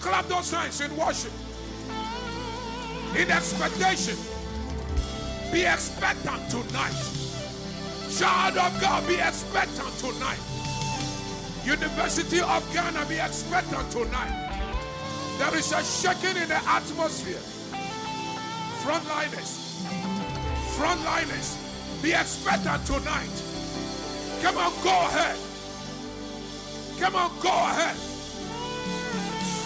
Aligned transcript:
Clap 0.00 0.26
those 0.28 0.50
hands 0.50 0.80
in 0.80 0.96
worship. 0.96 1.32
In 3.16 3.30
expectation. 3.30 4.16
Be 5.52 5.64
expectant 5.64 6.48
tonight. 6.50 6.96
Child 8.16 8.56
of 8.56 8.80
God, 8.80 9.06
be 9.06 9.14
expectant 9.14 9.92
tonight. 9.98 10.38
University 11.64 12.40
of 12.40 12.72
Ghana, 12.72 13.04
be 13.06 13.18
expectant 13.18 13.90
tonight. 13.90 14.40
There 15.38 15.56
is 15.56 15.72
a 15.72 15.82
shaking 15.84 16.40
in 16.42 16.48
the 16.48 16.60
atmosphere. 16.68 17.40
Frontliners, 18.82 19.82
frontliners, 20.76 22.02
be 22.02 22.12
expectant 22.12 22.86
tonight. 22.86 23.42
Come 24.42 24.56
on, 24.56 24.72
go 24.82 24.90
ahead. 24.90 25.38
Come 26.98 27.16
on, 27.16 27.30
go 27.40 27.48
ahead. 27.50 28.09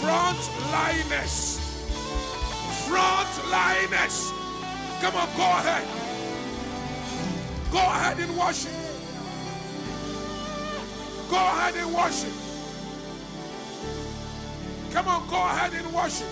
Frontliners, 0.05 1.57
frontliners. 2.85 4.32
Come 5.00 5.17
on, 5.17 5.29
go 5.35 5.43
ahead. 5.43 5.89
Go 7.72 7.79
ahead 7.79 8.18
and 8.18 8.36
worship. 8.36 8.72
Go 11.31 11.36
ahead 11.36 11.76
and 11.76 11.95
worship. 11.95 12.32
Come 14.93 15.09
on, 15.09 15.26
go 15.26 15.36
ahead 15.36 15.72
and 15.72 15.95
worship. 15.95 16.29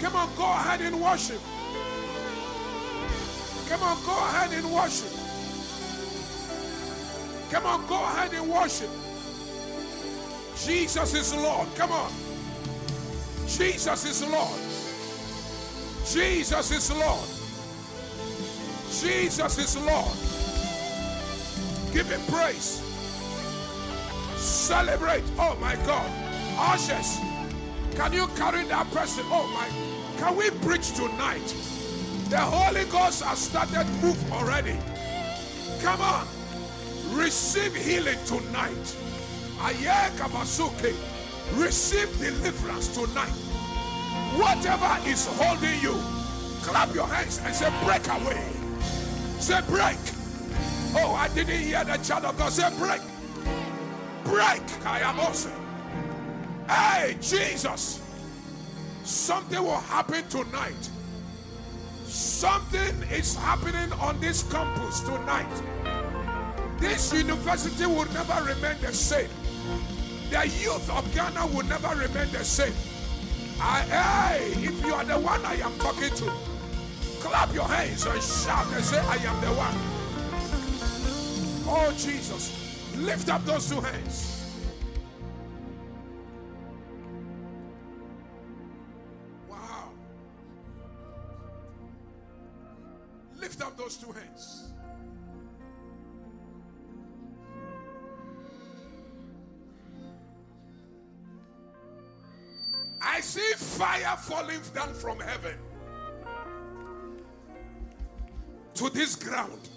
Come 0.00 0.14
on, 0.14 0.28
go 0.36 0.44
ahead 0.44 0.80
and 0.80 1.00
worship. 1.00 1.40
Come 3.68 3.82
on, 3.82 4.04
go 4.04 4.12
ahead 4.12 4.52
and 4.52 4.72
worship. 4.72 5.12
Come 7.50 7.66
on, 7.66 7.86
go 7.88 7.96
ahead 7.96 8.32
and 8.32 8.48
worship. 8.48 9.01
Jesus 10.64 11.14
is 11.14 11.34
Lord. 11.34 11.68
Come 11.74 11.90
on. 11.92 12.12
Jesus 13.46 14.04
is 14.04 14.30
Lord. 14.30 14.60
Jesus 16.06 16.70
is 16.70 16.90
Lord. 16.92 17.28
Jesus 18.90 19.58
is 19.58 19.76
Lord. 19.76 20.16
Give 21.92 22.08
him 22.08 22.20
praise. 22.32 22.80
Celebrate. 24.36 25.24
Oh 25.38 25.56
my 25.60 25.74
God. 25.84 26.10
Ushers, 26.58 27.18
can 27.96 28.12
you 28.12 28.28
carry 28.36 28.64
that 28.64 28.88
person? 28.92 29.24
Oh 29.28 29.48
my. 29.52 29.68
Can 30.18 30.36
we 30.36 30.50
preach 30.64 30.92
tonight? 30.94 31.46
The 32.28 32.38
Holy 32.38 32.84
Ghost 32.84 33.22
has 33.24 33.38
started 33.38 33.86
move 34.00 34.32
already. 34.32 34.78
Come 35.82 36.00
on. 36.00 36.26
Receive 37.10 37.74
healing 37.74 38.18
tonight. 38.24 38.96
Receive 41.54 42.10
deliverance 42.18 42.88
tonight. 42.88 43.28
Whatever 44.36 44.98
is 45.08 45.26
holding 45.26 45.80
you, 45.80 45.94
clap 46.62 46.94
your 46.94 47.06
hands 47.06 47.40
and 47.44 47.54
say, 47.54 47.70
break 47.84 48.06
away. 48.08 48.42
Say, 49.38 49.60
break. 49.68 49.98
Oh, 50.94 51.14
I 51.14 51.28
didn't 51.34 51.60
hear 51.60 51.84
the 51.84 51.96
child 51.98 52.24
of 52.24 52.38
God 52.38 52.52
say, 52.52 52.68
break. 52.78 53.00
Break. 54.24 54.86
I 54.86 55.00
am 55.00 55.20
also. 55.20 55.50
Hey, 56.68 57.16
Jesus. 57.20 58.00
Something 59.04 59.62
will 59.62 59.80
happen 59.80 60.26
tonight. 60.28 60.90
Something 62.04 63.02
is 63.10 63.34
happening 63.36 63.92
on 63.94 64.18
this 64.20 64.42
campus 64.44 65.00
tonight. 65.00 65.62
This 66.78 67.12
university 67.12 67.86
will 67.86 68.10
never 68.12 68.44
remain 68.44 68.80
the 68.80 68.92
same. 68.92 69.28
The 70.32 70.48
youth 70.48 70.88
of 70.88 71.14
Ghana 71.14 71.46
will 71.48 71.66
never 71.66 71.88
remain 71.88 72.32
the 72.32 72.42
same. 72.42 72.72
I, 73.60 73.80
hey, 73.82 74.64
if 74.64 74.82
you 74.82 74.94
are 74.94 75.04
the 75.04 75.18
one 75.20 75.44
I 75.44 75.56
am 75.56 75.78
talking 75.78 76.08
to, 76.08 76.32
clap 77.20 77.52
your 77.52 77.68
hands 77.68 78.06
and 78.06 78.22
shout 78.22 78.66
and 78.72 78.82
say, 78.82 78.98
I 78.98 79.16
am 79.16 79.40
the 79.42 79.48
one. 79.48 79.76
Oh, 81.68 81.92
Jesus. 81.98 82.50
Lift 82.96 83.28
up 83.28 83.44
those 83.44 83.68
two 83.68 83.82
hands. 83.82 84.56
Wow. 89.50 89.90
Lift 93.38 93.60
up 93.60 93.76
those 93.76 93.98
two 93.98 94.12
hands. 94.12 94.71
I 103.02 103.20
see 103.20 103.52
fire 103.54 104.16
falling 104.16 104.60
down 104.74 104.94
from 104.94 105.18
heaven 105.20 105.54
to 108.74 108.88
this 108.90 109.16
ground. 109.16 109.68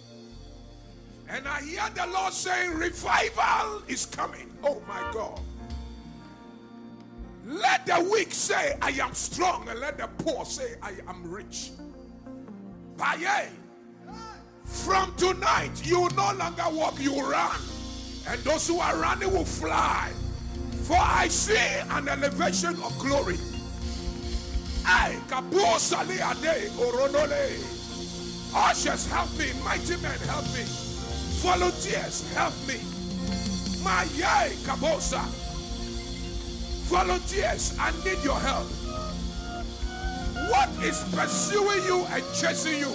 And 1.28 1.48
I 1.48 1.62
hear 1.62 1.84
the 1.96 2.06
Lord 2.08 2.34
saying, 2.34 2.76
Revival 2.76 3.82
is 3.88 4.06
coming. 4.06 4.56
Oh 4.64 4.82
my 4.88 5.10
God. 5.12 5.40
Let 7.46 7.86
the 7.86 8.08
weak 8.12 8.32
say, 8.32 8.78
I 8.82 8.90
am 8.92 9.14
strong, 9.14 9.68
and 9.70 9.80
let 9.80 9.98
the 9.98 10.08
poor 10.24 10.46
say, 10.46 10.76
I 10.82 10.94
am 11.08 11.30
rich. 11.30 11.72
Baye. 12.98 13.50
From 14.64 15.16
tonight, 15.16 15.72
you 15.84 16.02
will 16.02 16.10
no 16.12 16.34
longer 16.34 16.64
walk, 16.72 17.00
you 17.00 17.14
will 17.14 17.30
run. 17.30 17.60
And 18.28 18.40
those 18.42 18.68
who 18.68 18.80
are 18.80 18.98
running 18.98 19.32
will 19.32 19.46
fly. 19.46 20.12
For 20.88 20.98
I 20.98 21.28
see 21.28 21.58
an 21.90 22.08
elevation 22.08 22.76
of 22.84 22.98
glory. 23.00 23.38
I 24.86 25.18
kabusali 25.28 26.22
ade 26.22 26.70
oronole. 26.78 27.74
Ushers 28.54 29.08
help 29.08 29.36
me, 29.38 29.52
mighty 29.64 29.98
men 29.98 30.20
help 30.30 30.46
me. 30.54 30.64
Volunteers 31.42 32.32
help 32.34 32.54
me. 32.68 32.80
My 33.84 34.04
yay 34.16 34.54
kabosa. 34.64 35.26
Volunteers, 36.86 37.76
I 37.80 37.92
need 38.06 38.24
your 38.24 38.40
help. 38.40 38.68
What 40.52 40.70
is 40.84 41.04
pursuing 41.16 41.84
you 41.86 42.06
and 42.12 42.24
chasing 42.36 42.78
you? 42.78 42.94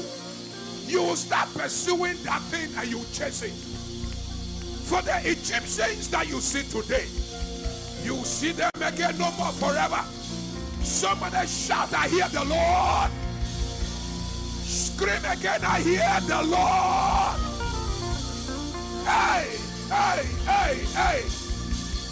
You 0.86 1.02
will 1.02 1.16
start 1.16 1.52
pursuing 1.54 2.16
that 2.22 2.40
thing 2.42 2.70
and 2.78 2.88
you 2.88 3.04
chase 3.12 3.42
it. 3.42 3.52
For 4.86 5.02
the 5.02 5.18
Egyptians 5.28 6.08
that 6.10 6.28
you 6.28 6.40
see 6.40 6.62
today, 6.62 7.06
you 8.04 8.14
will 8.14 8.24
see 8.24 8.52
them 8.52 8.70
again 8.80 9.16
no 9.18 9.30
more 9.32 9.52
forever. 9.52 10.02
Somebody 10.82 11.46
shout, 11.46 11.92
I 11.92 12.08
hear 12.08 12.28
the 12.28 12.44
Lord. 12.44 13.10
Scream 14.64 15.24
again, 15.24 15.60
I 15.64 15.80
hear 15.80 16.20
the 16.26 16.42
Lord. 16.42 17.40
Hey, 19.06 19.56
hey, 19.88 20.26
hey, 20.46 20.74
hey. 20.94 21.24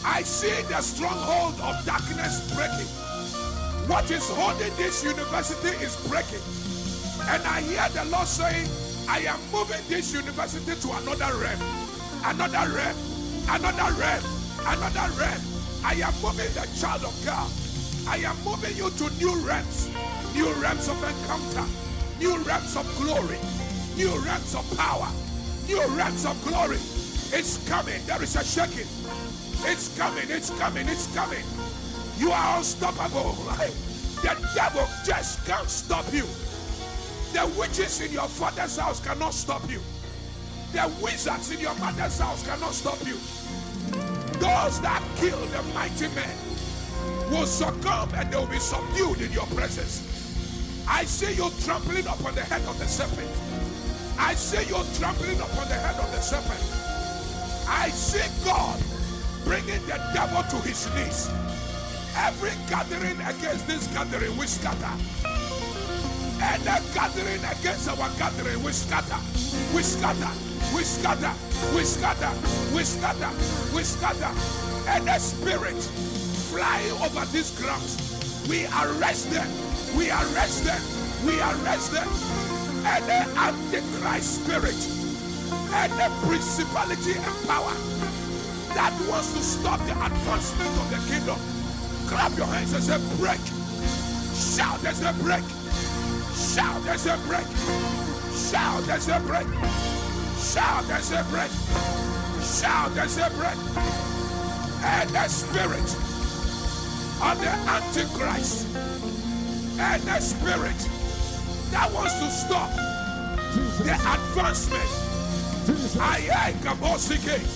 I 0.04 0.22
see 0.22 0.62
the 0.68 0.80
stronghold 0.80 1.60
of 1.60 1.84
darkness 1.84 2.54
breaking. 2.54 2.86
What 3.88 4.10
is 4.10 4.28
holding 4.28 4.74
this 4.76 5.02
university 5.02 5.68
is 5.84 5.96
breaking. 6.08 6.44
And 7.28 7.42
I 7.44 7.60
hear 7.62 7.88
the 7.94 8.10
Lord 8.10 8.26
saying, 8.26 8.68
I 9.08 9.20
am 9.20 9.40
moving 9.50 9.80
this 9.88 10.12
university 10.12 10.74
to 10.80 10.92
another 10.98 11.36
realm, 11.38 11.60
another 12.24 12.72
realm, 12.72 12.96
another 13.48 13.92
realm, 13.98 14.24
another 14.66 15.12
realm. 15.18 15.57
I 15.84 15.94
am 15.94 16.14
moving 16.22 16.52
the 16.54 16.68
child 16.80 17.04
of 17.04 17.14
God. 17.24 17.50
I 18.08 18.18
am 18.18 18.36
moving 18.44 18.76
you 18.76 18.90
to 18.90 19.10
new 19.18 19.34
realms, 19.46 19.88
new 20.34 20.52
realms 20.54 20.88
of 20.88 21.02
encounter, 21.02 21.64
new 22.18 22.36
realms 22.44 22.76
of 22.76 22.86
glory, 22.96 23.38
new 23.96 24.16
realms 24.24 24.54
of 24.54 24.64
power, 24.76 25.08
new 25.66 25.84
realms 25.96 26.24
of 26.24 26.36
glory. 26.46 26.78
It's 27.30 27.58
coming. 27.68 28.00
There 28.06 28.22
is 28.22 28.36
a 28.36 28.44
shaking. 28.44 28.88
It's 29.70 29.96
coming. 29.98 30.24
It's 30.28 30.50
coming. 30.58 30.88
It's 30.88 31.14
coming. 31.14 31.44
You 32.16 32.30
are 32.32 32.58
unstoppable. 32.58 33.36
The 34.18 34.34
devil 34.52 34.84
just 35.06 35.46
can't 35.46 35.68
stop 35.70 36.04
you. 36.12 36.26
The 37.32 37.46
witches 37.56 38.00
in 38.00 38.10
your 38.10 38.26
father's 38.26 38.76
house 38.76 38.98
cannot 38.98 39.32
stop 39.32 39.62
you. 39.70 39.80
The 40.72 40.90
wizards 41.00 41.52
in 41.52 41.60
your 41.60 41.74
mother's 41.76 42.18
house 42.18 42.44
cannot 42.44 42.72
stop 42.74 42.98
you. 43.06 43.16
Those 44.40 44.80
that 44.80 45.02
kill 45.16 45.38
the 45.46 45.62
mighty 45.74 46.08
men 46.14 46.36
will 47.30 47.46
succumb 47.46 48.10
and 48.14 48.30
they 48.30 48.36
will 48.36 48.46
be 48.46 48.58
subdued 48.58 49.20
in 49.20 49.32
your 49.32 49.46
presence. 49.46 50.04
I 50.88 51.04
see 51.04 51.34
you 51.34 51.50
trampling 51.64 52.06
upon 52.06 52.34
the 52.34 52.42
head 52.42 52.62
of 52.62 52.78
the 52.78 52.86
serpent. 52.86 53.30
I 54.18 54.34
see 54.34 54.62
you 54.68 54.82
trampling 54.98 55.38
upon 55.38 55.68
the 55.68 55.74
head 55.74 55.96
of 55.96 56.10
the 56.12 56.20
serpent. 56.20 56.62
I 57.68 57.90
see 57.90 58.24
God 58.44 58.80
bringing 59.44 59.84
the 59.86 60.00
devil 60.14 60.42
to 60.42 60.56
his 60.66 60.88
knees. 60.94 61.28
Every 62.16 62.50
gathering 62.68 63.20
against 63.20 63.66
this 63.66 63.86
gathering, 63.88 64.36
will 64.36 64.46
scatter. 64.46 65.37
And 66.40 66.62
the 66.62 66.82
gathering 66.94 67.42
against 67.44 67.88
our 67.88 68.08
gathering, 68.18 68.62
we 68.62 68.72
scatter. 68.72 69.18
We 69.74 69.82
scatter. 69.82 70.30
We 70.74 70.82
scatter. 70.84 71.34
We 71.74 71.82
scatter. 71.82 72.32
We 72.74 72.82
scatter. 72.84 73.30
We 73.74 73.82
scatter. 73.82 74.32
And 74.88 75.08
the 75.08 75.18
spirit 75.18 75.76
flying 76.48 76.92
over 77.02 77.26
these 77.32 77.50
grounds, 77.58 77.98
we 78.48 78.66
arrest 78.66 79.30
them. 79.30 79.48
We 79.96 80.10
arrest 80.10 80.64
them. 80.64 80.80
We 81.26 81.40
arrest 81.40 81.92
them. 81.92 82.08
Any 82.86 83.26
antichrist 83.36 84.44
spirit, 84.44 84.78
any 85.74 86.08
principality 86.24 87.12
and 87.18 87.48
power 87.48 87.74
that 88.74 88.94
wants 89.08 89.32
to 89.32 89.42
stop 89.42 89.80
the 89.80 89.92
advancement 89.92 90.70
of 90.78 90.90
the 90.90 91.12
kingdom, 91.12 91.38
clap 92.06 92.36
your 92.38 92.46
hands 92.46 92.72
and 92.72 92.82
say, 92.84 92.98
break. 93.18 93.40
Shout, 94.34 94.80
there's 94.80 95.02
a 95.02 95.12
break. 95.14 95.42
Shout, 96.38 96.82
there's 96.84 97.06
a 97.06 97.16
break. 97.26 97.46
Shout, 98.32 98.82
there's 98.84 99.08
a 99.08 99.20
break. 99.20 99.46
Shout, 100.38 100.86
there's 100.86 101.10
a 101.10 101.24
break. 101.30 101.50
Shout, 102.42 102.94
there's 102.94 103.18
a 103.18 103.28
break. 103.30 103.58
And 104.84 105.10
the 105.10 105.28
spirit 105.28 105.88
of 107.20 107.40
the 107.40 107.50
Antichrist 107.50 108.66
and 109.80 110.02
the 110.02 110.20
spirit 110.20 110.78
that 111.72 111.90
wants 111.92 112.14
to 112.20 112.30
stop 112.30 112.70
the 113.84 113.94
advancement. 113.94 114.90
Aye, 116.00 116.28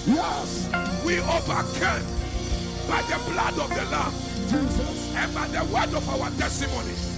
Yes. 0.07 0.69
We 1.05 1.21
overcame 1.21 2.07
by 2.89 3.03
the 3.03 3.19
blood 3.31 3.59
of 3.59 3.69
the 3.71 3.85
Lamb 3.91 4.13
Jesus. 4.51 5.15
and 5.15 5.35
by 5.35 5.47
the 5.49 5.65
word 5.73 5.95
of 5.95 6.09
our 6.11 6.31
testimony. 6.33 7.12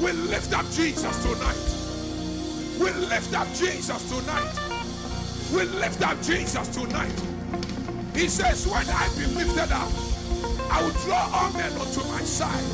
We 0.00 0.12
lift 0.12 0.54
up 0.54 0.64
Jesus 0.70 1.22
tonight. 1.22 1.60
We 2.80 2.90
lift 3.06 3.34
up 3.34 3.46
Jesus 3.52 4.08
tonight. 4.08 4.54
We 5.52 5.64
lift 5.78 6.00
up 6.00 6.22
Jesus 6.22 6.68
tonight. 6.68 7.12
He 8.14 8.26
says, 8.28 8.66
When 8.66 8.88
I 8.88 9.08
be 9.18 9.26
lifted 9.26 9.70
up, 9.70 9.92
I 10.72 10.82
will 10.82 10.96
draw 11.04 11.28
all 11.34 11.52
men 11.52 11.70
unto 11.72 12.00
my 12.08 12.22
side. 12.22 12.64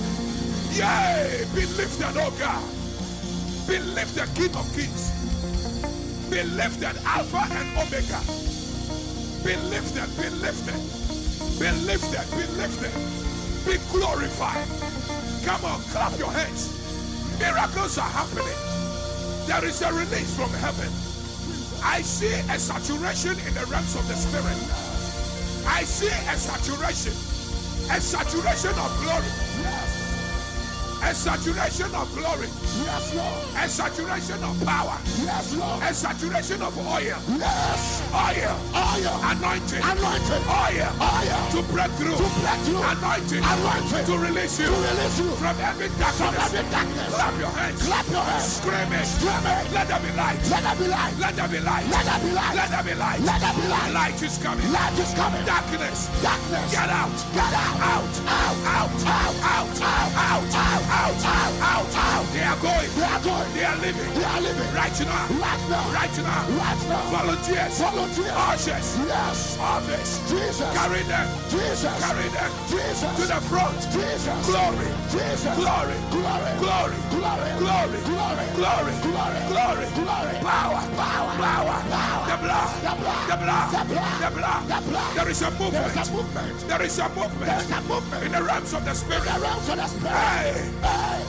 Yea, 0.71 1.45
be 1.53 1.67
lifted, 1.75 2.15
oh 2.15 2.31
God. 2.39 2.63
Be 3.67 3.81
lifted, 3.81 4.33
King 4.37 4.55
of 4.55 4.73
Kings. 4.73 5.11
Be 6.31 6.45
lifted, 6.45 6.95
Alpha 7.05 7.43
and 7.51 7.77
Omega. 7.77 8.23
Be 9.43 9.57
lifted, 9.67 10.07
be 10.15 10.29
lifted. 10.39 10.79
Be 11.59 11.73
lifted, 11.87 12.31
be 12.37 12.47
lifted. 12.55 12.95
Be 13.67 13.79
glorified. 13.91 14.69
Come 15.45 15.65
on, 15.65 15.81
clap 15.91 16.17
your 16.19 16.31
hands. 16.31 16.76
Miracles 17.39 17.99
are 17.99 18.09
happening. 18.09 18.59
There 19.47 19.65
is 19.65 19.83
a 19.83 19.93
release 19.93 20.35
from 20.35 20.51
heaven. 20.51 20.91
I 21.85 22.03
see 22.03 22.33
a 22.33 22.59
saturation 22.59 23.39
in 23.47 23.55
the 23.55 23.67
realms 23.67 23.95
of 23.95 24.09
the 24.09 24.15
spirit. 24.15 24.59
I 25.69 25.85
see 25.85 26.09
a 26.09 26.37
saturation, 26.37 27.13
a 27.93 28.01
saturation 28.01 28.71
of 28.79 28.91
glory. 29.03 29.46
A 31.07 31.15
saturation 31.15 31.95
of 31.95 32.11
glory. 32.19 32.51
Yes, 32.83 33.15
Lord. 33.15 33.39
A 33.63 33.69
saturation 33.69 34.43
of 34.43 34.59
power. 34.67 34.99
Yes, 35.23 35.55
Lord. 35.55 35.81
A 35.85 35.95
saturation 35.95 36.61
of 36.61 36.75
oil. 36.83 37.15
Yes. 37.39 38.03
Oil. 38.11 38.59
Oil. 38.75 39.15
Anointing. 39.23 39.87
Anointing. 39.87 40.45
Oil. 40.51 40.91
Oil. 40.99 41.41
To 41.55 41.63
break 41.71 41.95
through. 41.95 42.19
To 42.19 42.27
break 42.43 42.59
through. 42.67 42.83
Anointing. 42.83 43.39
Anointing. 43.39 44.03
To 44.03 44.19
release 44.19 44.59
you. 44.59 44.67
To 44.67 44.75
release 44.75 45.19
you. 45.23 45.31
From 45.39 45.55
every 45.63 45.95
darkness. 45.95 46.19
From 46.19 46.35
every 46.35 46.67
darkness. 46.75 47.15
Clap 47.15 47.39
your 47.39 47.55
hands. 47.55 47.87
Clap 47.87 48.07
your 48.11 48.27
hands. 48.27 48.59
Scream 48.59 48.91
it. 48.91 49.07
Scream 49.07 49.47
it. 49.47 49.63
Let 49.71 49.87
there 49.87 50.03
be 50.03 50.11
light. 50.19 50.43
Let 50.51 50.63
there 50.67 50.75
be 50.75 50.87
light. 50.91 51.15
Let 51.23 51.37
there 51.39 51.49
be 51.55 51.61
light. 51.63 51.87
Let 51.87 52.03
there 52.03 52.19
be 52.19 52.31
light. 52.35 52.55
Let 52.59 52.69
there 52.75 52.83
be 52.83 52.95
light. 52.99 53.21
Let 53.23 53.41
there 53.47 53.55
be 53.55 53.65
light. 53.71 53.91
Light 53.95 54.23
is 54.27 54.39
coming. 54.43 54.67
Light 54.75 54.99
is 54.99 55.15
coming. 55.15 55.45
Darkness. 55.47 56.11
Darkness. 56.19 56.67
Get 56.75 56.91
out. 56.91 57.15
Get 57.31 57.55
out. 57.55 57.79
Out. 57.95 58.15
Out. 58.27 58.59
Out. 58.67 58.91
Out. 59.07 59.31
Out. 59.47 60.11
Out. 60.19 60.51
Out. 60.51 60.83
Out. 60.91 60.96
Out. 60.97 61.21
Out. 61.25 61.55
Out. 61.61 61.93
Out. 61.93 62.27
They 62.33 62.41
are 62.41 62.57
going. 62.57 62.91
They 62.97 63.05
are 63.05 63.21
going. 63.21 63.49
They 63.53 63.65
are 63.65 63.77
living. 63.77 64.11
They 64.17 64.25
are 64.25 64.41
living. 64.41 64.71
Right 64.73 64.97
now. 65.05 65.29
Right 65.37 65.65
now. 65.69 65.85
Right 65.93 66.17
now. 66.25 66.43
Right 66.57 66.83
now. 66.89 67.11
Volunteers. 67.13 67.79
Volunteers. 67.79 68.33
Ushers. 68.33 68.89
Yes. 69.05 69.59
Office. 69.61 70.11
Jesus. 70.31 70.69
Carry 70.73 71.03
them. 71.05 71.29
Jesus. 71.53 71.93
Carry 72.01 72.29
them. 72.33 72.51
Jesus. 72.73 73.13
To 73.21 73.25
the 73.29 73.41
front. 73.45 73.77
Jesus. 73.93 74.41
Glory. 74.49 74.89
Jesus. 75.13 75.53
Glory. 75.61 75.99
Glory. 76.09 76.57
Glory. 76.65 76.97
Glory. 77.13 77.51
Glory. 77.61 78.01
Glory. 78.09 78.47
Glory. 78.57 78.95
Glory. 79.05 79.41
Glory. 79.53 79.87
Glory. 80.01 80.37
Power. 80.41 80.81
Power. 80.97 81.33
Power. 81.37 81.77
Power. 81.93 82.25
The 82.25 82.37
blood. 82.41 82.73
The 82.81 82.93
blood. 82.97 83.25
The 83.29 83.37
blood. 83.37 83.69
The 83.69 83.83
blood. 83.85 84.17
The 84.25 84.31
blood. 84.33 84.63
The 84.65 84.79
blood. 84.89 85.13
There 85.17 85.29
is 85.29 85.43
a 85.43 85.51
movement. 85.61 85.93
There 86.73 86.83
is 86.83 86.99
a 86.99 87.09
movement. 87.13 87.45
There 87.45 87.61
is 87.61 87.71
a 87.71 87.81
movement. 87.85 88.25
In 88.25 88.33
the 88.33 88.43
realms 88.43 88.73
of 88.73 88.85
the 88.85 88.95
spirit. 88.95 89.25
The 89.25 89.41
realms 89.45 89.69
of 89.69 89.77
the 89.77 89.87
spirit. 89.87 90.17
Hey. 90.17 90.86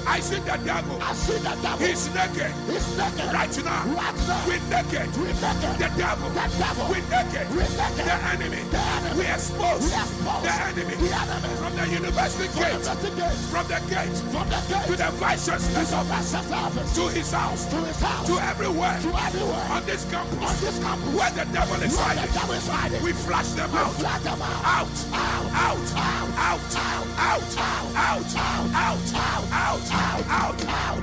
I 0.07 0.19
see 0.19 0.39
the 0.39 0.57
devil. 0.65 0.98
I 1.01 1.13
see 1.13 1.38
the 1.38 1.54
devil. 1.62 1.86
He's 1.86 2.07
naked. 2.15 2.51
He's 2.65 2.88
naked. 2.98 3.27
Right 3.33 3.54
now. 3.63 3.83
Right 3.94 4.18
now. 4.27 4.42
We're 4.48 4.63
naked. 4.71 5.07
We're 5.18 5.36
naked. 5.38 5.74
The 5.77 5.89
devil. 5.98 6.30
The 6.31 6.48
devil. 6.57 6.86
We're 6.89 7.06
naked. 7.12 7.45
We 7.51 7.63
naked. 7.75 8.06
The 8.07 8.18
enemy. 8.33 8.62
The 8.71 8.81
enemy. 8.81 9.19
We 9.19 9.25
expose. 9.27 9.83
We 9.83 9.92
expose. 9.94 10.44
The 10.48 10.54
enemy. 10.74 10.95
The 10.95 11.12
enemy. 11.12 11.50
From 11.62 11.74
the 11.75 11.86
university 11.92 12.48
From 12.50 12.63
gate. 12.63 12.81
the 12.88 13.12
gate. 13.19 13.39
From 13.51 13.65
the 13.68 13.80
gate. 13.92 14.18
From 14.33 14.48
the 14.50 14.59
gate. 14.71 14.88
To 14.88 14.95
the 14.95 15.09
chancellor's 15.12 15.89
to 15.92 15.95
office. 15.98 16.95
To 16.95 17.04
his 17.13 17.31
house. 17.31 17.65
To 17.69 17.77
his 17.83 18.00
house. 18.01 18.25
To 18.27 18.33
everywhere. 18.42 18.98
To 19.04 19.12
everywhere. 19.27 19.68
On 19.69 19.86
this 19.86 20.04
campus. 20.09 20.39
On 20.39 20.56
this 20.63 20.77
campus. 20.80 21.13
Where 21.13 21.31
the 21.36 21.45
devil 21.51 21.77
is 21.83 21.94
Where 21.94 22.06
hiding. 22.06 22.25
the 22.25 22.33
devil 22.33 22.56
is 22.56 22.68
hiding. 22.68 23.04
We 23.04 23.12
flash 23.13 23.50
them 23.54 23.71
We 23.71 23.77
out. 23.77 23.94
flag 24.01 24.21
them 24.24 24.42
out. 24.42 24.65
Out. 24.65 24.95
Out. 25.13 25.45
Out. 25.51 25.88
Out. 25.98 26.38
Out. 26.38 26.75
Out. 26.77 27.18
Out. 27.18 27.57
Out. 27.57 27.57
Out. 27.57 27.98
Out. 27.98 28.07
Out. 28.07 28.27
Out. 28.27 28.36
Out. 28.36 28.36
Out. 28.36 28.74
Out. 28.74 29.15
Out. 29.15 29.37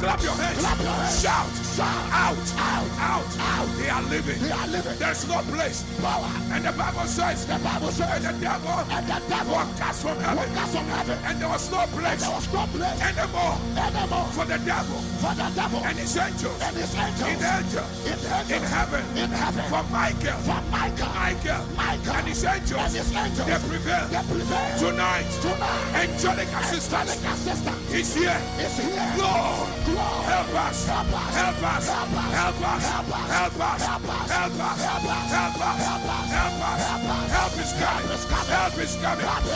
Clap 0.04 0.22
your 0.22 0.32
hands. 0.34 0.58
Clap 0.58 0.78
your 0.81 0.90
hands. 0.90 1.22
Shout. 1.22 1.46
Shout. 1.76 1.86
Out. 2.12 2.36
Out. 2.58 2.90
Out. 2.98 3.31
Out. 3.38 3.69
They 3.78 3.88
are 3.88 4.02
living. 4.02 4.40
They 4.42 4.50
are 4.50 4.66
living. 4.66 4.98
There's 4.98 5.26
no 5.28 5.40
place. 5.42 5.84
Power. 6.00 6.28
And 6.52 6.64
the 6.64 6.72
Bible 6.72 7.06
says. 7.06 7.46
The 7.46 7.58
Bible 7.58 7.86
And 7.88 7.94
says. 7.96 8.22
the 8.22 8.32
devil. 8.40 8.70
And 8.90 9.06
the 9.06 9.20
devil. 9.28 9.54
was 9.54 9.78
cast 9.78 10.02
from 10.02 10.16
heaven. 10.19 10.36
Walk 10.50 10.62
us 10.62 10.70
from 10.75 10.86
heaven. 10.86 11.19
And 11.25 11.40
there 11.40 11.48
was 11.48 11.70
no 11.70 11.86
place. 11.94 12.20
There 12.20 12.34
was 12.34 12.52
no 12.52 12.66
place 12.75 13.00
Anymore. 13.02 13.56
anymore 13.78 14.26
For 14.34 14.44
the 14.44 14.58
devil. 14.64 14.98
for 15.22 15.34
the 15.34 15.48
devil 15.54 15.80
And 15.84 15.98
his 15.98 16.16
angels. 16.16 16.58
and 16.62 16.76
his 16.76 16.94
angels 16.94 17.30
In 17.30 17.38
angel. 17.44 17.84
in 18.04 18.19
angels 18.19 18.50
In 18.50 18.62
heaven. 18.62 19.02
in 19.16 19.30
heaven 19.30 19.64
For 19.70 19.82
Michael. 19.90 20.38
for 20.42 20.60
Michael 20.70 21.10
Michael. 21.14 21.62
Michael 21.76 22.12
And 22.14 22.26
his 22.28 22.44
angels. 22.44 22.80
and 22.82 22.92
his 22.94 23.10
angels 23.14 23.46
They 23.46 23.58
prevail. 23.69 24.04
they 24.08 24.22
prevail 24.26 24.78
Tonight. 24.78 25.28
tonight 25.40 25.94
Angelic 25.94 26.48
assistance 26.60 27.10
angelic 27.14 27.32
assistance 27.35 27.92
is 27.94 28.14
here. 28.14 28.24
Is 28.33 28.76
here 28.78 29.14
Lord. 29.19 29.69
Lord 29.88 30.25
Help 30.25 30.54
us. 30.54 30.87
Help 30.87 31.12
us. 31.12 31.35
Help 31.35 31.62
us. 31.62 31.88
Help 31.88 32.12
us. 32.12 32.35
Help 32.35 32.64
us. 32.64 32.85
Help 32.85 33.11
us. 33.11 33.31
Help 33.31 33.59
us. 33.59 33.83
Help 33.83 34.04
us. 34.04 34.31
Help 34.31 34.54
us. 34.54 34.81
Help 34.81 35.04
us. 35.04 35.31
Help 35.35 35.61
us. 35.61 35.85
Help 35.85 36.04
us. 36.04 36.25
Help 36.25 36.61
us. 36.64 36.85
Help 36.85 37.95
us. 37.95 38.49
Help 38.49 38.81
coming. 38.97 39.26
Help 39.26 39.52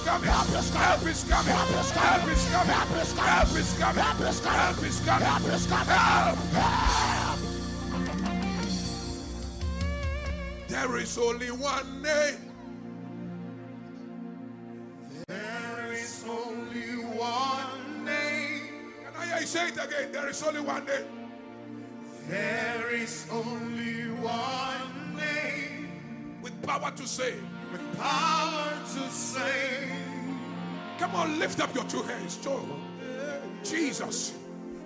coming. 0.00 0.30
Help 0.30 0.54
coming. 0.64 0.84
Help 0.84 1.06
is 1.06 1.24
Help 1.24 1.44
coming. 1.44 1.54
Help 1.54 1.70
is. 1.70 1.90
Help 1.90 2.28
is. 2.28 2.48
Help 2.48 2.80
is. 2.96 3.12
Help 3.12 3.56
is. 3.56 3.78
Help 3.78 4.20
is. 4.20 4.40
Help 4.40 4.82
is. 4.82 5.00
Help 5.22 5.54
is 5.54 5.66
coming. 5.66 5.94
Help. 5.94 6.38
Help. 6.52 7.38
There 10.68 10.96
is 10.98 11.18
only 11.18 11.50
one 11.50 12.02
name. 12.02 12.38
There 15.28 15.92
is 15.92 16.24
only 16.28 17.04
one 17.16 17.77
name. 19.40 19.46
Can 19.46 19.58
I 19.58 19.66
hear 19.66 19.68
you 19.68 19.68
say 19.68 19.68
it 19.68 19.84
again? 19.86 20.12
There 20.12 20.28
is 20.28 20.42
only 20.42 20.60
one 20.60 20.84
name. 20.86 21.04
There 22.28 22.90
is 22.90 23.26
only 23.30 24.10
one 24.20 25.16
name 25.16 25.88
With 26.42 26.60
power 26.62 26.90
to 26.90 27.06
save. 27.06 27.42
with 27.72 27.98
power 27.98 28.72
to 28.94 29.10
save. 29.10 29.92
Come 30.98 31.14
on, 31.14 31.38
lift 31.38 31.60
up 31.60 31.74
your 31.74 31.84
two 31.84 32.02
hands. 32.02 32.36
Joe. 32.36 32.60
Jesus. 33.64 34.34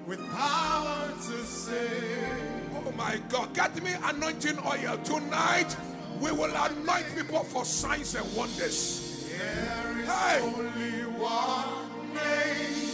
With 0.06 0.21
power 0.30 1.09
to 1.14 1.44
save. 1.44 2.71
Oh 2.87 2.92
my 2.97 3.18
God. 3.28 3.54
Get 3.54 3.82
me 3.82 3.92
anointing 4.04 4.59
oil. 4.66 4.99
Tonight, 5.04 5.76
we 6.21 6.30
will 6.32 6.54
anoint 6.54 7.06
people 7.16 7.44
for 7.44 7.64
signs 7.64 8.14
and 8.14 8.26
wonders. 8.37 9.26
There 9.30 10.00
is 10.00 10.09
Hey. 10.09 10.40
only 10.42 11.06
one 11.18 12.14
name. 12.14 12.91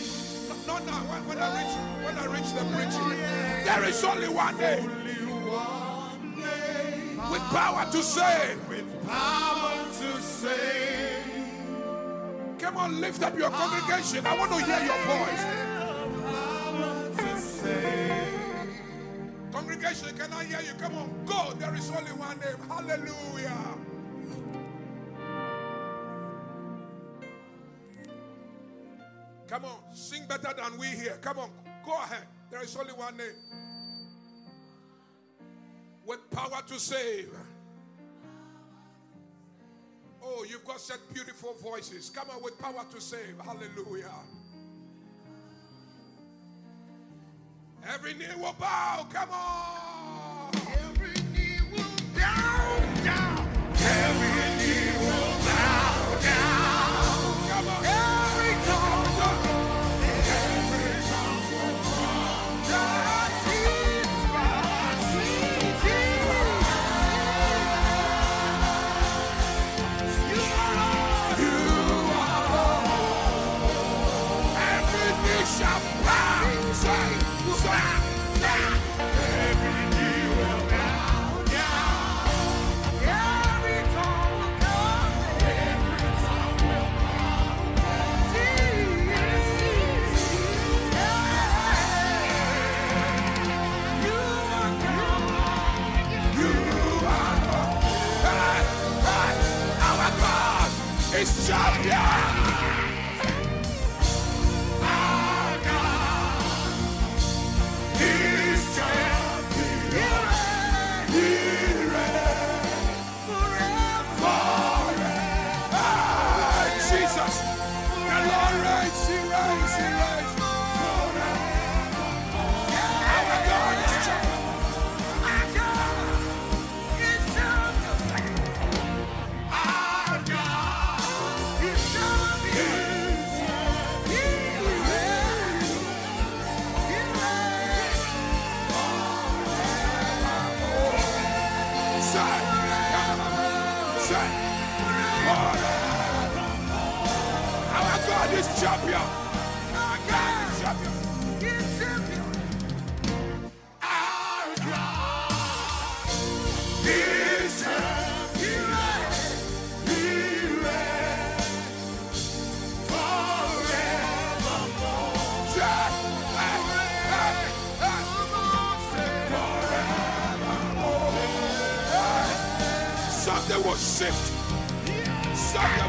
No, 0.68 0.76
no, 0.84 0.92
when, 1.08 1.22
when 1.28 1.38
I 1.38 1.48
reach 1.56 1.74
when 2.04 2.14
I 2.18 2.26
reach 2.26 2.50
the 2.52 2.64
preaching, 2.76 3.08
there 3.64 3.84
is 3.88 4.04
only 4.04 4.28
one 4.28 4.54
name 4.58 4.84
Only 4.84 5.14
one 5.48 6.36
name. 6.38 7.30
with 7.32 7.42
power 7.48 7.86
to 7.90 8.02
save. 8.02 8.58
With 8.68 8.84
power 9.06 9.72
to 10.00 10.20
save. 10.20 11.24
Come 12.58 12.76
on, 12.76 13.00
lift 13.00 13.22
up 13.22 13.38
your 13.38 13.48
congregation. 13.48 14.26
I 14.26 14.36
want 14.36 14.50
to 14.52 14.58
hear 14.68 14.82
your 14.84 15.00
voice. 15.08 15.44
Power 16.28 17.10
to 17.16 17.40
save. 17.40 18.68
Congregation, 19.52 20.16
can 20.18 20.32
I 20.34 20.44
hear 20.44 20.60
you? 20.60 20.74
Come 20.78 20.94
on, 20.96 21.08
go. 21.24 21.54
There 21.58 21.74
is 21.76 21.90
only 21.90 22.12
one 22.12 22.38
name. 22.40 22.60
Hallelujah. 22.68 23.78
Come 29.48 29.64
on, 29.64 29.78
sing 29.94 30.24
better 30.28 30.54
than 30.54 30.78
we 30.78 30.86
here. 30.86 31.18
Come 31.22 31.38
on, 31.38 31.50
go 31.84 31.92
ahead. 31.94 32.26
There 32.50 32.62
is 32.62 32.76
only 32.76 32.92
one 32.92 33.16
name 33.16 33.26
with 36.06 36.30
power 36.30 36.62
to 36.66 36.78
save. 36.78 37.30
Oh, 40.22 40.44
you've 40.48 40.64
got 40.64 40.80
such 40.80 41.00
beautiful 41.12 41.54
voices. 41.62 42.10
Come 42.10 42.28
on, 42.30 42.42
with 42.42 42.58
power 42.58 42.84
to 42.90 43.00
save. 43.00 43.36
Hallelujah. 43.42 44.12
Every 47.86 48.14
knee 48.14 48.26
will 48.38 48.54
bow. 48.58 49.06
Come 49.10 49.30
on. 49.30 50.50
Every 50.84 51.22
knee 51.32 51.58
will 51.72 51.84
bow 52.14 53.02
down. 53.04 53.37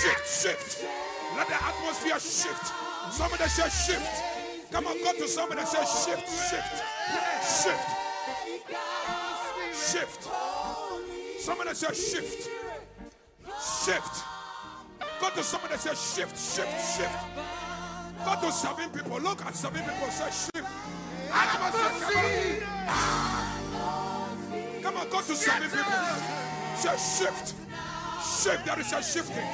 shift, 0.00 0.26
shift. 0.42 0.84
Let 1.36 1.48
the 1.48 1.54
atmosphere 1.54 2.20
shift. 2.20 2.72
Somebody 3.12 3.44
say 3.44 3.68
shift. 3.68 4.22
Come 4.72 4.86
on, 4.86 5.02
go 5.02 5.12
to 5.12 5.28
somebody 5.28 5.62
say 5.64 5.78
shift, 5.78 6.28
shift, 6.50 6.82
shift, 7.62 7.88
shift. 9.72 10.28
Somebody 11.40 11.74
say 11.74 11.94
shift, 11.94 12.48
shift. 13.84 14.24
Go 15.20 15.30
to 15.30 15.42
somebody 15.42 15.76
say 15.76 15.94
shift, 15.94 16.36
shift, 16.36 16.96
shift. 16.96 17.18
Go 18.24 18.34
to 18.40 18.52
seven 18.52 18.90
people. 18.90 19.18
Look 19.20 19.44
at 19.46 19.54
seven 19.54 19.82
people. 19.82 20.10
Say 20.10 20.30
shift. 20.30 20.68
Atmosphere. 21.30 22.66
Come 22.82 23.76
on. 23.76 24.82
Come 24.82 24.96
on, 24.96 25.08
go 25.10 25.20
to 25.20 25.34
seven 25.34 25.70
people. 25.70 25.92
Say 26.76 26.96
shift. 27.24 27.54
Shift. 28.42 28.64
There 28.66 28.80
is 28.80 28.92
a 28.92 29.02
shifting. 29.02 29.46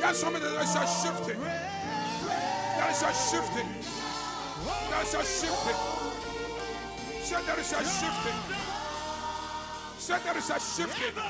There's 0.00 0.16
somebody 0.16 0.44
that 0.44 0.62
is 0.62 0.74
a 0.74 0.86
shifting. 0.86 1.40
There 1.40 2.90
is 2.90 3.02
a 3.02 3.12
shifting. 3.12 3.68
There 4.90 5.02
is 5.02 5.14
a 5.14 5.22
shifting. 5.24 5.78
Say 7.22 7.42
there 7.46 7.60
is 7.60 7.72
a 7.72 7.84
shifting. 7.84 8.38
Say 9.98 10.18
there 10.24 10.38
is 10.38 10.50
a 10.50 10.60
shifting. 10.60 11.22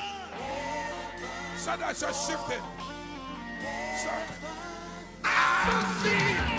Say 1.56 1.76
there 1.76 1.90
is 1.90 2.02
a 2.02 2.12
shifting. 2.12 2.62
Say. 3.98 4.48
Shift. 6.02 6.57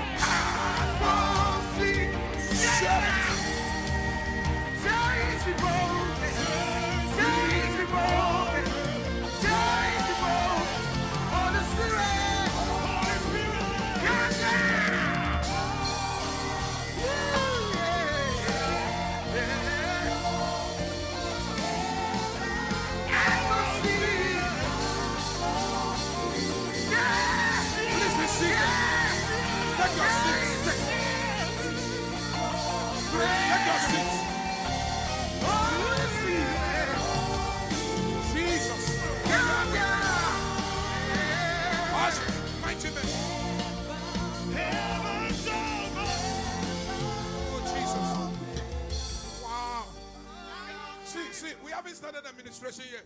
See, 51.50 51.56
we 51.66 51.72
haven't 51.72 51.96
started 51.96 52.26
administration 52.28 52.86
yet. 52.92 53.04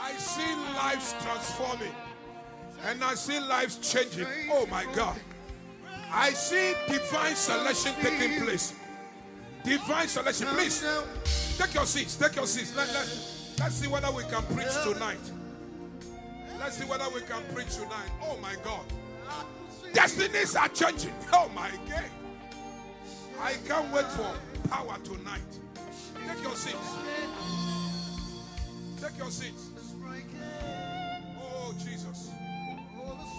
I 0.00 0.12
see 0.12 0.54
lives 0.76 1.14
transforming. 1.20 1.94
And 2.86 3.02
I 3.02 3.14
see 3.14 3.40
lives 3.40 3.78
changing. 3.78 4.26
Oh 4.52 4.66
my 4.66 4.84
God. 4.94 5.18
I 6.12 6.30
see 6.30 6.74
divine 6.86 7.34
selection 7.34 7.92
taking 8.00 8.42
place. 8.42 8.74
Divine 9.64 10.06
selection. 10.06 10.46
Please 10.48 10.84
take 11.58 11.74
your 11.74 11.86
seats. 11.86 12.16
Take 12.16 12.36
your 12.36 12.46
seats. 12.46 12.76
Let, 12.76 12.88
let, 12.88 13.08
let's 13.58 13.74
see 13.74 13.88
whether 13.88 14.12
we 14.12 14.22
can 14.24 14.42
preach 14.54 14.74
tonight. 14.84 15.32
Let's 16.60 16.76
see 16.78 16.84
whether 16.84 17.08
we 17.12 17.22
can 17.22 17.42
preach 17.52 17.74
tonight. 17.74 18.10
Oh 18.22 18.36
my 18.40 18.54
God. 18.62 18.84
Destinies 19.92 20.54
are 20.54 20.68
changing. 20.68 21.14
Oh 21.32 21.50
my 21.54 21.70
God. 21.88 22.04
I 23.40 23.54
can't 23.66 23.92
wait 23.92 24.06
for 24.06 24.32
power 24.68 24.98
tonight. 25.02 25.40
Take 26.26 26.42
your 26.42 26.54
seats. 26.56 26.90
Take 29.00 29.18
your 29.18 29.30
seats. 29.30 29.70
Oh 31.38 31.74
Jesus. 31.84 32.30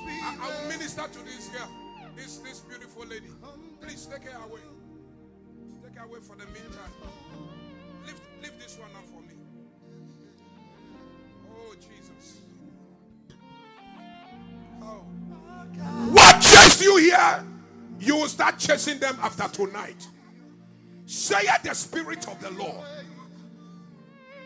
I, 0.08 0.38
I 0.42 0.48
will 0.48 0.70
minister 0.70 1.01
to 1.01 1.25
this 1.25 1.50
girl, 1.50 1.70
this 2.15 2.38
this 2.38 2.60
beautiful 2.60 3.06
lady. 3.06 3.30
Please 3.82 4.06
take 4.06 4.24
her 4.30 4.46
away. 4.46 4.62
Take 5.84 5.98
her 5.98 6.06
away 6.06 6.20
for 6.22 6.36
the 6.36 6.46
meantime. 6.48 6.92
Lift 8.06 8.22
lift 8.42 8.60
this 8.60 8.77
one 8.77 8.89
up 8.96 9.08
for 9.08 9.22
me. 9.22 9.36
Oh 11.50 11.74
Jesus. 11.75 12.39
Oh. 14.82 15.06
What 16.12 16.42
chased 16.42 16.82
you 16.82 16.98
here? 16.98 17.46
You 18.00 18.18
will 18.18 18.27
start 18.27 18.60
chasing 18.60 19.00
them 19.00 19.18
after 19.22 19.48
tonight. 19.48 20.08
Say 21.05 21.41
it 21.41 21.63
the 21.63 21.74
spirit 21.75 22.27
of 22.27 22.39
the 22.41 22.51
Lord. 22.51 22.85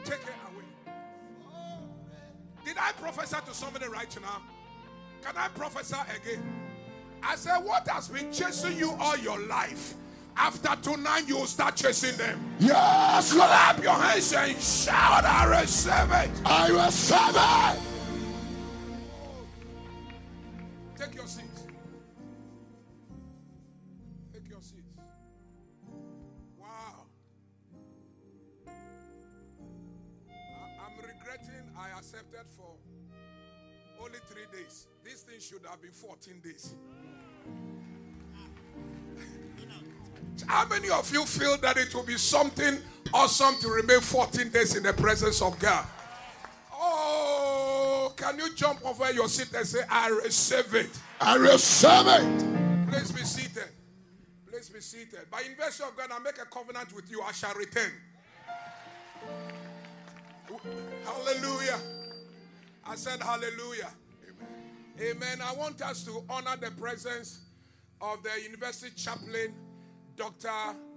Take 0.04 0.16
it 0.16 0.36
away. 0.54 0.94
Did 2.66 2.78
I 2.78 2.92
prophesy 2.94 3.38
to 3.46 3.54
somebody 3.54 3.88
right 3.88 4.14
now? 4.22 4.42
Can 5.22 5.36
I 5.38 5.48
prophesy 5.50 5.96
again? 6.16 6.44
I 7.24 7.36
said, 7.36 7.60
What 7.60 7.88
has 7.88 8.08
been 8.10 8.32
chasing 8.32 8.78
you 8.78 8.92
all 9.00 9.18
your 9.18 9.40
life? 9.48 9.94
After 10.36 10.76
tonight, 10.82 11.28
you 11.28 11.38
will 11.38 11.48
start 11.48 11.76
chasing 11.76 12.16
them. 12.18 12.40
Yes. 12.60 13.34
Clap 13.34 13.84
your 13.84 13.94
hands 13.94 14.32
and 14.34 14.58
shout, 14.62 15.26
I 15.26 15.60
receive 15.62 16.12
it. 16.12 16.30
I 16.46 16.70
receive 16.70 17.36
it. 17.36 17.80
Take 20.98 21.16
your 21.16 21.28
seats. 21.28 21.64
For 32.56 34.06
only 34.06 34.20
three 34.28 34.46
days. 34.52 34.88
This 35.04 35.22
thing 35.22 35.40
should 35.40 35.66
have 35.70 35.82
been 35.82 35.92
14 35.92 36.40
days. 36.44 36.76
How 40.48 40.68
many 40.68 40.90
of 40.90 41.12
you 41.12 41.26
feel 41.26 41.58
that 41.58 41.78
it 41.78 41.94
will 41.94 42.04
be 42.04 42.18
something 42.18 42.80
awesome 43.14 43.56
to 43.62 43.70
remain 43.70 44.00
14 44.00 44.50
days 44.50 44.76
in 44.76 44.84
the 44.84 44.94
presence 44.94 45.42
of 45.42 45.60
God? 45.60 45.86
Oh, 46.74 48.14
can 48.16 48.38
you 48.38 48.54
jump 48.56 48.86
over 48.86 49.12
your 49.12 49.28
seat 49.28 49.54
and 49.54 49.68
say, 49.68 49.80
I 49.90 50.10
receive 50.10 50.74
it? 50.76 50.90
I 51.20 51.36
receive 51.36 52.08
it. 52.08 52.90
Please 52.90 53.12
be 53.12 53.24
seated. 53.24 53.70
Please 54.50 54.70
be 54.70 54.80
seated. 54.80 55.30
By 55.30 55.42
invasion 55.42 55.86
of 55.88 55.98
God, 55.98 56.10
I 56.12 56.20
make 56.20 56.38
a 56.38 56.46
covenant 56.46 56.94
with 56.96 57.12
you. 57.12 57.22
I 57.22 57.32
shall 57.32 57.54
return. 57.54 57.92
Hallelujah. 61.04 61.80
I 62.90 62.96
said 62.96 63.22
hallelujah. 63.22 63.92
Amen. 65.00 65.16
Amen. 65.16 65.42
I 65.44 65.54
want 65.54 65.80
us 65.84 66.04
to 66.06 66.24
honor 66.28 66.58
the 66.60 66.72
presence 66.72 67.42
of 68.02 68.24
the 68.24 68.32
university 68.42 68.92
chaplain, 68.96 69.54
Dr. 70.18 70.50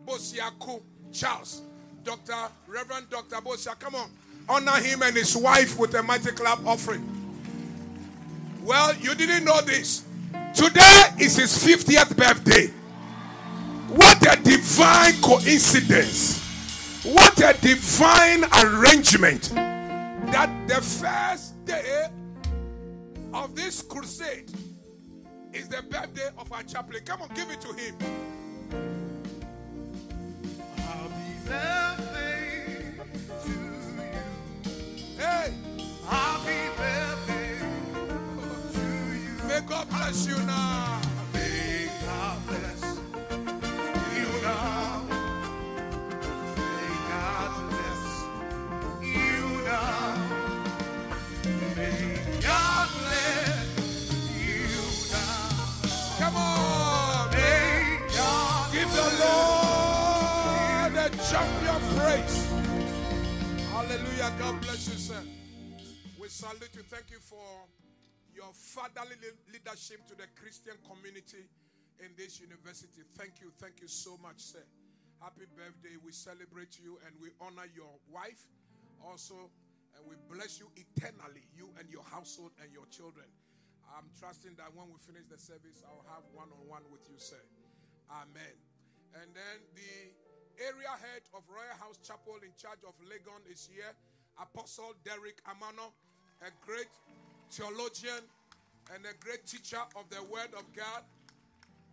Bosiaku 0.06 0.80
Charles. 1.12 1.60
Dr. 2.02 2.50
Reverend 2.66 3.10
Dr. 3.10 3.36
Bosia. 3.36 3.78
Come 3.78 3.94
on. 3.96 4.10
Honor 4.48 4.80
him 4.80 5.02
and 5.02 5.14
his 5.14 5.36
wife 5.36 5.78
with 5.78 5.94
a 5.94 6.02
mighty 6.02 6.30
clap 6.30 6.64
offering. 6.66 7.06
Well, 8.62 8.96
you 8.96 9.14
didn't 9.14 9.44
know 9.44 9.60
this. 9.60 10.04
Today 10.54 11.02
is 11.20 11.36
his 11.36 11.52
50th 11.62 12.16
birthday. 12.16 12.68
What 13.88 14.22
a 14.22 14.42
divine 14.42 15.20
coincidence. 15.20 16.40
What 17.04 17.38
a 17.38 17.52
divine 17.60 18.44
arrangement 18.64 19.50
that 19.52 20.50
the 20.66 20.80
first 20.80 21.51
day 21.64 22.08
of 23.34 23.54
this 23.54 23.82
crusade 23.82 24.50
is 25.52 25.68
the 25.68 25.82
birthday 25.82 26.28
of 26.38 26.52
our 26.52 26.62
chaplain. 26.62 27.02
Come 27.04 27.22
on, 27.22 27.28
give 27.34 27.50
it 27.50 27.60
to 27.60 27.72
him. 27.72 27.94
Happy 30.76 31.34
birthday 31.46 32.94
to 33.44 33.50
you. 33.50 35.18
Hey, 35.18 35.52
Happy 36.08 36.68
birthday 36.76 37.58
to 38.72 38.80
you. 38.80 39.48
may 39.48 39.60
God 39.66 39.88
bless 39.88 40.26
you 40.26 40.38
now. 40.44 40.91
God 64.38 64.60
bless 64.60 64.88
you, 64.88 64.98
sir. 64.98 65.22
We 66.20 66.28
salute 66.28 66.70
you. 66.74 66.82
Thank 66.82 67.10
you 67.10 67.18
for 67.18 67.44
your 68.34 68.52
fatherly 68.52 69.16
leadership 69.52 70.06
to 70.08 70.14
the 70.14 70.26
Christian 70.34 70.74
community 70.88 71.44
in 72.00 72.10
this 72.16 72.40
university. 72.40 73.02
Thank 73.16 73.40
you. 73.40 73.52
Thank 73.58 73.80
you 73.80 73.88
so 73.88 74.18
much, 74.22 74.40
sir. 74.40 74.64
Happy 75.20 75.46
birthday. 75.56 75.94
We 76.02 76.12
celebrate 76.12 76.80
you 76.82 76.98
and 77.06 77.14
we 77.20 77.30
honor 77.40 77.68
your 77.74 77.92
wife 78.10 78.42
also. 79.04 79.50
And 79.92 80.08
we 80.08 80.16
bless 80.32 80.56
you 80.56 80.72
eternally, 80.72 81.44
you 81.52 81.68
and 81.78 81.84
your 81.92 82.02
household 82.08 82.56
and 82.64 82.72
your 82.72 82.88
children. 82.88 83.28
I'm 83.92 84.08
trusting 84.16 84.56
that 84.56 84.72
when 84.72 84.88
we 84.88 84.96
finish 85.04 85.28
the 85.28 85.36
service, 85.36 85.84
I'll 85.84 86.08
have 86.08 86.24
one 86.32 86.48
on 86.48 86.64
one 86.64 86.84
with 86.88 87.04
you, 87.12 87.20
sir. 87.20 87.40
Amen. 88.08 88.56
And 89.12 89.28
then 89.36 89.56
the 89.76 89.92
area 90.64 90.96
head 90.96 91.28
of 91.36 91.44
Royal 91.44 91.76
House 91.76 92.00
Chapel 92.00 92.40
in 92.40 92.56
charge 92.56 92.80
of 92.88 92.96
Legon 93.04 93.44
is 93.52 93.68
here, 93.68 93.92
Apostle 94.40 94.94
Derek 95.04 95.42
Amano, 95.44 95.92
a 96.42 96.50
great 96.64 96.86
theologian 97.50 98.22
and 98.94 99.04
a 99.04 99.24
great 99.24 99.46
teacher 99.46 99.80
of 99.96 100.08
the 100.10 100.22
Word 100.24 100.48
of 100.56 100.64
God, 100.74 101.02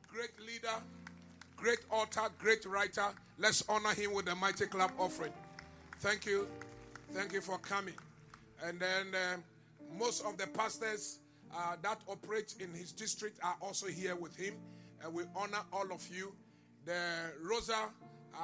great 0.07 0.31
leader, 0.39 0.75
great 1.55 1.79
author, 1.89 2.29
great 2.37 2.65
writer. 2.65 3.07
Let's 3.37 3.63
honor 3.69 3.93
him 3.93 4.13
with 4.13 4.27
a 4.27 4.35
mighty 4.35 4.65
clap 4.65 4.97
offering. 4.99 5.33
Thank 5.99 6.25
you. 6.25 6.47
Thank 7.13 7.33
you 7.33 7.41
for 7.41 7.57
coming. 7.57 7.95
And 8.63 8.79
then 8.79 9.07
um, 9.33 9.43
most 9.97 10.25
of 10.25 10.37
the 10.37 10.47
pastors 10.47 11.19
uh, 11.55 11.75
that 11.81 11.99
operate 12.07 12.55
in 12.59 12.73
his 12.73 12.91
district 12.91 13.39
are 13.43 13.55
also 13.61 13.87
here 13.87 14.15
with 14.15 14.35
him. 14.35 14.53
And 15.03 15.13
we 15.13 15.23
honor 15.35 15.59
all 15.71 15.91
of 15.91 16.07
you. 16.13 16.33
The 16.85 17.31
Rosa 17.41 17.89
uh, 18.33 18.37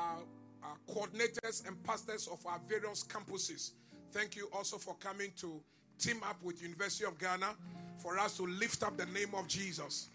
uh, 0.63 0.93
coordinators 0.93 1.67
and 1.67 1.81
pastors 1.83 2.27
of 2.27 2.45
our 2.45 2.59
various 2.67 3.03
campuses. 3.03 3.71
Thank 4.11 4.35
you 4.35 4.49
also 4.53 4.77
for 4.77 4.95
coming 4.95 5.31
to 5.37 5.61
team 5.99 6.21
up 6.23 6.41
with 6.43 6.61
University 6.61 7.05
of 7.05 7.17
Ghana 7.19 7.55
for 7.97 8.17
us 8.17 8.37
to 8.37 8.43
lift 8.45 8.83
up 8.83 8.97
the 8.97 9.05
name 9.07 9.33
of 9.33 9.47
Jesus 9.47 10.09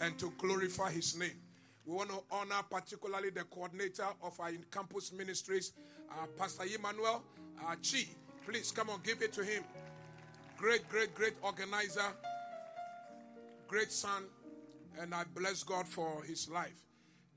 and 0.00 0.18
to 0.18 0.32
glorify 0.38 0.90
his 0.90 1.16
name. 1.16 1.32
We 1.84 1.94
want 1.94 2.10
to 2.10 2.22
honor 2.30 2.62
particularly 2.70 3.30
the 3.30 3.44
coordinator 3.44 4.06
of 4.22 4.38
our 4.38 4.52
campus 4.70 5.12
ministries, 5.12 5.72
uh, 6.10 6.26
Pastor 6.38 6.64
Emmanuel 6.64 7.22
uh, 7.64 7.74
Chi. 7.76 8.06
Please 8.46 8.70
come 8.70 8.90
on, 8.90 9.00
give 9.02 9.22
it 9.22 9.32
to 9.32 9.44
him. 9.44 9.64
Great, 10.56 10.88
great, 10.88 11.14
great 11.14 11.34
organizer, 11.42 12.00
great 13.66 13.90
son, 13.90 14.24
and 15.00 15.14
I 15.14 15.24
bless 15.34 15.62
God 15.62 15.88
for 15.88 16.22
his 16.22 16.48
life. 16.48 16.86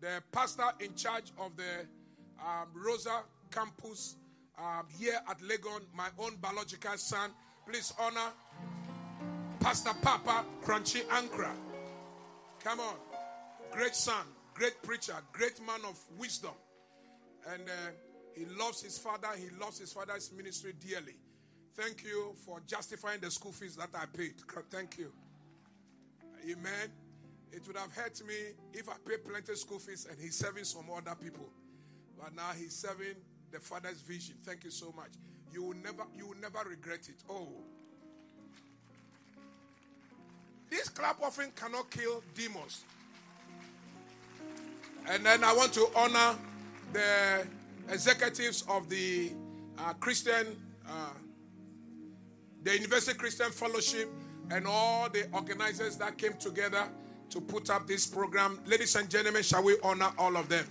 The 0.01 0.21
pastor 0.31 0.67
in 0.79 0.93
charge 0.95 1.31
of 1.39 1.55
the 1.55 1.87
um, 2.39 2.67
Rosa 2.73 3.21
campus 3.51 4.15
um, 4.57 4.85
here 4.97 5.19
at 5.29 5.39
Legon, 5.39 5.81
my 5.95 6.07
own 6.19 6.35
biological 6.37 6.97
son. 6.97 7.31
Please 7.67 7.93
honor 7.99 8.31
Pastor 9.59 9.91
Papa 10.01 10.45
Korankye 10.63 11.03
Ankrah. 11.07 11.55
Come 12.63 12.79
on. 12.79 12.95
Great 13.71 13.95
son, 13.95 14.25
great 14.53 14.81
preacher, 14.83 15.15
great 15.33 15.59
man 15.59 15.81
of 15.87 15.99
wisdom. 16.17 16.51
And 17.51 17.63
uh, 17.63 17.91
He 18.35 18.45
loves 18.45 18.81
his 18.81 18.97
father. 18.97 19.27
He 19.37 19.49
loves 19.59 19.79
his 19.79 19.91
father's 19.93 20.31
ministry 20.35 20.73
dearly. 20.79 21.15
Thank 21.75 22.03
you 22.03 22.33
for 22.45 22.61
justifying 22.67 23.19
the 23.21 23.31
school 23.31 23.51
fees 23.51 23.75
that 23.75 23.89
I 23.93 24.05
paid. 24.05 24.35
Thank 24.71 24.97
you. 24.97 25.11
Amen. 26.49 26.89
It 27.51 27.65
would 27.67 27.77
have 27.77 27.91
hurt 27.91 28.21
me 28.25 28.35
if 28.73 28.89
I 28.89 28.93
paid 29.07 29.23
plenty 29.25 29.55
school 29.55 29.79
fees 29.79 30.07
and 30.09 30.19
he's 30.19 30.35
serving 30.35 30.63
some 30.65 30.85
other 30.95 31.15
people. 31.15 31.49
But 32.17 32.35
now 32.35 32.51
he's 32.57 32.75
serving 32.75 33.15
the 33.51 33.59
father's 33.59 34.01
vision. 34.01 34.35
Thank 34.43 34.63
you 34.63 34.71
so 34.71 34.93
much. 34.95 35.09
You 35.53 35.63
will 35.63 35.75
never, 35.75 36.03
you 36.17 36.27
will 36.27 36.37
never 36.41 36.67
regret 36.67 37.07
it. 37.07 37.23
Oh. 37.29 37.47
This 40.69 40.89
clap 40.89 41.21
offering 41.21 41.51
cannot 41.55 41.89
kill 41.89 42.23
demons. 42.33 42.83
And 45.07 45.25
then 45.25 45.43
I 45.43 45.53
want 45.53 45.73
to 45.73 45.87
honor 45.95 46.35
the 46.91 47.45
executives 47.89 48.63
of 48.67 48.89
the 48.89 49.31
uh, 49.77 49.93
Christian, 49.93 50.59
uh, 50.87 51.09
the 52.63 52.73
University 52.73 53.17
Christian 53.17 53.51
Fellowship, 53.51 54.09
and 54.51 54.65
all 54.67 55.09
the 55.09 55.27
organizers 55.31 55.97
that 55.97 56.17
came 56.17 56.33
together 56.33 56.87
to 57.29 57.41
put 57.41 57.69
up 57.69 57.87
this 57.87 58.07
program. 58.07 58.59
Ladies 58.65 58.95
and 58.95 59.09
gentlemen, 59.09 59.43
shall 59.43 59.63
we 59.63 59.77
honor 59.83 60.09
all 60.17 60.35
of 60.37 60.49
them? 60.49 60.65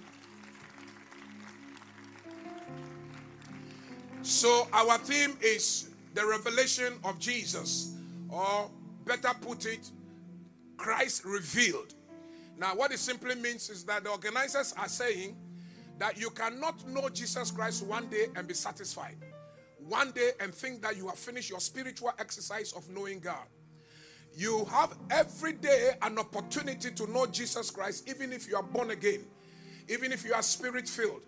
So, 4.25 4.67
our 4.73 4.97
theme 4.97 5.37
is 5.43 5.91
the 6.15 6.27
revelation 6.27 6.95
of 7.05 7.19
Jesus, 7.19 7.93
or 8.31 8.71
better 9.05 9.29
put 9.39 9.67
it, 9.67 9.91
Christ 10.79 11.27
revealed. 11.27 11.93
Now, 12.57 12.75
what 12.75 12.91
it 12.91 13.01
simply 13.01 13.35
means 13.35 13.69
is 13.69 13.85
that 13.85 14.03
the 14.05 14.11
organizers 14.11 14.73
are 14.79 14.89
saying 14.89 15.37
that 15.99 16.19
you 16.19 16.31
cannot 16.31 16.89
know 16.89 17.11
Jesus 17.11 17.51
Christ 17.51 17.85
one 17.85 18.09
day 18.09 18.29
and 18.35 18.49
be 18.49 18.55
satisfied, 18.55 19.17
one 19.79 20.11
day 20.13 20.31
and 20.41 20.55
think 20.55 20.81
that 20.81 20.97
you 20.97 21.07
have 21.09 21.19
finished 21.19 21.51
your 21.51 21.61
spiritual 21.61 22.13
exercise 22.19 22.73
of 22.73 22.89
knowing 22.89 23.21
God. 23.21 23.45
You 24.35 24.65
have 24.71 24.97
every 25.11 25.53
day 25.53 25.91
an 26.01 26.19
opportunity 26.19 26.91
to 26.93 27.07
know 27.11 27.27
Jesus 27.27 27.71
Christ, 27.71 28.09
even 28.09 28.33
if 28.33 28.49
you 28.49 28.57
are 28.57 28.63
born 28.63 28.91
again, 28.91 29.27
even 29.87 30.13
if 30.13 30.25
you 30.25 30.33
are 30.33 30.43
spirit 30.43 30.89
filled. 30.89 31.27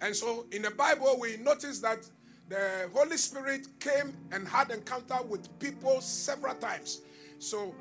And 0.00 0.14
so 0.14 0.46
in 0.52 0.62
the 0.62 0.70
Bible, 0.70 1.18
we 1.20 1.36
notice 1.38 1.80
that 1.80 2.08
the 2.48 2.88
Holy 2.94 3.16
Spirit 3.16 3.66
came 3.78 4.16
and 4.32 4.48
had 4.48 4.70
encounter 4.70 5.22
with 5.28 5.58
people 5.58 6.00
several 6.00 6.54
times. 6.54 7.02
So 7.38 7.74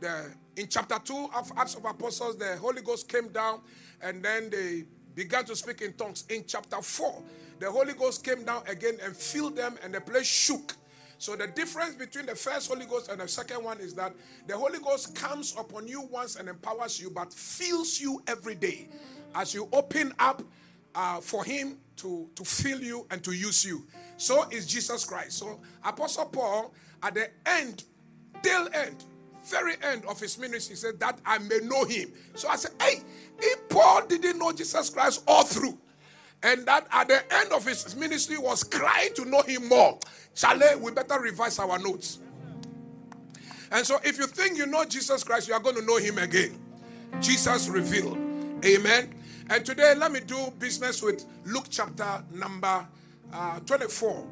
the, 0.00 0.30
in 0.56 0.68
chapter 0.68 0.98
2 1.02 1.30
of 1.36 1.52
Acts 1.56 1.74
of 1.74 1.84
Apostles, 1.84 2.38
the 2.38 2.56
Holy 2.56 2.82
Ghost 2.82 3.08
came 3.08 3.28
down 3.28 3.60
and 4.00 4.22
then 4.22 4.50
they 4.50 4.84
began 5.14 5.44
to 5.46 5.56
speak 5.56 5.82
in 5.82 5.92
tongues. 5.94 6.24
In 6.28 6.44
chapter 6.46 6.80
4, 6.80 7.22
the 7.58 7.70
Holy 7.70 7.92
Ghost 7.94 8.24
came 8.24 8.44
down 8.44 8.62
again 8.66 8.96
and 9.04 9.16
filled 9.16 9.56
them, 9.56 9.76
and 9.84 9.94
the 9.94 10.00
place 10.00 10.26
shook. 10.26 10.74
So 11.18 11.36
the 11.36 11.46
difference 11.46 11.94
between 11.94 12.26
the 12.26 12.34
first 12.34 12.68
Holy 12.68 12.86
Ghost 12.86 13.08
and 13.08 13.20
the 13.20 13.28
second 13.28 13.62
one 13.62 13.78
is 13.78 13.94
that 13.94 14.12
the 14.48 14.56
Holy 14.56 14.80
Ghost 14.80 15.14
comes 15.14 15.54
upon 15.56 15.86
you 15.86 16.02
once 16.02 16.34
and 16.34 16.48
empowers 16.48 17.00
you, 17.00 17.10
but 17.10 17.32
fills 17.32 18.00
you 18.00 18.20
every 18.26 18.56
day 18.56 18.88
as 19.34 19.54
you 19.54 19.68
open 19.72 20.12
up 20.18 20.42
uh, 20.96 21.20
for 21.20 21.44
Him 21.44 21.78
to, 21.96 22.28
to 22.34 22.44
fill 22.44 22.80
you 22.80 23.06
and 23.10 23.22
to 23.22 23.32
use 23.32 23.64
you. 23.64 23.86
So 24.22 24.46
is 24.50 24.68
Jesus 24.68 25.04
Christ. 25.04 25.38
So 25.38 25.58
Apostle 25.84 26.26
Paul, 26.26 26.72
at 27.02 27.14
the 27.14 27.28
end, 27.44 27.82
till 28.40 28.68
end, 28.72 29.02
very 29.44 29.74
end 29.82 30.04
of 30.04 30.20
his 30.20 30.38
ministry, 30.38 30.74
he 30.74 30.76
said 30.76 31.00
that 31.00 31.18
I 31.26 31.38
may 31.38 31.58
know 31.64 31.84
Him. 31.84 32.12
So 32.34 32.48
I 32.48 32.54
said, 32.54 32.70
hey, 32.80 33.02
if 33.40 33.68
Paul 33.68 34.06
didn't 34.06 34.38
know 34.38 34.52
Jesus 34.52 34.90
Christ 34.90 35.24
all 35.26 35.42
through, 35.42 35.76
and 36.44 36.64
that 36.66 36.86
at 36.92 37.08
the 37.08 37.34
end 37.34 37.52
of 37.52 37.66
his 37.66 37.96
ministry 37.96 38.38
was 38.38 38.62
crying 38.62 39.12
to 39.14 39.24
know 39.24 39.42
him 39.42 39.68
more. 39.68 39.98
Charlie, 40.34 40.76
we 40.80 40.90
better 40.92 41.20
revise 41.20 41.58
our 41.58 41.78
notes. 41.78 42.18
And 43.70 43.86
so, 43.86 43.98
if 44.02 44.18
you 44.18 44.26
think 44.26 44.56
you 44.56 44.66
know 44.66 44.84
Jesus 44.84 45.22
Christ, 45.22 45.46
you 45.46 45.54
are 45.54 45.60
going 45.60 45.76
to 45.76 45.82
know 45.84 45.98
him 45.98 46.18
again. 46.18 46.58
Jesus 47.20 47.68
revealed. 47.68 48.18
Amen. 48.64 49.14
And 49.50 49.64
today, 49.64 49.94
let 49.96 50.10
me 50.10 50.18
do 50.20 50.52
business 50.58 51.00
with 51.00 51.24
Luke 51.44 51.66
chapter 51.70 52.24
number 52.32 52.86
uh, 53.32 53.60
24, 53.60 54.26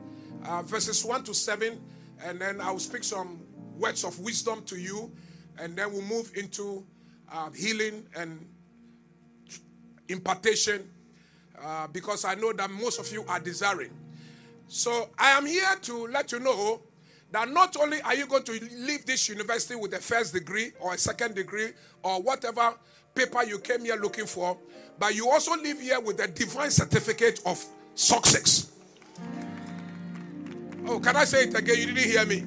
uh, 0.46 0.62
verses 0.62 1.04
1 1.04 1.24
to 1.24 1.34
7. 1.34 1.80
And 2.24 2.40
then 2.40 2.60
I'll 2.60 2.78
speak 2.78 3.04
some 3.04 3.40
words 3.78 4.04
of 4.04 4.18
wisdom 4.20 4.62
to 4.66 4.76
you. 4.76 5.10
And 5.58 5.76
then 5.76 5.92
we'll 5.92 6.02
move 6.02 6.32
into 6.36 6.84
uh, 7.32 7.50
healing 7.50 8.06
and 8.16 8.46
impartation 10.08 10.88
uh, 11.62 11.86
because 11.88 12.24
I 12.24 12.34
know 12.34 12.52
that 12.52 12.70
most 12.70 12.98
of 12.98 13.10
you 13.12 13.24
are 13.28 13.40
desiring. 13.40 13.90
So 14.68 15.10
I 15.18 15.30
am 15.30 15.46
here 15.46 15.76
to 15.82 16.06
let 16.08 16.32
you 16.32 16.40
know 16.40 16.80
that 17.32 17.48
not 17.48 17.76
only 17.76 18.00
are 18.02 18.14
you 18.14 18.26
going 18.26 18.42
to 18.44 18.52
leave 18.52 19.06
this 19.06 19.28
university 19.28 19.74
with 19.76 19.92
a 19.94 19.98
first 19.98 20.32
degree 20.32 20.72
or 20.80 20.94
a 20.94 20.98
second 20.98 21.34
degree 21.34 21.70
or 22.02 22.20
whatever 22.22 22.74
paper 23.14 23.44
you 23.44 23.58
came 23.58 23.84
here 23.84 23.96
looking 23.96 24.26
for, 24.26 24.56
but 24.98 25.14
you 25.14 25.28
also 25.28 25.56
leave 25.56 25.80
here 25.80 26.00
with 26.00 26.20
a 26.20 26.28
divine 26.28 26.70
certificate 26.70 27.40
of 27.46 27.64
success. 27.94 28.69
Oh, 30.86 30.98
can 30.98 31.16
I 31.16 31.24
say 31.24 31.44
it 31.44 31.54
again? 31.54 31.78
You 31.78 31.86
didn't 31.86 32.10
hear 32.10 32.26
me. 32.26 32.44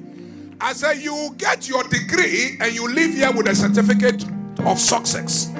I 0.60 0.72
said 0.72 0.94
you 0.94 1.34
get 1.36 1.68
your 1.68 1.82
degree 1.84 2.56
and 2.60 2.74
you 2.74 2.88
leave 2.88 3.14
here 3.14 3.32
with 3.32 3.48
a 3.48 3.54
certificate 3.54 4.24
of 4.60 4.78
success 4.78 5.50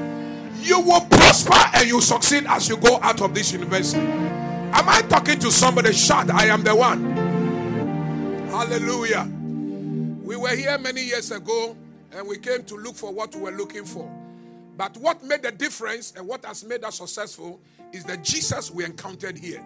you 0.64 0.80
will 0.80 1.02
prosper 1.02 1.58
and 1.74 1.86
you 1.86 2.00
succeed 2.00 2.46
as 2.48 2.68
you 2.68 2.78
go 2.78 2.98
out 3.02 3.20
of 3.20 3.34
this 3.34 3.52
university. 3.52 4.00
Am 4.00 4.88
I 4.88 5.02
talking 5.02 5.38
to 5.40 5.50
somebody? 5.50 5.92
Shout, 5.92 6.30
I 6.30 6.46
am 6.46 6.62
the 6.62 6.74
one. 6.74 7.12
Hallelujah. 8.48 9.28
We 10.24 10.36
were 10.36 10.56
here 10.56 10.78
many 10.78 11.02
years 11.04 11.30
ago 11.30 11.76
and 12.12 12.26
we 12.26 12.38
came 12.38 12.64
to 12.64 12.76
look 12.76 12.96
for 12.96 13.12
what 13.12 13.34
we 13.34 13.42
were 13.42 13.50
looking 13.50 13.84
for. 13.84 14.10
But 14.76 14.96
what 14.96 15.22
made 15.22 15.42
the 15.42 15.52
difference 15.52 16.14
and 16.16 16.26
what 16.26 16.44
has 16.46 16.64
made 16.64 16.82
us 16.82 16.96
successful 16.96 17.60
is 17.92 18.04
the 18.04 18.16
Jesus 18.16 18.70
we 18.70 18.84
encountered 18.84 19.38
here. 19.38 19.64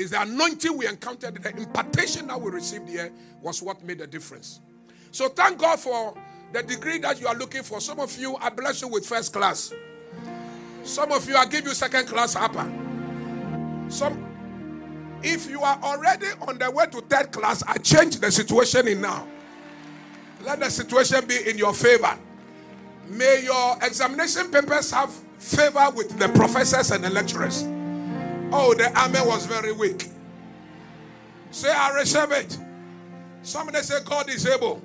Is 0.00 0.12
the 0.12 0.22
anointing 0.22 0.78
we 0.78 0.86
encountered, 0.86 1.42
the 1.42 1.54
impartation 1.54 2.28
that 2.28 2.40
we 2.40 2.50
received 2.50 2.88
here 2.88 3.12
was 3.42 3.62
what 3.62 3.84
made 3.84 3.98
the 3.98 4.06
difference. 4.06 4.60
So 5.10 5.28
thank 5.28 5.58
God 5.58 5.78
for 5.78 6.16
the 6.54 6.62
degree 6.62 6.96
that 7.00 7.20
you 7.20 7.26
are 7.26 7.34
looking 7.34 7.62
for. 7.62 7.82
Some 7.82 8.00
of 8.00 8.16
you, 8.18 8.34
I 8.36 8.48
bless 8.48 8.80
you 8.80 8.88
with 8.88 9.04
first 9.04 9.30
class. 9.30 9.74
Some 10.84 11.12
of 11.12 11.28
you, 11.28 11.36
I 11.36 11.44
give 11.44 11.66
you 11.66 11.74
second 11.74 12.06
class 12.06 12.34
upper. 12.34 12.66
Some, 13.90 14.24
if 15.22 15.50
you 15.50 15.60
are 15.60 15.78
already 15.82 16.28
on 16.48 16.56
the 16.56 16.70
way 16.70 16.86
to 16.86 17.02
third 17.02 17.30
class, 17.30 17.62
I 17.68 17.76
change 17.76 18.20
the 18.20 18.32
situation 18.32 18.88
in 18.88 19.02
now. 19.02 19.28
Let 20.44 20.60
the 20.60 20.70
situation 20.70 21.26
be 21.26 21.46
in 21.46 21.58
your 21.58 21.74
favor. 21.74 22.18
May 23.06 23.42
your 23.44 23.76
examination 23.82 24.50
papers 24.50 24.92
have 24.92 25.12
favor 25.38 25.90
with 25.94 26.18
the 26.18 26.30
professors 26.30 26.90
and 26.90 27.04
the 27.04 27.10
lecturers. 27.10 27.66
Oh, 28.52 28.74
the 28.74 28.90
amen 28.98 29.28
was 29.28 29.46
very 29.46 29.70
weak. 29.72 30.08
Say, 31.52 31.70
I 31.70 31.94
receive 31.94 32.32
it. 32.32 32.58
Somebody 33.42 33.78
say, 33.78 34.02
God 34.04 34.28
is 34.28 34.44
able. 34.44 34.82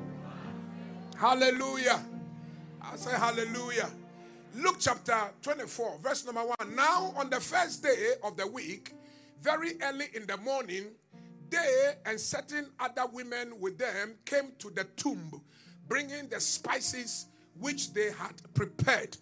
Hallelujah. 1.18 2.00
I 2.80 2.96
say, 2.96 3.12
Hallelujah. 3.12 3.90
Luke 4.54 4.78
chapter 4.80 5.18
24, 5.42 5.98
verse 6.00 6.26
number 6.26 6.42
1. 6.42 6.76
Now, 6.76 7.12
on 7.18 7.32
the 7.32 7.40
first 7.40 7.82
day 7.82 8.14
of 8.24 8.38
the 8.38 8.46
week, 8.46 8.94
very 9.42 9.74
early 9.82 10.06
in 10.14 10.28
the 10.28 10.38
morning, 10.38 10.86
they 11.50 11.94
and 12.06 12.20
certain 12.20 12.68
other 12.80 13.06
women 13.12 13.60
with 13.60 13.80
them 13.80 14.14
came 14.26 14.52
to 14.60 14.70
the 14.70 14.84
tomb, 14.96 15.42
bringing 15.88 16.28
the 16.30 16.40
spices 16.40 17.26
which 17.60 17.94
they 17.94 18.12
had 18.12 18.34
prepared. 18.54 19.18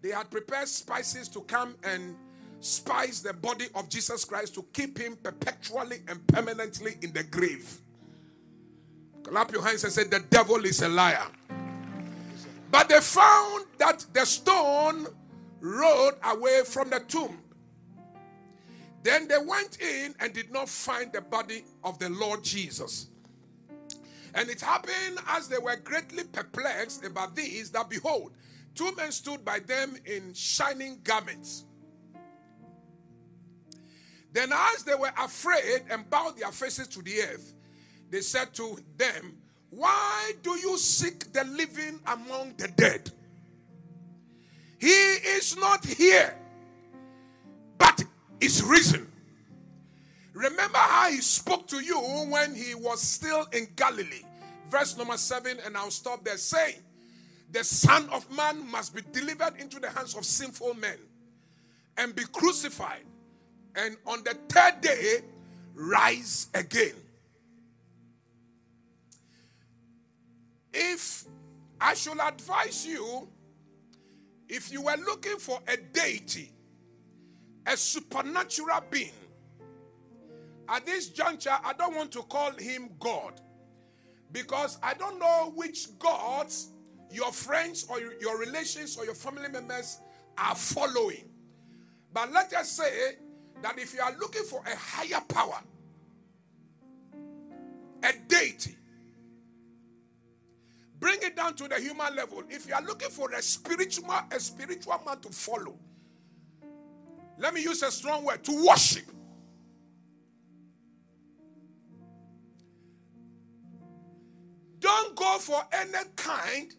They 0.00 0.10
had 0.10 0.30
prepared 0.30 0.68
spices 0.68 1.28
to 1.28 1.42
come 1.42 1.76
and 1.84 2.16
spice 2.62 3.20
the 3.20 3.32
body 3.32 3.66
of 3.74 3.88
Jesus 3.88 4.24
Christ 4.24 4.54
to 4.54 4.64
keep 4.72 4.96
him 4.98 5.16
perpetually 5.22 5.98
and 6.08 6.24
permanently 6.28 6.96
in 7.02 7.12
the 7.12 7.24
grave. 7.24 7.78
Clap 9.24 9.52
your 9.52 9.64
hands 9.64 9.84
and 9.84 9.92
say, 9.92 10.04
The 10.04 10.20
devil 10.30 10.64
is 10.64 10.80
a 10.82 10.88
liar. 10.88 11.26
But 12.70 12.88
they 12.88 13.00
found 13.00 13.66
that 13.78 14.06
the 14.12 14.24
stone 14.24 15.06
rolled 15.60 16.14
away 16.24 16.62
from 16.64 16.90
the 16.90 17.00
tomb. 17.00 17.38
Then 19.02 19.26
they 19.26 19.38
went 19.38 19.80
in 19.80 20.14
and 20.20 20.32
did 20.32 20.52
not 20.52 20.68
find 20.68 21.12
the 21.12 21.20
body 21.20 21.64
of 21.82 21.98
the 21.98 22.08
Lord 22.08 22.44
Jesus. 22.44 23.08
And 24.34 24.48
it 24.48 24.60
happened 24.60 25.18
as 25.28 25.48
they 25.48 25.58
were 25.58 25.76
greatly 25.76 26.24
perplexed 26.24 27.04
about 27.04 27.34
this 27.34 27.70
that 27.70 27.90
behold, 27.90 28.32
two 28.74 28.94
men 28.94 29.12
stood 29.12 29.44
by 29.44 29.58
them 29.58 29.96
in 30.06 30.32
shining 30.32 31.00
garments. 31.02 31.64
Then, 34.32 34.52
as 34.52 34.84
they 34.84 34.94
were 34.94 35.12
afraid 35.18 35.82
and 35.90 36.08
bowed 36.08 36.38
their 36.38 36.52
faces 36.52 36.88
to 36.88 37.02
the 37.02 37.20
earth, 37.22 37.54
they 38.10 38.20
said 38.20 38.54
to 38.54 38.78
them, 38.96 39.36
why 39.72 40.32
do 40.42 40.50
you 40.58 40.76
seek 40.76 41.32
the 41.32 41.44
living 41.44 41.98
among 42.06 42.54
the 42.58 42.68
dead? 42.68 43.10
He 44.78 44.88
is 44.88 45.56
not 45.56 45.82
here, 45.82 46.36
but 47.78 48.04
is 48.38 48.62
risen. 48.62 49.10
Remember 50.34 50.76
how 50.76 51.10
he 51.10 51.22
spoke 51.22 51.66
to 51.68 51.80
you 51.80 51.98
when 52.28 52.54
he 52.54 52.74
was 52.74 53.00
still 53.00 53.46
in 53.52 53.66
Galilee. 53.74 54.24
Verse 54.68 54.94
number 54.98 55.16
seven, 55.16 55.56
and 55.64 55.74
I'll 55.74 55.90
stop 55.90 56.22
there 56.22 56.36
saying, 56.36 56.82
The 57.50 57.64
Son 57.64 58.10
of 58.10 58.30
Man 58.30 58.70
must 58.70 58.94
be 58.94 59.00
delivered 59.10 59.56
into 59.58 59.80
the 59.80 59.88
hands 59.88 60.14
of 60.14 60.26
sinful 60.26 60.74
men 60.74 60.98
and 61.96 62.14
be 62.14 62.24
crucified, 62.24 63.04
and 63.76 63.96
on 64.06 64.22
the 64.24 64.36
third 64.48 64.80
day 64.80 65.20
rise 65.74 66.48
again. 66.54 66.94
If 70.72 71.24
I 71.80 71.94
should 71.94 72.18
advise 72.20 72.86
you, 72.86 73.28
if 74.48 74.72
you 74.72 74.82
were 74.82 74.96
looking 75.04 75.38
for 75.38 75.60
a 75.68 75.76
deity, 75.76 76.52
a 77.66 77.76
supernatural 77.76 78.82
being, 78.90 79.10
at 80.68 80.86
this 80.86 81.08
juncture, 81.08 81.56
I 81.64 81.72
don't 81.72 81.94
want 81.94 82.12
to 82.12 82.22
call 82.22 82.52
him 82.52 82.90
God 82.98 83.40
because 84.30 84.78
I 84.82 84.94
don't 84.94 85.18
know 85.18 85.52
which 85.54 85.98
gods 85.98 86.68
your 87.10 87.32
friends 87.32 87.86
or 87.88 88.00
your 88.00 88.38
relations 88.38 88.96
or 88.96 89.04
your 89.04 89.14
family 89.14 89.48
members 89.48 89.98
are 90.38 90.54
following. 90.54 91.28
But 92.12 92.32
let 92.32 92.52
us 92.54 92.70
say 92.70 93.16
that 93.62 93.78
if 93.78 93.94
you 93.94 94.00
are 94.00 94.14
looking 94.18 94.44
for 94.44 94.62
a 94.66 94.76
higher 94.76 95.20
power, 95.28 95.60
a 98.02 98.12
deity, 98.28 98.76
bring 100.98 101.18
it 101.22 101.36
down 101.36 101.54
to 101.54 101.68
the 101.68 101.76
human 101.76 102.14
level. 102.16 102.42
If 102.50 102.68
you 102.68 102.74
are 102.74 102.82
looking 102.82 103.10
for 103.10 103.30
a 103.32 103.40
spiritual, 103.40 104.12
a 104.30 104.40
spiritual 104.40 105.00
man 105.06 105.20
to 105.20 105.28
follow, 105.30 105.76
let 107.38 107.54
me 107.54 107.62
use 107.62 107.82
a 107.82 107.90
strong 107.90 108.24
word 108.24 108.42
to 108.44 108.66
worship. 108.66 109.04
Don't 114.80 115.14
go 115.14 115.38
for 115.38 115.62
any 115.72 115.92
kind 116.16 116.74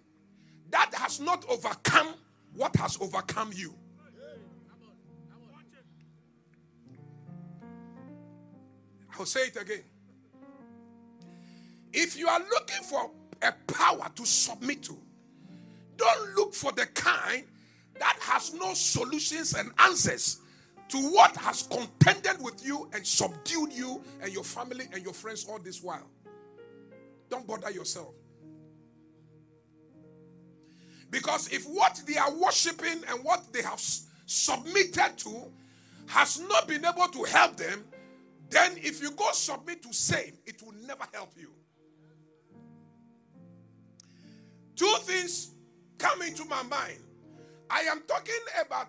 that 0.71 0.93
has 0.95 1.21
not 1.21 1.45
overcome 1.49 2.15
what 2.53 2.75
has 2.75 2.97
overcome 2.99 3.51
you. 3.55 3.73
I'll 9.17 9.25
say 9.25 9.47
it 9.47 9.61
again. 9.61 9.83
If 11.91 12.17
you 12.17 12.27
are 12.27 12.39
looking 12.39 12.83
for 12.83 13.11
a 13.41 13.51
power 13.71 14.09
to 14.15 14.25
submit 14.25 14.83
to, 14.83 14.97
don't 15.97 16.35
look 16.35 16.53
for 16.53 16.71
the 16.71 16.87
kind 16.87 17.43
that 17.99 18.17
has 18.21 18.53
no 18.53 18.73
solutions 18.73 19.53
and 19.53 19.71
answers 19.79 20.39
to 20.89 20.97
what 20.97 21.35
has 21.37 21.63
contended 21.63 22.41
with 22.41 22.65
you 22.65 22.89
and 22.93 23.05
subdued 23.05 23.71
you 23.71 24.03
and 24.21 24.33
your 24.33 24.43
family 24.43 24.85
and 24.91 25.03
your 25.03 25.13
friends 25.13 25.45
all 25.47 25.59
this 25.59 25.81
while. 25.81 26.07
Don't 27.29 27.45
bother 27.47 27.71
yourself. 27.71 28.13
Because 31.09 31.47
if 31.53 31.65
what 31.65 32.01
they 32.07 32.17
are 32.17 32.33
worshiping 32.33 33.03
and 33.07 33.23
what 33.23 33.53
they 33.53 33.61
have 33.61 33.79
submitted 34.25 35.13
to 35.17 35.51
has 36.07 36.39
not 36.41 36.67
been 36.67 36.83
able 36.83 37.07
to 37.07 37.23
help 37.23 37.55
them, 37.55 37.83
then 38.53 38.73
if 38.77 39.01
you 39.01 39.11
go 39.11 39.31
submit 39.33 39.83
to 39.83 39.93
same, 39.93 40.33
it 40.45 40.61
will 40.63 40.75
never 40.85 41.05
help 41.13 41.33
you. 41.37 41.51
Two 44.75 44.93
things 45.01 45.51
come 45.97 46.21
into 46.21 46.45
my 46.45 46.63
mind. 46.63 46.99
I 47.69 47.81
am 47.81 48.01
talking 48.07 48.35
about 48.61 48.87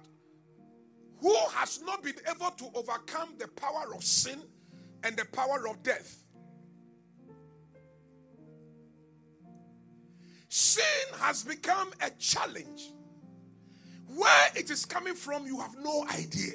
who 1.21 1.35
has 1.53 1.83
not 1.83 2.03
been 2.03 2.17
able 2.29 2.51
to 2.51 2.67
overcome 2.75 3.35
the 3.39 3.49
power 3.49 3.95
of 3.95 4.05
sin 4.05 4.41
and 5.05 5.17
the 5.17 5.25
power 5.27 5.69
of 5.69 5.83
death. 5.83 6.25
Sin 10.49 10.85
has 11.19 11.45
become 11.45 11.91
a 12.03 12.11
challenge. 12.19 12.93
Where 14.07 14.49
it 14.55 14.71
is 14.71 14.85
coming 14.85 15.15
from, 15.15 15.47
you 15.47 15.59
have 15.61 15.75
no 15.83 16.07
idea. 16.11 16.55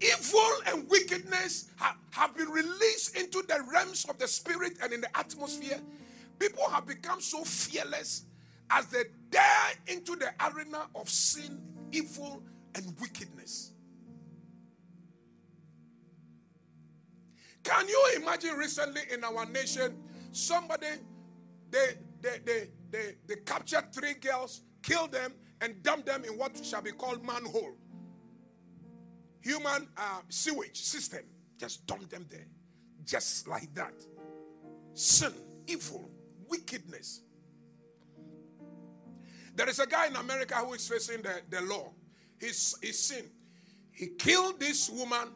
Evil 0.00 0.52
and 0.66 0.88
wickedness 0.88 1.70
ha- 1.76 1.96
have 2.10 2.36
been 2.36 2.48
released 2.48 3.16
into 3.16 3.42
the 3.48 3.60
realms 3.72 4.04
of 4.08 4.18
the 4.18 4.28
spirit 4.28 4.74
and 4.82 4.92
in 4.92 5.00
the 5.00 5.18
atmosphere. 5.18 5.80
People 6.38 6.68
have 6.70 6.86
become 6.86 7.20
so 7.20 7.42
fearless 7.42 8.24
as 8.70 8.86
they 8.86 9.04
dare 9.30 9.72
into 9.88 10.14
the 10.14 10.30
arena 10.52 10.86
of 10.94 11.08
sin, 11.08 11.60
evil, 11.90 12.42
and 12.74 12.94
wickedness. 13.00 13.72
Can 17.64 17.88
you 17.88 18.12
imagine 18.16 18.54
recently 18.56 19.02
in 19.12 19.24
our 19.24 19.44
nation 19.46 19.96
somebody 20.32 20.86
they, 21.70 21.94
they, 22.22 22.38
they, 22.44 22.68
they, 22.90 23.14
they 23.26 23.36
captured 23.44 23.92
three 23.92 24.14
girls, 24.14 24.62
killed 24.82 25.12
them, 25.12 25.32
and 25.60 25.82
dumped 25.82 26.06
them 26.06 26.24
in 26.24 26.38
what 26.38 26.64
shall 26.64 26.82
be 26.82 26.92
called 26.92 27.24
manhole. 27.24 27.76
Human 29.42 29.88
uh, 29.96 30.20
sewage 30.28 30.80
system. 30.80 31.20
Just 31.58 31.86
dump 31.86 32.08
them 32.08 32.26
there. 32.30 32.46
Just 33.04 33.48
like 33.48 33.72
that. 33.74 33.94
Sin, 34.94 35.32
evil, 35.66 36.10
wickedness. 36.48 37.22
There 39.54 39.68
is 39.68 39.78
a 39.78 39.86
guy 39.86 40.06
in 40.06 40.16
America 40.16 40.54
who 40.56 40.74
is 40.74 40.86
facing 40.86 41.22
the, 41.22 41.40
the 41.50 41.60
law. 41.62 41.92
He's, 42.40 42.76
he's 42.80 42.98
sin. 42.98 43.24
He 43.92 44.08
killed 44.18 44.60
this 44.60 44.88
woman, 44.88 45.30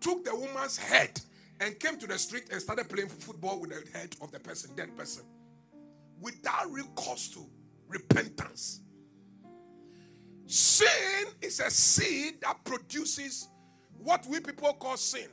took 0.00 0.24
the 0.24 0.34
woman's 0.34 0.78
head, 0.78 1.20
and 1.60 1.78
came 1.78 1.98
to 1.98 2.06
the 2.06 2.18
street 2.18 2.44
and 2.50 2.62
started 2.62 2.88
playing 2.88 3.08
football 3.08 3.60
with 3.60 3.70
the 3.70 3.98
head 3.98 4.16
of 4.22 4.30
the 4.32 4.40
person, 4.40 4.70
dead 4.74 4.96
person 4.96 5.24
without 6.20 6.70
recourse 6.70 7.28
to 7.28 7.46
repentance. 7.88 8.80
Sin 10.48 11.26
is 11.42 11.60
a 11.60 11.70
seed 11.70 12.40
that 12.40 12.64
produces 12.64 13.48
what 13.98 14.24
we 14.26 14.40
people 14.40 14.72
call 14.72 14.96
sin 14.96 15.28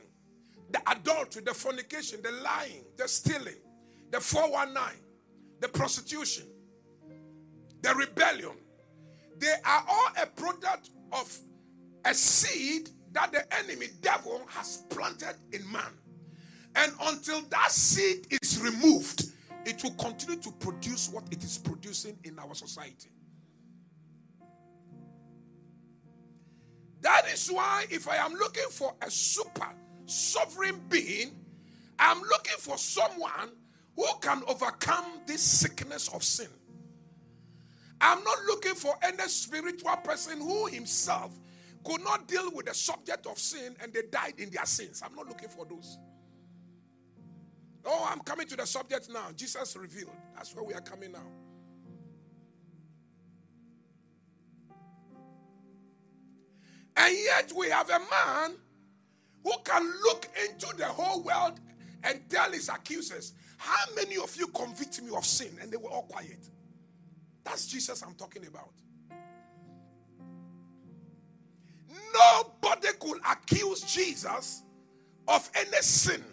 the 0.70 0.80
adultery, 0.90 1.42
the 1.42 1.54
fornication, 1.54 2.20
the 2.22 2.32
lying, 2.32 2.84
the 2.98 3.08
stealing, 3.08 3.54
the 4.10 4.20
419, 4.20 5.00
the 5.60 5.68
prostitution, 5.68 6.44
the 7.80 7.94
rebellion. 7.94 8.50
They 9.38 9.54
are 9.64 9.84
all 9.88 10.08
a 10.22 10.26
product 10.26 10.90
of 11.12 11.38
a 12.04 12.12
seed 12.12 12.90
that 13.12 13.32
the 13.32 13.42
enemy 13.56 13.86
devil 14.02 14.42
has 14.48 14.82
planted 14.90 15.36
in 15.52 15.70
man. 15.72 15.82
And 16.74 16.92
until 17.04 17.40
that 17.42 17.70
seed 17.70 18.26
is 18.42 18.60
removed, 18.60 19.30
it 19.64 19.82
will 19.82 19.92
continue 19.92 20.40
to 20.42 20.50
produce 20.52 21.08
what 21.08 21.24
it 21.30 21.42
is 21.42 21.56
producing 21.56 22.18
in 22.24 22.38
our 22.38 22.54
society. 22.54 23.08
That 27.02 27.26
is 27.32 27.48
why, 27.48 27.86
if 27.90 28.08
I 28.08 28.16
am 28.16 28.34
looking 28.34 28.68
for 28.70 28.94
a 29.02 29.10
super 29.10 29.68
sovereign 30.06 30.80
being, 30.88 31.32
I'm 31.98 32.20
looking 32.22 32.56
for 32.58 32.78
someone 32.78 33.50
who 33.96 34.06
can 34.20 34.42
overcome 34.48 35.20
this 35.26 35.42
sickness 35.42 36.08
of 36.08 36.22
sin. 36.22 36.48
I'm 38.00 38.22
not 38.24 38.38
looking 38.46 38.74
for 38.74 38.94
any 39.02 39.28
spiritual 39.28 39.96
person 40.04 40.40
who 40.40 40.66
himself 40.66 41.32
could 41.84 42.02
not 42.04 42.28
deal 42.28 42.50
with 42.52 42.66
the 42.66 42.74
subject 42.74 43.26
of 43.26 43.38
sin 43.38 43.76
and 43.82 43.92
they 43.92 44.02
died 44.10 44.34
in 44.38 44.50
their 44.50 44.66
sins. 44.66 45.02
I'm 45.04 45.14
not 45.14 45.28
looking 45.28 45.48
for 45.48 45.64
those. 45.64 45.98
Oh, 47.84 48.06
I'm 48.10 48.20
coming 48.20 48.46
to 48.48 48.56
the 48.56 48.66
subject 48.66 49.08
now. 49.10 49.28
Jesus 49.34 49.76
revealed. 49.76 50.10
That's 50.34 50.54
where 50.54 50.64
we 50.64 50.74
are 50.74 50.80
coming 50.80 51.12
now. 51.12 51.26
And 56.96 57.14
yet 57.14 57.52
we 57.54 57.68
have 57.70 57.90
a 57.90 57.98
man 57.98 58.56
who 59.44 59.52
can 59.64 59.84
look 60.04 60.28
into 60.44 60.74
the 60.76 60.86
whole 60.86 61.22
world 61.22 61.60
and 62.04 62.20
tell 62.28 62.50
his 62.50 62.68
accusers, 62.68 63.34
How 63.58 63.94
many 63.94 64.16
of 64.16 64.34
you 64.36 64.46
convict 64.48 65.02
me 65.02 65.14
of 65.14 65.24
sin? 65.24 65.56
And 65.60 65.70
they 65.70 65.76
were 65.76 65.90
all 65.90 66.02
quiet. 66.02 66.48
That's 67.44 67.66
Jesus 67.66 68.02
I'm 68.02 68.14
talking 68.14 68.46
about. 68.46 68.72
Nobody 72.14 72.88
could 72.98 73.18
accuse 73.30 73.82
Jesus 73.82 74.62
of 75.28 75.48
any 75.54 75.80
sin. 75.82 76.24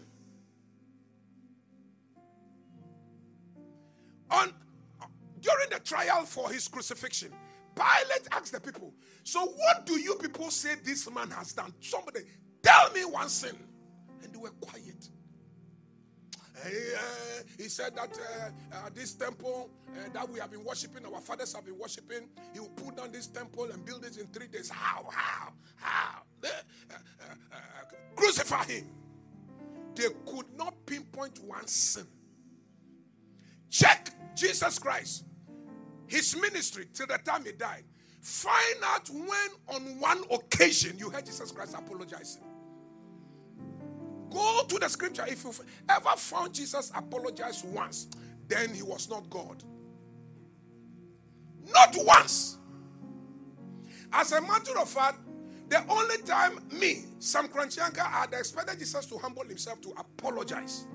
On 4.32 4.52
during 5.42 5.70
the 5.70 5.80
trial 5.80 6.24
for 6.24 6.50
his 6.50 6.68
crucifixion, 6.68 7.32
Pilate 7.76 8.28
asked 8.32 8.54
the 8.54 8.60
people, 8.60 8.94
So 9.24 9.46
what 9.46 9.86
do 9.86 10.00
you 10.00 10.16
people 10.16 10.50
say 10.52 10.76
this 10.84 11.10
man 11.10 11.30
has 11.32 11.54
done? 11.54 11.74
Somebody 11.80 12.22
tell 12.62 12.92
me 12.92 13.06
one 13.06 13.30
sin. 13.30 13.56
And 14.22 14.34
they 14.34 14.38
were 14.38 14.52
quiet. 14.62 15.10
He, 16.66 16.78
uh, 16.96 17.44
he 17.58 17.64
said 17.68 17.96
that 17.96 18.18
uh, 18.18 18.76
uh, 18.76 18.90
this 18.94 19.14
temple 19.16 19.70
uh, 19.90 20.10
that 20.14 20.30
we 20.30 20.40
have 20.40 20.52
been 20.52 20.64
worshiping, 20.64 21.06
our 21.06 21.20
fathers 21.20 21.54
have 21.54 21.66
been 21.66 21.78
worshiping, 21.78 22.30
he 22.54 22.60
will 22.60 22.70
put 22.70 22.96
down 22.98 23.12
this 23.12 23.28
temple 23.28 23.66
and 23.66 23.84
build 23.84 24.06
it 24.06 24.18
in 24.18 24.28
three 24.28 24.48
days. 24.48 24.70
How? 24.70 25.04
How? 25.12 25.52
How? 25.76 26.24
crucify 28.16 28.64
him. 28.66 28.88
They 29.96 30.08
could 30.26 30.46
not 30.58 30.74
pinpoint 30.86 31.44
one 31.44 31.68
sin. 31.68 32.08
Check 33.70 34.12
Jesus 34.36 34.80
Christ, 34.80 35.26
his 36.14 36.40
ministry 36.40 36.86
till 36.94 37.08
the 37.08 37.18
time 37.18 37.44
he 37.44 37.54
died. 37.54 37.84
Find 38.22 38.78
out 38.84 39.10
when, 39.10 39.50
on 39.76 40.00
one 40.00 40.24
occasion, 40.30 40.96
you 41.00 41.10
heard 41.10 41.26
Jesus 41.26 41.52
Christ 41.52 41.76
apologizing. 41.76 42.44
Go 44.30 44.64
to 44.68 44.80
the 44.80 44.88
scripture. 44.90 45.26
If 45.28 45.44
you've 45.44 45.60
ever 45.90 46.12
found 46.16 46.54
Jesus 46.54 46.92
apologize 46.96 47.64
once, 47.64 48.08
then 48.48 48.76
he 48.76 48.84
was 48.84 49.10
not 49.10 49.28
God. 49.32 49.64
Not 51.74 51.96
once. 51.98 52.60
As 54.12 54.34
a 54.34 54.42
matter 54.42 54.78
of 54.78 54.88
fact, 54.88 55.18
the 55.70 55.84
only 55.90 56.18
time 56.20 56.60
me, 56.72 57.06
Sam 57.18 57.48
Korankye 57.48 57.80
Ankrah, 57.80 58.06
had 58.06 58.34
expected 58.34 58.78
Jesus 58.78 59.08
to 59.08 59.18
humble 59.18 59.46
himself 59.46 59.82
to 59.82 59.90
apologize 59.98 60.86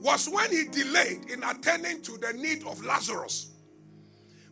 was 0.00 0.28
when 0.28 0.50
he 0.50 0.64
delayed 0.64 1.30
in 1.30 1.42
attending 1.42 2.02
to 2.02 2.18
the 2.18 2.32
need 2.34 2.64
of 2.66 2.84
Lazarus. 2.84 3.50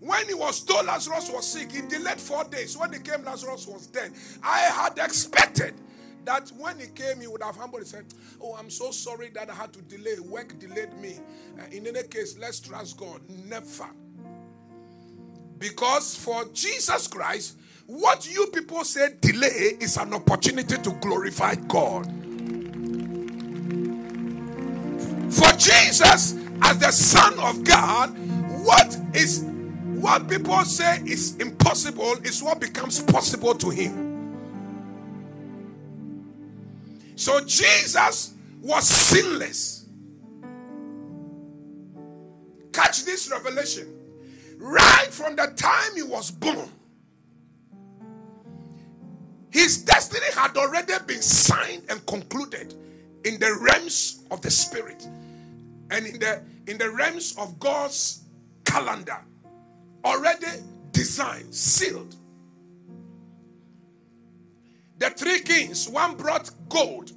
When 0.00 0.26
he 0.26 0.34
was 0.34 0.62
told 0.62 0.86
Lazarus 0.86 1.30
was 1.30 1.46
sick, 1.50 1.72
he 1.72 1.80
delayed 1.82 2.20
four 2.20 2.44
days. 2.44 2.76
When 2.76 2.92
he 2.92 2.98
came, 2.98 3.24
Lazarus 3.24 3.66
was 3.66 3.86
dead. 3.86 4.12
I 4.42 4.58
had 4.60 4.98
expected 4.98 5.74
that 6.24 6.50
when 6.58 6.78
he 6.78 6.88
came, 6.88 7.20
he 7.20 7.26
would 7.26 7.42
have 7.42 7.56
humbly 7.56 7.84
said, 7.84 8.04
Oh, 8.40 8.54
I'm 8.58 8.70
so 8.70 8.90
sorry 8.90 9.30
that 9.30 9.50
I 9.50 9.54
had 9.54 9.72
to 9.74 9.82
delay. 9.82 10.18
Work 10.20 10.58
delayed 10.58 10.92
me. 11.00 11.18
Uh, 11.58 11.64
in 11.70 11.86
any 11.86 12.02
case, 12.04 12.36
let's 12.38 12.60
trust 12.60 12.96
God. 12.96 13.20
Never. 13.28 13.88
Because 15.58 16.14
for 16.16 16.44
Jesus 16.52 17.06
Christ, 17.06 17.56
what 17.86 18.30
you 18.30 18.46
people 18.48 18.84
say 18.84 19.14
delay 19.20 19.76
is 19.80 19.96
an 19.96 20.14
opportunity 20.14 20.76
to 20.76 20.90
glorify 21.00 21.54
God. 21.54 22.23
For 25.34 25.50
Jesus, 25.56 26.36
as 26.62 26.78
the 26.78 26.92
Son 26.92 27.38
of 27.40 27.64
God, 27.64 28.16
what 28.64 28.96
is 29.14 29.44
what 30.04 30.28
people 30.28 30.64
say 30.64 31.00
is 31.06 31.36
impossible 31.38 32.12
is 32.22 32.40
what 32.40 32.60
becomes 32.60 33.02
possible 33.02 33.54
to 33.54 33.70
him. 33.70 34.04
So 37.16 37.40
Jesus 37.40 38.34
was 38.60 38.86
sinless. 38.88 39.86
Catch 42.72 43.04
this 43.04 43.28
revelation. 43.30 43.88
Right 44.58 45.08
from 45.10 45.34
the 45.34 45.52
time 45.56 45.96
he 45.96 46.02
was 46.02 46.30
born, 46.30 46.70
his 49.50 49.78
destiny 49.82 50.26
had 50.36 50.56
already 50.56 50.92
been 51.06 51.22
signed 51.22 51.82
and 51.88 52.04
concluded 52.06 52.74
in 53.24 53.40
the 53.40 53.56
realms 53.60 54.22
of 54.30 54.40
the 54.42 54.50
spirit 54.50 55.08
and 55.94 56.06
in 56.06 56.18
the 56.18 56.42
in 56.66 56.76
the 56.76 56.90
realms 56.90 57.36
of 57.38 57.58
God's 57.60 58.24
calendar 58.64 59.18
already 60.04 60.46
designed 60.90 61.54
sealed. 61.54 62.16
The 64.98 65.10
three 65.10 65.40
kings 65.40 65.88
one 65.88 66.16
brought 66.16 66.50
gold 66.68 67.12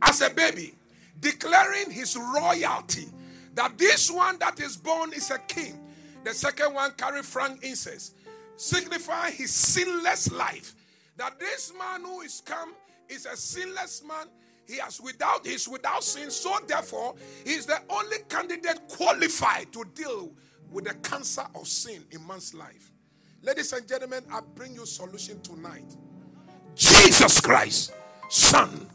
as 0.00 0.22
a 0.22 0.30
baby 0.30 0.74
declaring 1.20 1.90
his 1.90 2.16
royalty 2.16 3.06
that 3.54 3.76
this 3.76 4.10
one 4.10 4.38
that 4.38 4.58
is 4.60 4.76
born 4.76 5.12
is 5.12 5.30
a 5.30 5.38
king. 5.38 5.78
The 6.24 6.32
second 6.32 6.74
one 6.74 6.92
carried 6.92 7.24
frankincense 7.24 8.12
signifying 8.56 9.34
his 9.34 9.52
sinless 9.52 10.32
life. 10.32 10.74
That 11.16 11.38
this 11.38 11.72
man 11.78 12.02
who 12.04 12.22
is 12.22 12.42
come 12.44 12.72
is 13.08 13.26
a 13.26 13.36
sinless 13.36 14.02
man 14.06 14.28
he 14.68 14.78
has 14.78 15.00
without 15.00 15.46
he's 15.46 15.68
without 15.68 16.02
sin. 16.04 16.30
So 16.30 16.56
therefore 16.66 17.14
he's 17.44 17.66
the 17.66 17.80
only 17.90 18.18
candidate 18.28 18.80
qualified 18.88 19.72
to 19.72 19.84
deal 19.94 20.32
with 20.70 20.84
the 20.84 20.94
cancer 21.08 21.44
of 21.54 21.66
sin 21.66 22.04
in 22.10 22.26
man's 22.26 22.54
life. 22.54 22.90
Ladies 23.42 23.72
and 23.72 23.86
gentlemen 23.86 24.24
i 24.30 24.40
bring 24.54 24.74
you 24.74 24.86
solution 24.86 25.40
tonight. 25.42 25.96
Jesus 26.74 27.40
christ 27.40 27.92
son 28.28 28.86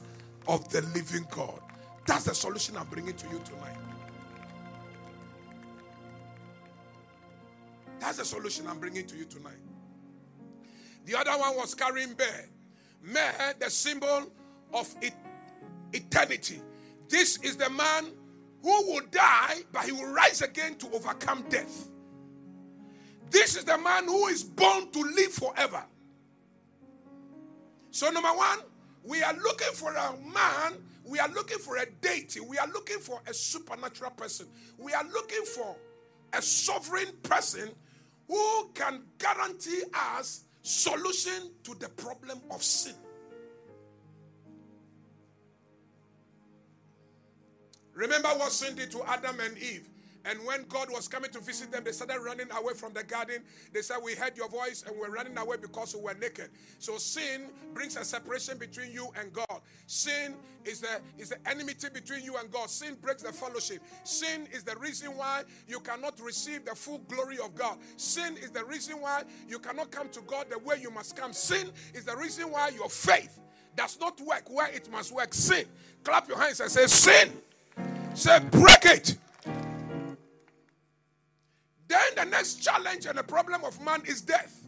of 0.47 0.67
the 0.69 0.81
living 0.93 1.25
god. 1.29 1.59
That's 2.05 2.23
the 2.23 2.35
solution 2.35 2.77
i'm 2.77 2.87
bringing 2.87 3.15
to 3.15 3.27
you 3.27 3.41
tonight. 3.43 3.77
That's 7.99 8.17
the 8.17 8.25
solution 8.25 8.67
i'm 8.67 8.79
bringing 8.79 9.05
to 9.05 9.15
you 9.15 9.25
tonight. 9.25 9.59
The 11.05 11.17
other 11.17 11.31
one 11.31 11.55
was 11.55 11.73
carrying 11.73 12.13
bear. 12.13 12.49
Meh, 13.01 13.53
the 13.59 13.69
symbol 13.69 14.31
of 14.73 14.93
it 15.01 15.13
eternity. 15.97 16.61
This 17.09 17.37
is 17.37 17.57
the 17.57 17.69
man 17.69 18.05
who 18.61 18.91
will 18.91 19.03
die, 19.11 19.61
but 19.71 19.85
he 19.85 19.91
will 19.91 20.11
rise 20.11 20.41
again 20.41 20.75
to 20.75 20.91
overcome 20.93 21.45
death. 21.49 21.89
This 23.29 23.55
is 23.55 23.65
the 23.65 23.77
man 23.77 24.05
who 24.05 24.27
is 24.27 24.43
born 24.43 24.89
to 24.91 24.99
live 24.99 25.31
forever. 25.31 25.83
So, 27.91 28.09
number 28.09 28.29
one, 28.29 28.59
we 29.03 29.23
are 29.23 29.33
looking 29.33 29.73
for 29.73 29.93
a 29.93 30.15
man, 30.33 30.81
we 31.03 31.19
are 31.19 31.29
looking 31.29 31.57
for 31.59 31.77
a 31.77 31.85
deity, 32.01 32.39
we 32.41 32.57
are 32.57 32.67
looking 32.67 32.99
for 32.99 33.21
a 33.27 33.33
supernatural 33.33 34.11
person, 34.11 34.47
we 34.77 34.93
are 34.93 35.05
looking 35.05 35.43
for 35.43 35.75
a 36.33 36.41
sovereign 36.41 37.07
person 37.23 37.69
who 38.27 38.69
can 38.73 39.03
guarantee 39.17 39.83
us 40.15 40.43
solution 40.61 41.51
to 41.63 41.73
the 41.75 41.87
problem 41.89 42.39
of 42.51 42.61
sin. 42.61 42.93
Remember 47.97 48.29
what 48.29 48.51
sin 48.51 48.75
did 48.75 48.91
to 48.91 49.01
Adam 49.07 49.39
and 49.39 49.57
Eve. 49.57 49.89
And 50.23 50.45
when 50.45 50.65
God 50.67 50.89
was 50.91 51.07
coming 51.07 51.31
to 51.31 51.39
visit 51.39 51.71
them, 51.71 51.83
they 51.83 51.93
started 51.93 52.19
running 52.19 52.47
away 52.51 52.73
from 52.73 52.93
the 52.93 53.03
garden. 53.03 53.41
They 53.73 53.81
said, 53.81 53.97
We 54.03 54.13
heard 54.13 54.35
your 54.35 54.49
voice 54.49 54.83
and 54.85 54.95
we're 54.99 55.09
running 55.09 55.37
away 55.37 55.55
because 55.59 55.95
we 55.95 56.01
were 56.01 56.13
naked. 56.13 56.49
So 56.79 56.97
sin 56.97 57.49
brings 57.73 57.95
a 57.95 58.03
separation 58.03 58.57
between 58.57 58.91
you 58.91 59.07
and 59.19 59.31
God. 59.33 59.61
Sin 59.87 60.35
is 60.65 60.81
the, 60.81 60.99
is 61.17 61.29
the 61.29 61.37
enmity 61.49 61.87
between 61.91 62.23
you 62.23 62.35
and 62.37 62.51
God. 62.51 62.69
Sin 62.69 62.97
breaks 63.01 63.23
the 63.23 63.31
fellowship. 63.31 63.81
Sin 64.03 64.47
is 64.51 64.63
the 64.63 64.75
reason 64.75 65.15
why 65.15 65.43
you 65.65 65.79
cannot 65.79 66.19
receive 66.19 66.65
the 66.65 66.75
full 66.75 66.99
glory 67.07 67.39
of 67.39 67.55
God. 67.55 67.77
Sin 67.95 68.35
is 68.37 68.51
the 68.51 68.65
reason 68.65 68.99
why 68.99 69.23
you 69.47 69.59
cannot 69.59 69.91
come 69.91 70.09
to 70.09 70.21
God 70.21 70.47
the 70.49 70.59
way 70.59 70.75
you 70.81 70.91
must 70.91 71.15
come. 71.15 71.31
Sin 71.31 71.71
is 71.95 72.03
the 72.03 72.15
reason 72.17 72.51
why 72.51 72.69
your 72.69 72.89
faith 72.89 73.39
does 73.77 73.97
not 73.99 74.19
work 74.21 74.49
where 74.49 74.67
it 74.67 74.91
must 74.91 75.13
work. 75.13 75.33
Sin. 75.33 75.65
Clap 76.03 76.27
your 76.27 76.37
hands 76.37 76.59
and 76.59 76.69
say, 76.69 76.85
Sin 76.87 77.31
Say, 78.17 78.39
break 78.49 78.83
it. 78.83 79.15
Then 81.87 82.07
the 82.15 82.25
next 82.25 82.55
challenge 82.55 83.05
and 83.05 83.15
the 83.15 83.21
problem 83.21 83.63
of 83.63 83.79
man 83.79 84.01
is 84.07 84.21
death. 84.21 84.65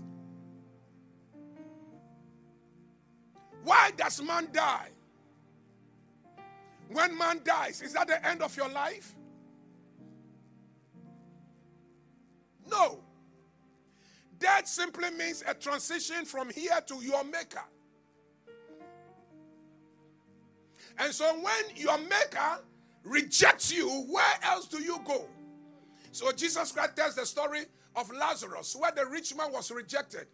Why 3.63 3.89
does 3.97 4.21
man 4.21 4.49
die? 4.53 4.89
When 6.89 7.17
man 7.17 7.41
dies, 7.43 7.81
is 7.81 7.93
that 7.93 8.07
the 8.07 8.23
end 8.23 8.43
of 8.43 8.55
your 8.55 8.69
life? 8.69 9.15
No. 12.69 12.99
Death 14.37 14.67
simply 14.67 15.09
means 15.09 15.43
a 15.47 15.55
transition 15.55 16.23
from 16.23 16.51
here 16.51 16.79
to 16.85 17.03
your 17.03 17.23
maker. 17.23 17.65
And 20.99 21.11
so 21.11 21.33
when 21.33 21.75
your 21.75 21.97
maker 21.97 22.59
rejects 23.09 23.73
you, 23.73 23.89
where 24.09 24.39
else 24.43 24.67
do 24.67 24.81
you 24.81 24.99
go? 25.05 25.27
So 26.11 26.31
Jesus 26.31 26.71
Christ 26.71 26.95
tells 26.95 27.15
the 27.15 27.25
story 27.25 27.61
of 27.95 28.11
Lazarus, 28.11 28.75
where 28.75 28.91
the 28.91 29.05
rich 29.05 29.35
man 29.35 29.51
was 29.51 29.71
rejected. 29.71 30.27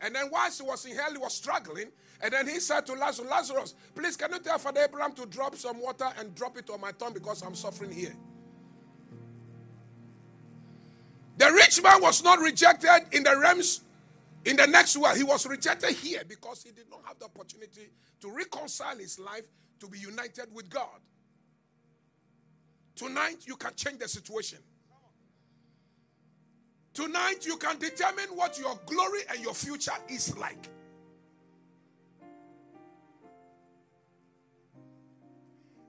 And 0.00 0.14
then 0.14 0.28
whilst 0.32 0.60
he 0.60 0.66
was 0.66 0.84
in 0.84 0.96
hell, 0.96 1.12
he 1.12 1.18
was 1.18 1.34
struggling. 1.34 1.90
And 2.20 2.32
then 2.32 2.48
he 2.48 2.58
said 2.58 2.86
to 2.86 2.94
Lazarus, 2.94 3.30
Lazarus, 3.30 3.74
please 3.94 4.16
can 4.16 4.32
you 4.32 4.40
tell 4.40 4.58
Father 4.58 4.82
Abraham 4.82 5.12
to 5.14 5.26
drop 5.26 5.54
some 5.54 5.80
water 5.80 6.08
and 6.18 6.34
drop 6.34 6.58
it 6.58 6.68
on 6.70 6.80
my 6.80 6.92
tongue 6.92 7.12
because 7.12 7.42
I'm 7.42 7.54
suffering 7.54 7.92
here. 7.92 8.14
The 11.38 11.50
rich 11.52 11.82
man 11.82 12.00
was 12.02 12.22
not 12.22 12.40
rejected 12.40 13.06
in 13.12 13.22
the 13.22 13.38
realms 13.38 13.82
in 14.44 14.56
the 14.56 14.66
next 14.66 14.96
world. 14.96 15.16
He 15.16 15.22
was 15.24 15.46
rejected 15.46 15.90
here 15.90 16.22
because 16.28 16.62
he 16.62 16.70
did 16.72 16.90
not 16.90 17.00
have 17.04 17.18
the 17.18 17.24
opportunity 17.24 17.90
to 18.20 18.30
reconcile 18.30 18.96
his 18.98 19.18
life 19.18 19.46
to 19.80 19.88
be 19.88 19.98
united 19.98 20.46
with 20.52 20.68
God. 20.68 21.00
Tonight, 22.94 23.46
you 23.46 23.56
can 23.56 23.74
change 23.74 23.98
the 23.98 24.08
situation. 24.08 24.58
Tonight, 26.94 27.46
you 27.46 27.56
can 27.56 27.78
determine 27.78 28.26
what 28.34 28.58
your 28.58 28.78
glory 28.86 29.20
and 29.30 29.40
your 29.40 29.54
future 29.54 29.92
is 30.08 30.36
like. 30.36 30.68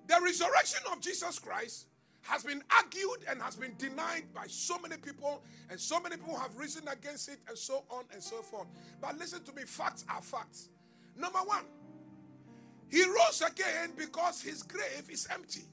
The 0.07 0.19
resurrection 0.21 0.79
of 0.91 1.01
Jesus 1.01 1.39
Christ 1.39 1.87
has 2.21 2.43
been 2.43 2.63
argued 2.73 3.25
and 3.29 3.41
has 3.41 3.57
been 3.57 3.75
denied 3.77 4.23
by 4.33 4.45
so 4.47 4.79
many 4.79 4.95
people, 4.95 5.43
and 5.69 5.77
so 5.79 5.99
many 5.99 6.15
people 6.15 6.37
have 6.37 6.55
risen 6.55 6.87
against 6.87 7.27
it, 7.27 7.39
and 7.49 7.57
so 7.57 7.83
on 7.89 8.05
and 8.13 8.23
so 8.23 8.37
forth. 8.41 8.67
But 9.01 9.17
listen 9.17 9.43
to 9.43 9.53
me 9.53 9.63
facts 9.63 10.05
are 10.09 10.21
facts. 10.21 10.69
Number 11.17 11.39
one, 11.39 11.65
he 12.89 13.03
rose 13.03 13.41
again 13.41 13.91
because 13.97 14.41
his 14.41 14.63
grave 14.63 15.09
is 15.09 15.27
empty. 15.31 15.63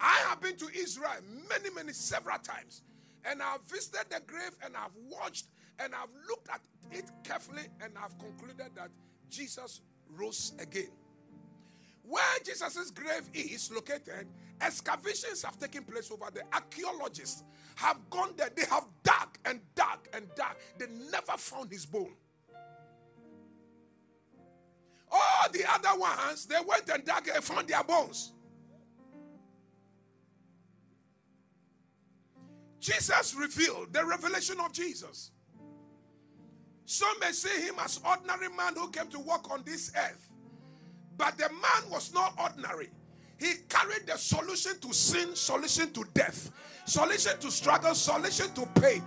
I 0.00 0.24
have 0.28 0.40
been 0.40 0.56
to 0.56 0.68
Israel 0.74 1.20
many, 1.48 1.74
many, 1.74 1.92
several 1.92 2.38
times, 2.38 2.82
and 3.24 3.42
I've 3.42 3.62
visited 3.62 4.06
the 4.10 4.20
grave 4.26 4.56
and 4.64 4.74
I've 4.76 4.96
watched 5.10 5.46
and 5.78 5.94
I've 5.94 6.10
looked 6.28 6.48
at 6.48 6.60
it 6.90 7.10
carefully, 7.24 7.62
and 7.80 7.92
I've 8.02 8.18
concluded 8.18 8.70
that 8.74 8.90
Jesus 9.28 9.80
rose 10.10 10.52
again. 10.58 10.90
Where 12.02 12.22
Jesus' 12.44 12.90
grave 12.90 13.30
is 13.32 13.70
located, 13.72 14.26
excavations 14.60 15.42
have 15.42 15.58
taken 15.58 15.84
place 15.84 16.10
over 16.10 16.28
there. 16.32 16.42
Archaeologists 16.52 17.44
have 17.76 17.98
gone 18.10 18.34
there. 18.36 18.50
They 18.54 18.64
have 18.70 18.84
dug 19.02 19.38
and 19.44 19.60
dug 19.74 20.08
and 20.12 20.26
dug. 20.34 20.56
They 20.78 20.86
never 21.10 21.38
found 21.38 21.70
his 21.70 21.86
bone. 21.86 22.14
All 25.10 25.50
the 25.52 25.64
other 25.72 25.98
ones, 25.98 26.46
they 26.46 26.56
went 26.66 26.88
and 26.88 27.04
dug 27.04 27.28
and 27.28 27.42
found 27.42 27.68
their 27.68 27.82
bones. 27.84 28.32
Jesus 32.80 33.34
revealed 33.34 33.92
the 33.92 34.04
revelation 34.04 34.58
of 34.60 34.72
Jesus. 34.72 35.30
Some 36.86 37.20
may 37.20 37.32
see 37.32 37.60
him 37.60 37.76
as 37.78 38.00
ordinary 38.04 38.48
man 38.48 38.74
who 38.74 38.90
came 38.90 39.06
to 39.08 39.20
walk 39.20 39.50
on 39.50 39.62
this 39.64 39.92
earth. 39.96 40.28
But 41.16 41.36
the 41.36 41.48
man 41.50 41.90
was 41.90 42.12
not 42.12 42.34
ordinary. 42.40 42.88
He 43.38 43.54
carried 43.68 44.06
the 44.06 44.16
solution 44.16 44.78
to 44.80 44.92
sin, 44.92 45.36
solution 45.36 45.92
to 45.92 46.04
death, 46.14 46.50
solution 46.86 47.38
to 47.38 47.50
struggle, 47.50 47.94
solution 47.94 48.52
to 48.54 48.66
pain. 48.80 49.02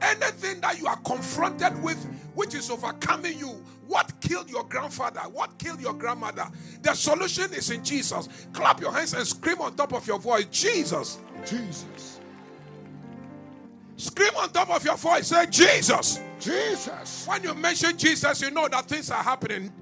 Anything 0.00 0.60
that 0.60 0.78
you 0.78 0.86
are 0.86 0.98
confronted 0.98 1.82
with, 1.82 2.02
which 2.34 2.54
is 2.54 2.70
overcoming 2.70 3.38
you, 3.38 3.48
what 3.86 4.12
killed 4.20 4.50
your 4.50 4.64
grandfather, 4.64 5.20
what 5.20 5.58
killed 5.58 5.80
your 5.80 5.94
grandmother, 5.94 6.46
the 6.82 6.94
solution 6.94 7.52
is 7.54 7.70
in 7.70 7.84
Jesus. 7.84 8.28
Clap 8.52 8.80
your 8.80 8.92
hands 8.92 9.14
and 9.14 9.26
scream 9.26 9.60
on 9.60 9.74
top 9.74 9.92
of 9.92 10.06
your 10.06 10.18
voice, 10.18 10.46
Jesus. 10.46 11.18
Jesus. 11.46 12.13
Scream 13.96 14.32
on 14.38 14.50
top 14.50 14.70
of 14.70 14.84
your 14.84 14.96
voice, 14.96 15.28
say, 15.28 15.46
Jesus. 15.46 16.20
Jesus. 16.40 17.26
When 17.26 17.42
you 17.44 17.54
mention 17.54 17.96
Jesus, 17.96 18.42
you 18.42 18.50
know 18.50 18.68
that 18.68 18.86
things 18.86 19.10
are 19.10 19.22
happening. 19.22 19.72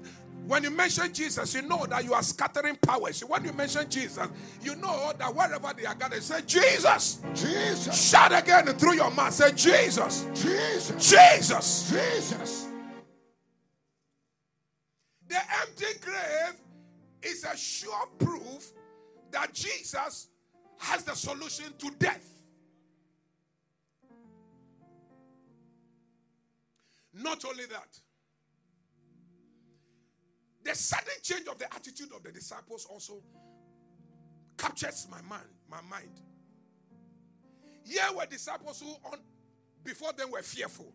When 0.47 0.63
you 0.63 0.71
mention 0.71 1.13
Jesus, 1.13 1.55
you 1.55 1.63
know 1.63 1.85
that 1.87 2.03
you 2.03 2.13
are 2.13 2.23
scattering 2.23 2.75
powers. 2.77 3.21
When 3.23 3.45
you 3.45 3.53
mention 3.53 3.89
Jesus, 3.89 4.27
you 4.61 4.75
know 4.75 5.13
that 5.17 5.33
wherever 5.33 5.73
they 5.75 5.85
are 5.85 5.95
gathered, 5.95 6.23
say 6.23 6.41
Jesus. 6.45 7.21
Jesus. 7.33 8.09
Shout 8.11 8.33
again 8.33 8.65
through 8.77 8.95
your 8.95 9.11
mouth. 9.11 9.33
Say 9.33 9.51
Jesus. 9.53 10.27
Jesus. 10.35 11.11
Jesus. 11.11 11.91
Jesus. 11.91 12.67
The 15.27 15.37
empty 15.61 15.99
grave 16.01 16.61
is 17.23 17.45
a 17.45 17.57
sure 17.57 18.07
proof 18.19 18.71
that 19.31 19.53
Jesus 19.53 20.29
has 20.79 21.03
the 21.03 21.15
solution 21.15 21.73
to 21.79 21.91
death. 21.99 22.32
Not 27.13 27.45
only 27.45 27.65
that, 27.65 27.99
the 30.63 30.73
sudden 30.75 31.13
change 31.21 31.47
of 31.47 31.59
the 31.59 31.73
attitude 31.73 32.09
of 32.15 32.23
the 32.23 32.31
disciples 32.31 32.85
also 32.89 33.21
captures 34.57 35.07
my 35.11 35.21
mind, 35.21 35.49
my 35.69 35.81
mind. 35.81 36.21
Here 37.85 38.03
were 38.15 38.25
disciples 38.25 38.81
who 38.81 38.91
on 39.11 39.19
before 39.83 40.13
them 40.13 40.31
were 40.31 40.41
fearful, 40.41 40.93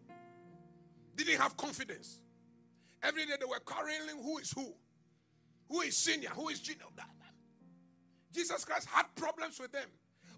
didn't 1.15 1.39
have 1.39 1.57
confidence. 1.57 2.21
Every 3.03 3.27
day 3.27 3.35
they 3.39 3.45
were 3.45 3.61
quarreling 3.61 4.23
who 4.23 4.39
is 4.39 4.51
who, 4.51 4.73
who 5.69 5.83
is 5.83 5.97
senior, 5.97 6.31
who 6.31 6.49
is 6.49 6.61
junior. 6.61 6.85
Jesus 8.33 8.65
Christ 8.65 8.89
had 8.91 9.07
problems 9.15 9.61
with 9.61 9.73
them. 9.73 9.89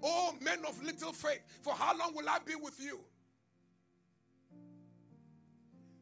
Oh, 0.03 0.35
men 0.41 0.59
of 0.67 0.83
little 0.83 1.13
faith, 1.13 1.41
for 1.63 1.75
how 1.75 1.97
long 1.97 2.15
will 2.15 2.29
I 2.29 2.39
be 2.45 2.55
with 2.55 2.81
you? 2.81 3.01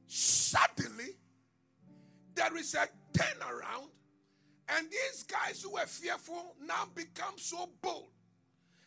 Suddenly, 0.09 1.17
there 2.35 2.57
is 2.57 2.75
a 2.75 2.89
turnaround, 3.13 3.91
and 4.69 4.91
these 4.91 5.23
guys 5.25 5.63
who 5.63 5.73
were 5.73 5.87
fearful 5.87 6.57
now 6.67 6.89
become 6.95 7.35
so 7.37 7.69
bold. 7.83 8.11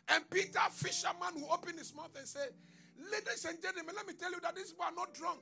And 0.09 0.27
Peter, 0.29 0.59
fisherman, 0.71 1.33
who 1.37 1.47
opened 1.49 1.79
his 1.79 1.95
mouth 1.95 2.11
and 2.17 2.27
said, 2.27 2.49
Ladies 3.11 3.45
and 3.45 3.61
gentlemen, 3.61 3.95
let 3.95 4.07
me 4.07 4.13
tell 4.13 4.31
you 4.31 4.39
that 4.41 4.55
these 4.55 4.71
people 4.71 4.85
are 4.85 4.95
not 4.95 5.13
drunk. 5.13 5.41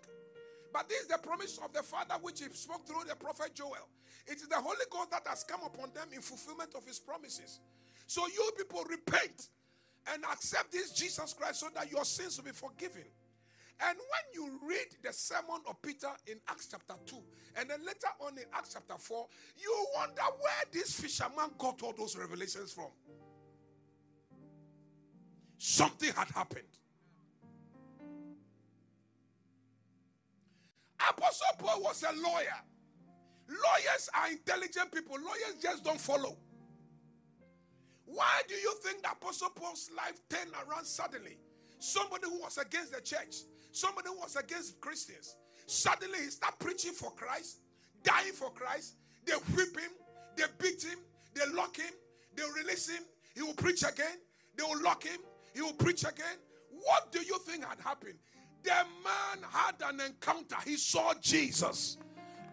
But 0.71 0.87
this 0.87 1.01
is 1.01 1.07
the 1.07 1.17
promise 1.17 1.59
of 1.63 1.73
the 1.73 1.81
Father 1.81 2.15
which 2.21 2.39
he 2.41 2.45
spoke 2.53 2.85
through 2.85 3.03
the 3.07 3.15
prophet 3.15 3.55
Joel. 3.55 3.89
It 4.27 4.35
is 4.37 4.47
the 4.47 4.55
Holy 4.55 4.85
Ghost 4.91 5.11
that 5.11 5.25
has 5.27 5.43
come 5.43 5.61
upon 5.65 5.91
them 5.93 6.07
in 6.13 6.21
fulfillment 6.21 6.69
of 6.75 6.85
his 6.85 6.99
promises. 6.99 7.59
So 8.05 8.27
you 8.27 8.51
people 8.57 8.83
repent 8.89 9.49
and 10.13 10.23
accept 10.25 10.71
this 10.71 10.91
Jesus 10.91 11.33
Christ 11.33 11.61
so 11.61 11.67
that 11.73 11.91
your 11.91 12.05
sins 12.05 12.37
will 12.37 12.45
be 12.45 12.51
forgiven. 12.51 13.03
And 13.81 13.97
when 13.97 14.33
you 14.33 14.59
read 14.67 14.87
the 15.03 15.13
sermon 15.13 15.61
of 15.67 15.81
Peter 15.81 16.09
in 16.27 16.37
Acts 16.49 16.67
chapter 16.69 16.95
2, 17.05 17.15
and 17.55 17.69
then 17.69 17.79
later 17.85 18.09
on 18.19 18.37
in 18.37 18.43
Acts 18.53 18.73
chapter 18.73 18.97
4, 18.97 19.27
you 19.57 19.87
wonder 19.95 20.21
where 20.39 20.63
this 20.71 20.99
fisherman 20.99 21.51
got 21.57 21.81
all 21.81 21.93
those 21.97 22.17
revelations 22.17 22.73
from. 22.73 22.89
Something 25.57 26.11
had 26.13 26.27
happened. 26.29 26.63
Apostle 31.09 31.47
Paul 31.57 31.81
was 31.81 32.03
a 32.03 32.11
lawyer. 32.21 32.59
Lawyers 33.47 34.09
are 34.13 34.29
intelligent 34.29 34.91
people, 34.91 35.15
lawyers 35.15 35.61
just 35.61 35.83
don't 35.83 35.99
follow. 35.99 36.37
Why 38.05 38.41
do 38.47 38.55
you 38.55 38.73
think 38.83 38.99
Apostle 39.09 39.49
Paul's 39.55 39.89
life 39.95 40.19
turned 40.29 40.51
around 40.67 40.85
suddenly? 40.85 41.37
Somebody 41.79 42.27
who 42.27 42.39
was 42.39 42.57
against 42.57 42.93
the 42.93 43.01
church, 43.01 43.37
somebody 43.71 44.09
was 44.09 44.35
against 44.35 44.79
Christians. 44.81 45.35
Suddenly 45.65 46.19
he 46.19 46.29
started 46.29 46.57
preaching 46.59 46.93
for 46.93 47.11
Christ, 47.11 47.59
dying 48.03 48.33
for 48.33 48.49
Christ. 48.51 48.95
They 49.25 49.33
whip 49.33 49.79
him, 49.79 49.91
they 50.35 50.45
beat 50.57 50.83
him, 50.83 50.99
they 51.33 51.45
lock 51.53 51.77
him, 51.77 51.91
they 52.35 52.43
release 52.61 52.89
him. 52.89 53.03
He 53.35 53.41
will 53.41 53.53
preach 53.53 53.83
again. 53.83 54.17
They 54.57 54.63
will 54.63 54.81
lock 54.81 55.03
him. 55.03 55.19
He 55.53 55.61
will 55.61 55.73
preach 55.73 56.03
again. 56.03 56.37
What 56.83 57.11
do 57.11 57.19
you 57.21 57.37
think 57.39 57.65
had 57.65 57.79
happened? 57.79 58.15
The 58.63 58.71
man 58.71 59.49
had 59.49 59.75
an 59.85 60.01
encounter. 60.01 60.57
He 60.65 60.75
saw 60.75 61.13
Jesus 61.21 61.97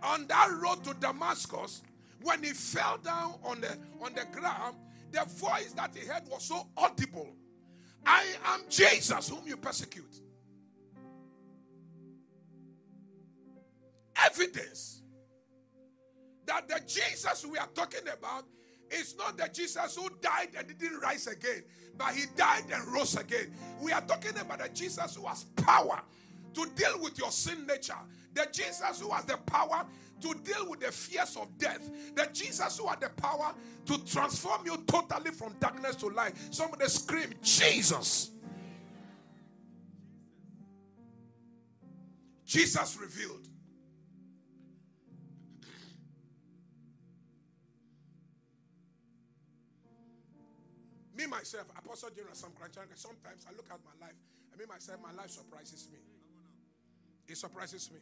on 0.03 0.27
that 0.29 0.51
road 0.61 0.85
to 0.85 0.95
Damascus. 0.95 1.83
When 2.23 2.43
he 2.43 2.51
fell 2.51 2.99
down 2.99 3.35
on 3.45 3.61
the 3.61 3.77
on 4.01 4.15
the 4.15 4.25
ground, 4.33 4.77
the 5.13 5.25
voice 5.25 5.73
that 5.77 5.91
he 5.95 6.07
heard 6.07 6.23
was 6.29 6.45
so 6.45 6.67
audible. 6.77 7.29
I 8.05 8.25
am 8.47 8.63
Jesus 8.69 9.29
whom 9.29 9.47
you 9.47 9.57
persecute. 9.57 10.21
Evidence 14.25 15.03
that 16.47 16.69
the 16.69 16.81
Jesus 16.87 17.45
we 17.45 17.59
are 17.59 17.69
talking 17.75 18.09
about 18.13 18.45
is 18.91 19.17
not 19.17 19.37
the 19.37 19.49
Jesus 19.53 19.97
who 19.97 20.09
died 20.21 20.51
and 20.57 20.67
didn't 20.79 21.01
rise 21.01 21.27
again, 21.27 21.65
but 21.97 22.15
he 22.15 22.25
died 22.37 22.65
and 22.73 22.87
rose 22.89 23.17
again. 23.17 23.53
We 23.81 23.93
are 23.93 24.01
talking 24.01 24.39
about 24.39 24.61
the 24.61 24.69
Jesus 24.69 25.17
who 25.17 25.27
has 25.27 25.45
power 25.57 26.01
to 26.55 26.67
deal 26.75 27.01
with 27.01 27.19
your 27.19 27.31
sin 27.31 27.67
nature, 27.67 27.95
the 28.33 28.47
Jesus 28.53 29.01
who 29.01 29.11
has 29.11 29.25
the 29.25 29.37
power 29.39 29.85
to 30.21 30.35
deal 30.45 30.71
with 30.71 30.81
the 30.81 30.93
fears 30.93 31.37
of 31.37 31.59
death, 31.59 31.91
the 32.15 32.29
Jesus 32.33 32.79
who 32.79 32.87
has 32.87 32.99
the 32.99 33.11
power 33.11 33.53
to 33.87 34.05
transform 34.07 34.65
you 34.65 34.77
totally 34.87 35.31
from 35.33 35.55
darkness 35.61 35.97
to 35.97 36.09
light. 36.09 36.35
Somebody 36.51 36.87
scream, 36.87 37.31
Jesus. 37.43 38.31
Jesus 42.45 42.97
revealed. 43.01 43.49
Myself, 51.47 51.71
Apostle 51.79 52.11
General 52.11 52.35
Sam 52.35 52.51
Korankye 52.61 52.83
Ankrah, 52.83 52.99
sometimes 52.99 53.47
I 53.49 53.53
look 53.53 53.67
at 53.71 53.79
my 53.85 54.05
life, 54.05 54.17
I 54.53 54.59
mean 54.59 54.67
myself, 54.67 54.99
my 55.01 55.13
life 55.13 55.31
surprises 55.31 55.89
me. 55.93 55.99
It 57.29 57.37
surprises 57.37 57.89
me. 57.93 58.01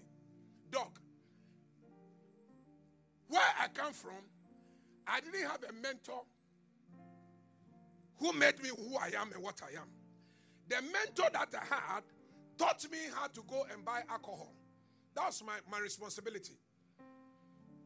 Dog, 0.70 0.98
where 3.28 3.42
I 3.60 3.68
come 3.68 3.92
from, 3.92 4.16
I 5.06 5.20
didn't 5.20 5.42
have 5.42 5.62
a 5.68 5.74
mentor 5.74 6.22
who 8.16 8.32
made 8.32 8.62
me 8.62 8.70
who 8.70 8.96
I 8.96 9.08
am 9.08 9.30
and 9.34 9.42
what 9.42 9.60
I 9.62 9.78
am. 9.78 9.88
The 10.70 10.76
mentor 10.80 11.28
that 11.34 11.48
I 11.54 11.92
had 11.92 12.04
taught 12.56 12.90
me 12.90 12.98
how 13.14 13.26
to 13.26 13.42
go 13.46 13.66
and 13.70 13.84
buy 13.84 14.04
alcohol. 14.08 14.54
That 15.14 15.26
was 15.26 15.42
my, 15.44 15.58
my 15.70 15.80
responsibility. 15.80 16.54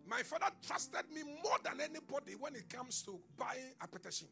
My 0.08 0.22
father 0.22 0.52
trusted 0.64 1.10
me 1.12 1.24
more 1.24 1.58
than 1.64 1.80
anybody 1.80 2.36
when 2.38 2.54
it 2.54 2.68
comes 2.68 3.02
to 3.02 3.18
buying 3.36 3.74
akpeteshie. 3.82 4.28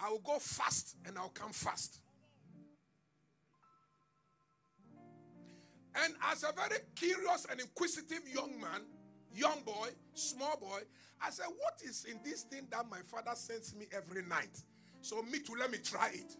I 0.00 0.10
will 0.10 0.20
go 0.20 0.38
fast 0.38 0.96
and 1.06 1.18
I'll 1.18 1.28
come 1.30 1.52
fast. 1.52 2.00
And 6.04 6.14
as 6.30 6.44
a 6.44 6.52
very 6.52 6.80
curious 6.94 7.46
and 7.50 7.60
inquisitive 7.60 8.28
young 8.32 8.60
man, 8.60 8.82
young 9.34 9.60
boy, 9.64 9.88
small 10.14 10.56
boy, 10.56 10.80
I 11.20 11.30
said, 11.30 11.46
What 11.58 11.80
is 11.84 12.04
in 12.04 12.20
this 12.24 12.42
thing 12.42 12.68
that 12.70 12.88
my 12.88 13.00
father 13.06 13.32
sends 13.34 13.74
me 13.74 13.86
every 13.92 14.22
night? 14.22 14.62
So, 15.00 15.22
me 15.22 15.40
too, 15.40 15.54
let 15.58 15.70
me 15.70 15.78
try 15.78 16.10
it. 16.14 16.36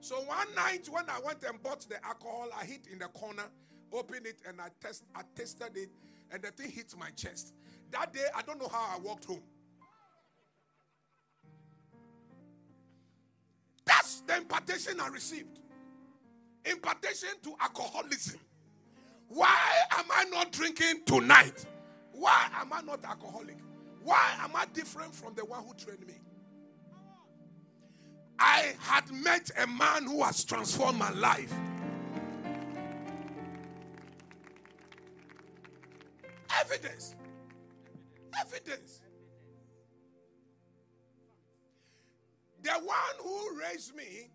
So, 0.00 0.16
one 0.22 0.54
night 0.54 0.88
when 0.90 1.08
I 1.08 1.20
went 1.24 1.42
and 1.42 1.62
bought 1.62 1.80
the 1.88 2.04
alcohol, 2.04 2.48
I 2.58 2.64
hit 2.64 2.86
in 2.92 2.98
the 2.98 3.06
corner, 3.06 3.44
opened 3.92 4.26
it, 4.26 4.40
and 4.46 4.60
I, 4.60 4.68
test, 4.80 5.04
I 5.14 5.22
tested 5.34 5.76
it, 5.76 5.90
and 6.30 6.42
the 6.42 6.50
thing 6.52 6.70
hit 6.70 6.94
my 6.98 7.10
chest. 7.10 7.54
That 7.90 8.12
day, 8.12 8.26
I 8.36 8.42
don't 8.42 8.60
know 8.60 8.68
how 8.68 8.96
I 8.96 8.98
walked 9.00 9.24
home. 9.24 9.42
The 14.26 14.36
impartation 14.36 15.00
I 15.00 15.08
received. 15.08 15.60
Impartation 16.64 17.30
to 17.42 17.54
alcoholism. 17.60 18.38
Why 19.28 19.58
am 19.92 20.04
I 20.12 20.24
not 20.24 20.52
drinking 20.52 21.02
tonight? 21.06 21.64
Why 22.12 22.48
am 22.54 22.72
I 22.72 22.82
not 22.82 23.04
alcoholic? 23.04 23.58
Why 24.02 24.34
am 24.40 24.56
I 24.56 24.66
different 24.72 25.14
from 25.14 25.34
the 25.34 25.44
one 25.44 25.62
who 25.64 25.74
trained 25.74 26.06
me? 26.06 26.14
I 28.38 28.74
had 28.80 29.10
met 29.12 29.50
a 29.58 29.66
man 29.66 30.06
who 30.06 30.22
has 30.24 30.44
transformed 30.44 30.98
my 30.98 31.10
life. 31.10 31.52
Evidence. 36.60 37.14
Evidence. 38.40 39.00
The 42.62 42.72
one 42.72 43.16
who 43.22 43.58
raised 43.58 43.96
me, 43.96 44.28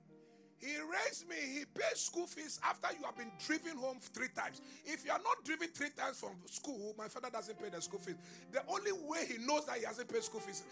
he 0.57 0.77
raised 0.77 1.29
me, 1.29 1.35
he 1.35 1.65
pays 1.73 1.99
school 1.99 2.25
fees 2.25 2.59
after 2.63 2.87
you 2.97 3.05
have 3.05 3.17
been 3.17 3.31
driven 3.45 3.77
home 3.77 3.99
three 4.01 4.29
times. 4.35 4.61
If 4.85 5.05
you 5.05 5.11
are 5.11 5.19
not 5.19 5.43
driven 5.43 5.67
three 5.69 5.89
times 5.95 6.19
from 6.19 6.35
school, 6.45 6.95
my 6.97 7.07
father 7.07 7.29
doesn't 7.29 7.61
pay 7.61 7.69
the 7.69 7.81
school 7.81 7.99
fees. 7.99 8.15
The 8.51 8.61
only 8.67 8.91
way 8.91 9.25
he 9.27 9.45
knows 9.45 9.65
that 9.67 9.77
he 9.77 9.85
hasn't 9.85 10.11
paid 10.11 10.23
school 10.23 10.41
fees, 10.41 10.63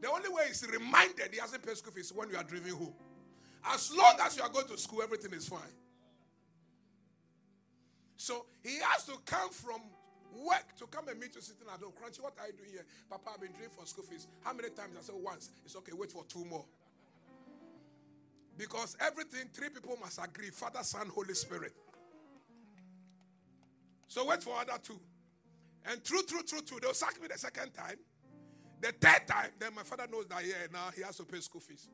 the 0.00 0.10
only 0.10 0.28
way 0.28 0.44
he's 0.48 0.66
reminded 0.66 1.32
he 1.32 1.38
hasn't 1.38 1.64
paid 1.64 1.76
school 1.76 1.92
fees 1.92 2.12
when 2.14 2.28
you 2.28 2.36
are 2.36 2.44
driven 2.44 2.70
home. 2.72 2.94
As 3.66 3.94
long 3.94 4.16
as 4.22 4.36
you 4.36 4.42
are 4.42 4.50
going 4.50 4.66
to 4.66 4.76
school, 4.76 5.02
everything 5.02 5.32
is 5.32 5.48
fine. 5.48 5.60
So 8.16 8.46
he 8.62 8.78
has 8.80 9.04
to 9.06 9.12
come 9.24 9.50
from 9.50 9.80
work 10.34 10.74
to 10.78 10.86
come 10.86 11.08
and 11.08 11.18
meet 11.18 11.34
you 11.34 11.40
sitting 11.40 11.66
at 11.72 11.80
home. 11.80 11.92
Crunchy, 11.92 12.22
what 12.22 12.34
are 12.40 12.46
you 12.46 12.52
doing 12.54 12.70
here? 12.72 12.84
Papa, 13.08 13.30
I've 13.34 13.40
been 13.40 13.52
doing 13.52 13.70
for 13.70 13.86
school 13.86 14.04
fees. 14.04 14.26
How 14.42 14.52
many 14.52 14.70
times? 14.70 14.96
I 14.98 15.02
said 15.02 15.14
once. 15.18 15.50
It's 15.64 15.76
okay, 15.76 15.92
wait 15.94 16.10
for 16.10 16.24
two 16.24 16.44
more. 16.44 16.64
Because 18.56 18.96
everything, 19.00 19.48
three 19.52 19.68
people 19.68 19.96
must 20.00 20.18
agree 20.22 20.50
Father, 20.50 20.82
Son, 20.82 21.08
Holy 21.14 21.34
Spirit. 21.34 21.72
So 24.06 24.26
wait 24.26 24.42
for 24.42 24.56
other 24.58 24.78
two. 24.82 25.00
And 25.90 26.02
true, 26.04 26.22
true, 26.22 26.42
true, 26.46 26.62
true. 26.62 26.78
They'll 26.80 26.94
sack 26.94 27.20
me 27.20 27.28
the 27.28 27.38
second 27.38 27.72
time. 27.74 27.96
The 28.80 28.92
third 28.92 29.26
time, 29.26 29.50
then 29.58 29.74
my 29.74 29.82
father 29.82 30.06
knows 30.10 30.26
that, 30.28 30.44
yeah, 30.44 30.66
now 30.72 30.90
he 30.94 31.02
has 31.02 31.16
to 31.16 31.24
pay 31.24 31.40
school 31.40 31.60
fees. 31.60 31.88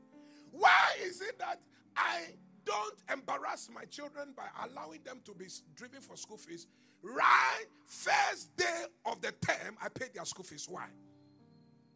Why 0.50 0.96
is 1.02 1.20
it 1.20 1.38
that 1.38 1.60
I 1.96 2.22
don't 2.64 2.98
embarrass 3.12 3.70
my 3.72 3.84
children 3.84 4.34
by 4.36 4.44
allowing 4.64 5.00
them 5.04 5.20
to 5.24 5.34
be 5.34 5.46
driven 5.76 6.00
for 6.00 6.16
school 6.16 6.36
fees 6.36 6.66
Right 7.02 7.66
first 7.86 8.56
day 8.56 8.84
of 9.04 9.20
the 9.20 9.32
term, 9.32 9.76
I 9.82 9.88
paid 9.88 10.14
their 10.14 10.24
school 10.24 10.44
fees. 10.44 10.66
Why? 10.68 10.86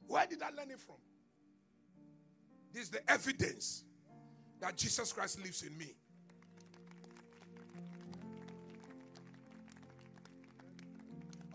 Where 0.07 0.26
did 0.26 0.42
I 0.42 0.50
learn 0.50 0.70
it 0.70 0.80
from? 0.80 0.96
This 2.72 2.84
is 2.84 2.90
the 2.90 3.11
evidence 3.11 3.84
that 4.61 4.76
Jesus 4.76 5.12
Christ 5.12 5.40
lives 5.42 5.62
in 5.62 5.76
me. 5.78 5.94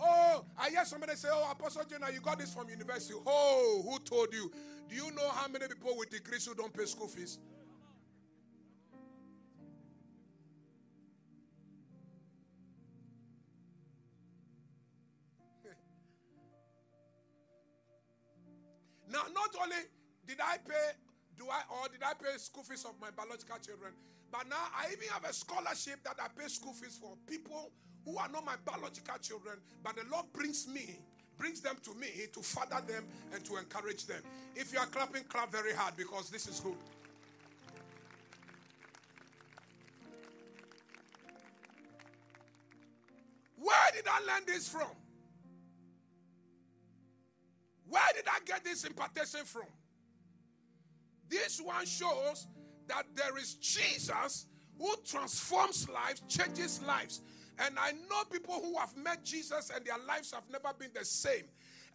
Oh, 0.02 0.45
I 0.58 0.70
hear 0.70 0.86
somebody 0.86 1.16
say, 1.16 1.28
Oh, 1.32 1.50
Apostle 1.52 1.84
Jonah, 1.84 2.08
you 2.14 2.22
got 2.22 2.39
this 2.39 2.54
from 2.54 2.70
university. 2.70 3.16
Oh, 3.26 3.82
who 3.84 4.00
told 4.00 4.34
you? 4.34 4.52
Do 4.88 4.95
you 4.95 5.12
know 5.12 5.30
how 5.30 5.47
many 5.47 5.68
people 5.68 5.97
with 5.97 6.10
degrees 6.10 6.45
who 6.45 6.56
don't 6.56 6.74
pay 6.74 6.86
school 6.86 7.08
fees? 7.08 7.39
Not 19.54 19.64
only 19.64 19.78
did 20.28 20.38
I 20.41 20.58
pay, 20.58 20.93
do 21.38 21.45
I, 21.50 21.62
or 21.70 21.89
did 21.89 22.04
I 22.04 22.14
pay 22.14 22.38
school 22.38 22.64
fees 22.64 22.86
of 22.86 22.93
my 23.02 23.10
biological 23.12 23.58
children, 23.66 23.93
but 24.32 24.47
now 24.50 24.70
I 24.76 24.88
even 24.91 25.08
have 25.10 25.26
a 25.26 25.34
scholarship 25.34 26.04
that 26.04 26.18
I 26.22 26.28
pay 26.39 26.47
school 26.47 26.74
fees 26.74 27.00
for 27.02 27.16
people 27.28 27.72
who 28.06 28.18
are 28.18 28.30
not 28.30 28.45
my 28.45 28.56
biological 28.66 29.18
children, 29.22 29.56
but 29.84 29.95
the 29.95 30.04
Lord 30.12 30.26
brings 30.34 30.68
me, 30.68 31.00
brings 31.38 31.62
them 31.62 31.78
to 31.84 31.93
me 31.95 32.08
to 32.34 32.41
father 32.41 32.82
them 32.86 33.06
and 33.34 33.43
to 33.45 33.58
encourage 33.58 34.06
them. 34.06 34.22
If 34.56 34.74
you 34.74 34.80
are 34.80 34.86
clapping, 34.86 35.24
clap 35.24 35.52
very 35.52 35.74
hard 35.74 35.95
because 35.97 36.30
this 36.30 36.47
is 36.47 36.60
good. 36.60 36.76
Where 43.58 43.91
did 43.93 44.06
I 44.08 44.20
learn 44.32 44.43
this 44.45 44.70
from? 44.70 44.88
I 48.40 48.46
get 48.46 48.64
this 48.64 48.84
impartation 48.84 49.46
from? 49.46 49.68
This 51.30 51.62
one 51.62 51.86
shows 51.86 52.48
that 52.88 53.04
there 53.16 53.38
is 53.38 53.56
Jesus 53.56 54.48
who 54.80 54.94
transforms 55.06 55.88
lives, 55.90 56.22
changes 56.28 56.82
lives. 56.86 57.22
And 57.60 57.78
I 57.78 57.92
know 57.92 58.24
people 58.32 58.56
who 58.56 58.78
have 58.78 58.96
met 58.96 59.24
Jesus 59.24 59.72
and 59.76 59.86
their 59.86 59.98
lives 60.08 60.32
have 60.32 60.44
never 60.50 60.74
been 60.78 60.90
the 60.98 61.06
same. 61.06 61.44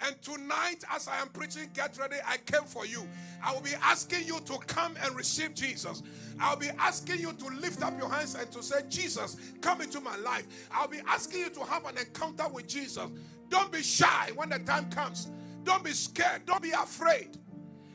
And 0.00 0.20
tonight, 0.22 0.84
as 0.90 1.08
I 1.08 1.18
am 1.20 1.28
preaching, 1.28 1.70
get 1.72 1.96
ready. 1.98 2.16
I 2.26 2.36
came 2.38 2.64
for 2.64 2.84
you. 2.84 3.06
I 3.42 3.54
will 3.54 3.62
be 3.62 3.74
asking 3.80 4.26
you 4.26 4.40
to 4.40 4.58
come 4.66 4.96
and 5.02 5.14
receive 5.16 5.54
Jesus. 5.54 6.02
I'll 6.40 6.56
be 6.56 6.68
asking 6.78 7.20
you 7.20 7.32
to 7.32 7.46
lift 7.46 7.82
up 7.82 7.96
your 7.98 8.10
hands 8.10 8.34
and 8.34 8.50
to 8.52 8.62
say, 8.62 8.82
Jesus, 8.88 9.36
come 9.60 9.80
into 9.80 10.00
my 10.00 10.16
life. 10.16 10.46
I'll 10.72 10.88
be 10.88 11.00
asking 11.06 11.40
you 11.40 11.50
to 11.50 11.60
have 11.64 11.86
an 11.86 11.96
encounter 11.96 12.48
with 12.48 12.66
Jesus. 12.66 13.08
Don't 13.48 13.70
be 13.70 13.82
shy 13.82 14.30
when 14.34 14.48
the 14.48 14.58
time 14.58 14.90
comes. 14.90 15.28
Don't 15.64 15.82
be 15.82 15.92
scared. 15.92 16.46
Don't 16.46 16.62
be 16.62 16.70
afraid. 16.70 17.38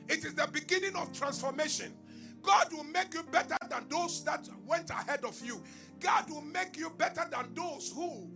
It 0.07 0.25
is 0.25 0.33
the 0.33 0.47
beginning 0.51 0.95
of 0.95 1.13
transformation. 1.13 1.93
God 2.41 2.73
will 2.73 2.83
make 2.85 3.13
you 3.13 3.23
better 3.23 3.57
than 3.69 3.87
those 3.89 4.23
that 4.23 4.47
went 4.65 4.89
ahead 4.89 5.23
of 5.23 5.39
you. 5.45 5.61
God 5.99 6.29
will 6.29 6.41
make 6.41 6.77
you 6.77 6.89
better 6.89 7.25
than 7.29 7.53
those 7.53 7.91
who 7.93 8.29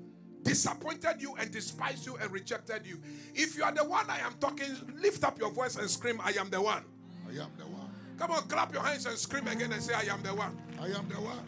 disappointed 0.44 1.22
you 1.22 1.36
and 1.40 1.50
despised 1.52 2.06
you 2.06 2.18
and 2.18 2.30
rejected 2.32 2.86
you. 2.86 3.00
If 3.34 3.58
you 3.58 3.64
are 3.64 3.72
the 3.72 3.86
one 3.86 4.10
I 4.10 4.20
am 4.20 4.34
talking, 4.40 4.76
lift 5.02 5.24
up 5.24 5.40
your 5.40 5.52
voice 5.52 5.78
and 5.78 5.90
scream, 5.90 6.20
I 6.24 6.32
am 6.32 6.50
the 6.50 6.62
one. 6.62 6.84
I 7.28 7.32
am 7.32 7.52
the 7.58 7.66
one. 7.66 7.90
Come 8.20 8.32
on, 8.32 8.44
clap 8.44 8.74
your 8.74 8.84
hands 8.84 9.06
and 9.06 9.18
scream 9.18 9.48
again 9.48 9.72
and 9.72 9.82
say, 9.82 9.94
I 9.94 10.14
am 10.14 10.22
the 10.22 10.36
one. 10.36 10.58
I 10.80 10.88
am 10.88 11.08
the 11.08 11.16
one. 11.16 11.46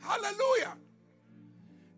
Hallelujah. 0.00 0.74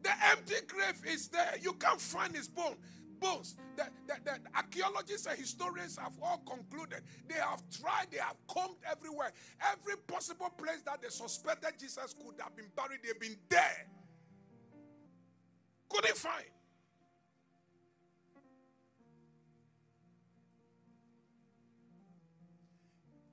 The 0.03 0.11
empty 0.31 0.55
grave 0.69 1.03
is 1.07 1.29
there. 1.29 1.55
You 1.61 1.73
can't 1.75 2.01
find 2.01 2.35
his 2.35 2.49
bone 2.49 2.77
bones. 3.21 3.57
The, 3.77 3.85
the, 4.07 4.39
archaeologists 4.55 5.27
and 5.27 5.39
historians 5.39 5.99
have 5.99 6.13
all 6.23 6.43
concluded. 6.47 7.03
They 7.29 7.35
have 7.35 7.63
tried, 7.71 8.07
they 8.11 8.19
have 8.19 8.37
combed 8.49 8.77
everywhere. 8.91 9.33
Every 9.73 9.97
possible 10.07 10.51
place 10.57 10.83
that 10.85 11.03
they 11.03 11.09
suspected 11.09 11.75
Jesus 11.79 12.15
could 12.15 12.41
have 12.41 12.57
been 12.57 12.67
buried, 12.75 13.01
they've 13.05 13.19
been 13.19 13.37
there. 13.49 13.87
Couldn't 15.89 16.17
find. 16.17 16.45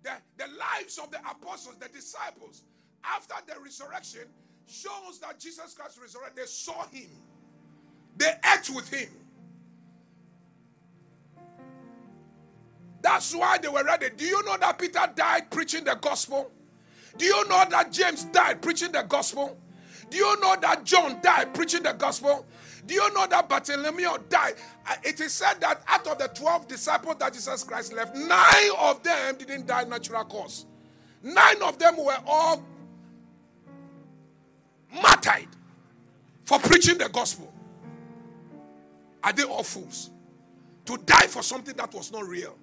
The, 0.04 0.12
the 0.38 0.46
lives 0.58 1.00
of 1.02 1.12
the 1.12 1.20
apostles, 1.20 1.78
the 1.80 1.88
disciples, 1.88 2.64
after 3.06 3.36
the 3.48 3.60
resurrection, 3.62 4.28
shows 4.68 5.20
that 5.22 5.40
Jesus 5.40 5.74
Christ 5.74 5.98
resurrected. 6.02 6.44
They 6.44 6.48
saw 6.48 6.86
him, 6.88 7.10
they 8.18 8.34
ate 8.54 8.70
with 8.70 8.90
him. 8.94 9.10
That's 13.04 13.36
why 13.36 13.58
they 13.58 13.68
were 13.68 13.84
ready. 13.84 14.10
Do 14.16 14.26
you 14.26 14.42
know 14.44 14.58
that 14.58 14.80
Peter 14.80 15.02
died 15.14 15.52
preaching 15.52 15.84
the 15.84 15.96
gospel? 15.96 16.50
Do 17.18 17.26
you 17.26 17.48
know 17.50 17.64
that 17.70 17.92
James 17.92 18.24
died 18.24 18.62
preaching 18.62 18.94
the 18.94 19.04
gospel? 19.04 19.58
Do 20.10 20.18
you 20.18 20.40
know 20.40 20.56
that 20.62 20.86
John 20.86 21.20
died 21.22 21.54
preaching 21.54 21.84
the 21.84 21.92
gospel? 21.92 22.46
Do 22.86 22.94
you 22.94 23.14
know 23.14 23.28
that 23.28 23.50
Bartholomew 23.50 24.10
died? 24.30 24.56
It 25.04 25.20
is 25.20 25.34
said 25.34 25.56
that 25.60 25.84
out 25.88 26.08
of 26.08 26.18
the 26.18 26.30
12 26.30 26.68
disciples 26.68 27.18
that 27.20 27.34
Jesus 27.34 27.64
Christ 27.64 27.94
left, 27.94 28.16
nine 28.16 28.72
of 28.80 29.04
them 29.04 29.36
didn't 29.38 29.68
die 29.68 29.84
natural 29.84 30.24
cause. 30.24 30.66
Nine 31.22 31.62
of 31.62 31.78
them 31.78 31.98
were 31.98 32.18
all 32.26 32.64
martyred 34.94 35.48
for 36.46 36.58
preaching 36.60 36.98
the 36.98 37.10
gospel. 37.10 37.54
Are 39.24 39.34
they 39.34 39.44
all 39.44 39.64
fools? 39.64 40.10
To 40.86 40.98
die 40.98 41.28
for 41.28 41.44
something 41.44 41.76
that 41.76 41.94
was 41.94 42.12
not 42.12 42.26
real. 42.28 42.58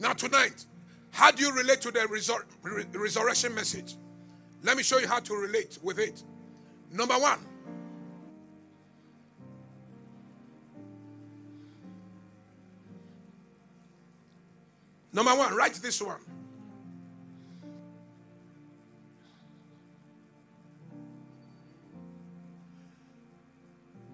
Now, 0.00 0.14
tonight, 0.14 0.64
how 1.10 1.30
do 1.30 1.44
you 1.44 1.52
relate 1.52 1.82
to 1.82 1.90
the 1.90 2.06
re- 2.62 2.84
resurrection 2.94 3.54
message? 3.54 3.96
Let 4.62 4.76
me 4.78 4.82
show 4.82 4.98
you 4.98 5.06
how 5.06 5.20
to 5.20 5.34
relate 5.34 5.78
with 5.82 5.98
it. 5.98 6.22
Number 6.90 7.14
one, 7.14 7.38
Number 15.12 15.34
one, 15.34 15.54
write 15.56 15.74
this 15.74 16.00
one. 16.00 16.20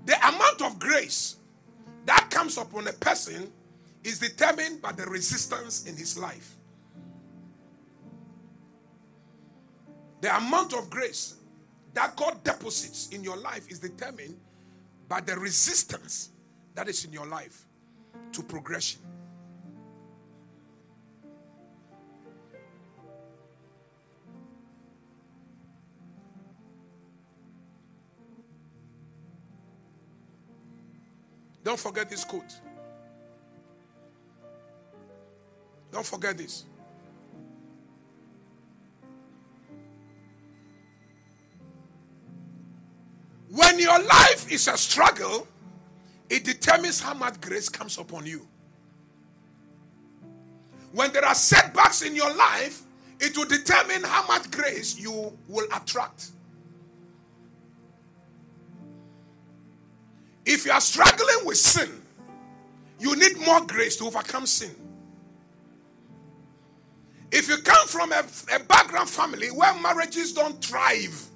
The 0.07 0.17
amount 0.27 0.63
of 0.63 0.79
grace 0.79 1.37
that 2.07 2.31
comes 2.31 2.57
upon 2.57 2.89
a 2.89 2.93
person 2.93 3.53
is 4.07 4.21
determined 4.21 4.81
by 4.81 4.93
the 4.93 5.05
resistance 5.07 5.85
in 5.87 5.97
his 5.97 6.17
life. 6.17 6.55
The 10.21 10.35
amount 10.37 10.75
of 10.75 10.89
grace 10.89 11.35
that 11.93 12.15
God 12.15 12.43
deposits 12.45 13.09
in 13.09 13.25
your 13.25 13.37
life 13.37 13.69
is 13.69 13.81
determined 13.81 14.37
by 15.09 15.21
the 15.21 15.37
resistance 15.37 16.31
that 16.75 16.89
is 16.89 17.05
in 17.05 17.13
your 17.13 17.27
life 17.27 17.67
to 18.31 18.43
progression. 18.45 19.01
Don't 31.65 31.81
forget 31.81 32.09
this 32.09 32.25
quote. 32.25 32.61
Don't 35.97 36.05
forget 36.05 36.37
this. 36.37 36.67
When 43.49 43.79
your 43.79 44.03
life 44.03 44.53
is 44.53 44.69
a 44.69 44.77
struggle, 44.77 45.49
it 46.29 46.45
determines 46.45 47.01
how 47.01 47.15
much 47.15 47.41
grace 47.41 47.71
comes 47.71 47.97
upon 47.97 48.27
you. 48.27 48.47
When 50.93 51.15
there 51.15 51.25
are 51.25 51.35
setbacks 51.35 52.03
in 52.03 52.15
your 52.15 52.37
life, 52.37 52.83
it 53.19 53.35
will 53.35 53.47
determine 53.47 54.03
how 54.03 54.27
much 54.27 54.51
grace 54.51 55.01
you 55.01 55.33
will 55.49 55.67
attract. 55.75 56.33
If 60.45 60.67
you 60.67 60.73
are 60.73 60.81
struggling 60.83 61.47
with 61.47 61.57
sin, 61.57 62.03
you 63.01 63.17
need 63.17 63.39
more 63.47 63.65
grace 63.65 63.97
to 63.97 64.05
overcome 64.05 64.45
sin. 64.45 64.86
If 67.33 67.49
you 67.49 67.59
come 67.59 67.89
from 67.89 68.13
a, 68.13 68.25
a 68.55 68.61
background 68.61 69.11
family 69.11 69.49
where 69.49 69.75
marriages 69.81 70.33
don't 70.33 70.63
thrive, 70.65 71.29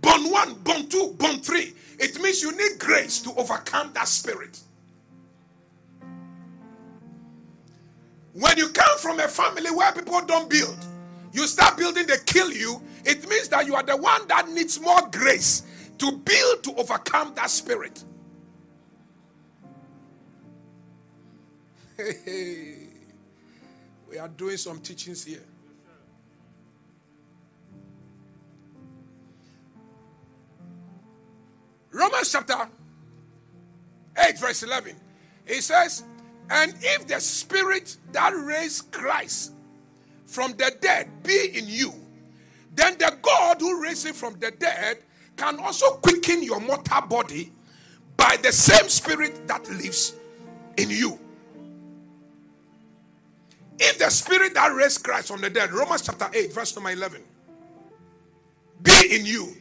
born 0.00 0.30
one, 0.30 0.54
born 0.56 0.88
two, 0.88 1.14
born 1.18 1.40
three, 1.40 1.74
it 1.98 2.20
means 2.22 2.42
you 2.42 2.52
need 2.56 2.78
grace 2.78 3.20
to 3.22 3.34
overcome 3.36 3.92
that 3.94 4.08
spirit. 4.08 4.60
When 8.34 8.56
you 8.58 8.68
come 8.70 8.98
from 8.98 9.20
a 9.20 9.28
family 9.28 9.70
where 9.70 9.92
people 9.92 10.20
don't 10.22 10.50
build, 10.50 10.76
you 11.32 11.46
start 11.46 11.78
building, 11.78 12.06
they 12.06 12.16
kill 12.26 12.52
you, 12.52 12.82
it 13.04 13.28
means 13.28 13.48
that 13.50 13.66
you 13.66 13.74
are 13.76 13.82
the 13.84 13.96
one 13.96 14.26
that 14.28 14.48
needs 14.50 14.80
more 14.80 15.00
grace 15.12 15.64
to 15.98 16.12
build 16.12 16.64
to 16.64 16.74
overcome 16.76 17.34
that 17.36 17.50
spirit. 17.50 18.04
Hey, 22.24 22.85
we 24.08 24.18
are 24.18 24.28
doing 24.28 24.56
some 24.56 24.78
teachings 24.78 25.24
here. 25.24 25.42
Romans 31.92 32.30
chapter 32.30 32.68
8, 34.18 34.38
verse 34.38 34.62
11. 34.62 34.94
It 35.46 35.62
says, 35.62 36.04
And 36.50 36.74
if 36.80 37.06
the 37.06 37.20
spirit 37.20 37.96
that 38.12 38.30
raised 38.30 38.92
Christ 38.92 39.52
from 40.26 40.52
the 40.52 40.76
dead 40.80 41.08
be 41.22 41.50
in 41.54 41.66
you, 41.66 41.92
then 42.74 42.98
the 42.98 43.16
God 43.22 43.60
who 43.60 43.82
raised 43.82 44.06
him 44.06 44.14
from 44.14 44.34
the 44.38 44.50
dead 44.50 44.98
can 45.36 45.58
also 45.58 45.92
quicken 45.96 46.42
your 46.42 46.60
mortal 46.60 47.00
body 47.02 47.52
by 48.16 48.36
the 48.42 48.52
same 48.52 48.88
spirit 48.88 49.46
that 49.48 49.68
lives 49.70 50.14
in 50.76 50.90
you. 50.90 51.18
If 53.78 53.98
the 53.98 54.10
spirit 54.10 54.54
that 54.54 54.74
raised 54.74 55.04
Christ 55.04 55.28
from 55.28 55.40
the 55.40 55.50
dead, 55.50 55.72
Romans 55.72 56.02
chapter 56.02 56.28
8, 56.32 56.52
verse 56.52 56.74
number 56.74 56.90
11, 56.90 57.22
be 58.82 58.92
in 59.10 59.26
you, 59.26 59.54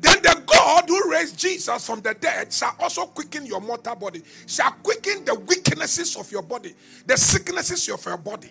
then 0.00 0.22
the 0.22 0.42
God 0.46 0.88
who 0.88 1.10
raised 1.10 1.38
Jesus 1.38 1.84
from 1.86 2.00
the 2.00 2.14
dead 2.14 2.52
shall 2.52 2.74
also 2.80 3.06
quicken 3.06 3.44
your 3.44 3.60
mortal 3.60 3.96
body, 3.96 4.22
shall 4.46 4.72
quicken 4.82 5.24
the 5.24 5.34
weaknesses 5.34 6.16
of 6.16 6.30
your 6.32 6.42
body, 6.42 6.74
the 7.06 7.16
sicknesses 7.16 7.88
of 7.88 8.04
your 8.06 8.16
body. 8.16 8.50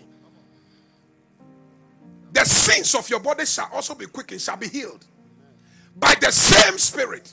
The 2.32 2.44
sins 2.44 2.94
of 2.94 3.10
your 3.10 3.20
body 3.20 3.44
shall 3.44 3.68
also 3.72 3.94
be 3.94 4.06
quickened, 4.06 4.40
shall 4.40 4.56
be 4.56 4.68
healed 4.68 5.04
by 5.96 6.14
the 6.20 6.30
same 6.30 6.78
Spirit. 6.78 7.32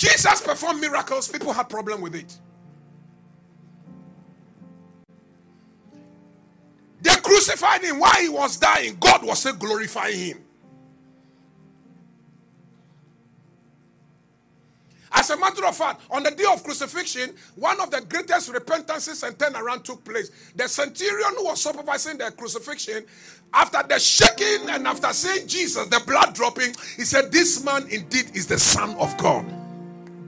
Jesus 0.00 0.40
performed 0.40 0.80
miracles, 0.80 1.28
people 1.28 1.52
had 1.52 1.68
problem 1.68 2.00
with 2.00 2.14
it. 2.14 2.38
They 7.02 7.14
crucified 7.16 7.82
him 7.82 8.00
while 8.00 8.14
he 8.14 8.30
was 8.30 8.56
dying. 8.56 8.96
God 8.98 9.26
was 9.26 9.40
still 9.40 9.56
glorifying 9.56 10.18
him. 10.18 10.38
As 15.12 15.28
a 15.28 15.36
matter 15.36 15.66
of 15.66 15.76
fact, 15.76 16.00
on 16.10 16.22
the 16.22 16.30
day 16.30 16.46
of 16.50 16.64
crucifixion, 16.64 17.34
one 17.56 17.78
of 17.78 17.90
the 17.90 18.00
greatest 18.00 18.48
repentances 18.54 19.22
and 19.22 19.36
turnaround 19.36 19.84
took 19.84 20.02
place. 20.02 20.30
The 20.56 20.66
centurion 20.66 21.34
who 21.36 21.44
was 21.44 21.60
supervising 21.60 22.16
the 22.16 22.30
crucifixion, 22.30 23.04
after 23.52 23.86
the 23.86 23.98
shaking 23.98 24.70
and 24.70 24.86
after 24.86 25.12
seeing 25.12 25.46
Jesus, 25.46 25.88
the 25.88 26.02
blood 26.06 26.34
dropping, 26.34 26.74
he 26.96 27.04
said, 27.04 27.30
This 27.30 27.62
man 27.62 27.86
indeed 27.90 28.30
is 28.34 28.46
the 28.46 28.58
Son 28.58 28.96
of 28.96 29.14
God. 29.18 29.59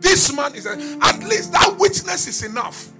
This 0.02 0.34
man 0.34 0.54
is, 0.54 0.66
a, 0.66 0.72
at 1.02 1.20
least 1.20 1.52
that 1.52 1.76
witness 1.78 2.26
is 2.26 2.42
enough. 2.42 2.90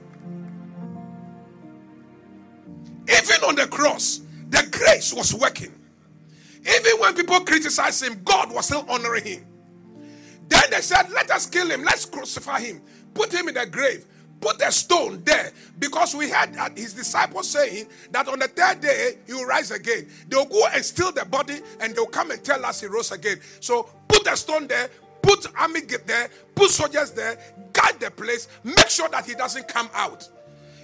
Even 3.09 3.45
on 3.45 3.57
the 3.57 3.67
cross, 3.67 4.21
the 4.49 4.67
grace 4.71 5.13
was 5.13 5.35
working. 5.35 5.73
Even 6.61 7.01
when 7.01 7.15
people 7.15 7.41
criticized 7.41 8.05
him, 8.05 8.23
God 8.25 8.53
was 8.53 8.67
still 8.67 8.87
honoring 8.89 9.25
him. 9.25 9.47
Then 10.49 10.63
they 10.71 10.81
said, 10.81 11.11
Let 11.11 11.31
us 11.31 11.47
kill 11.47 11.69
him, 11.71 11.83
let's 11.83 12.07
crucify 12.07 12.61
him, 12.61 12.81
put 13.15 13.33
him 13.35 13.49
in 13.49 13.55
the 13.55 13.67
grave, 13.67 14.07
put 14.41 14.61
a 14.63 14.71
stone 14.71 15.23
there. 15.25 15.53
Because 15.79 16.15
we 16.15 16.31
had 16.31 16.57
uh, 16.57 16.69
his 16.77 16.95
disciples 16.95 17.51
saying 17.51 17.87
that 18.13 18.29
on 18.29 18.39
the 18.39 18.49
third 18.49 18.81
day 18.81 19.19
he 19.27 19.33
will 19.33 19.47
rise 19.47 19.73
again. 19.73 20.09
They'll 20.29 20.45
go 20.45 20.67
and 20.73 20.85
steal 20.85 21.11
the 21.11 21.25
body 21.25 21.61
and 21.81 21.95
they'll 21.97 22.07
come 22.07 22.31
and 22.31 22.43
tell 22.45 22.65
us 22.65 22.81
he 22.81 22.87
rose 22.87 23.11
again. 23.11 23.41
So 23.61 23.89
put 24.09 24.27
a 24.27 24.37
stone 24.37 24.69
there, 24.69 24.89
put 25.23 25.47
army 25.57 25.81
there, 25.81 26.29
put 26.55 26.71
soldiers 26.71 27.13
there, 27.13 27.39
guard 27.73 27.99
the 28.01 28.11
place, 28.11 28.49
make 28.65 28.89
sure 28.89 29.09
that 29.09 29.25
he 29.25 29.35
doesn't 29.35 29.69
come 29.69 29.89
out. 29.95 30.29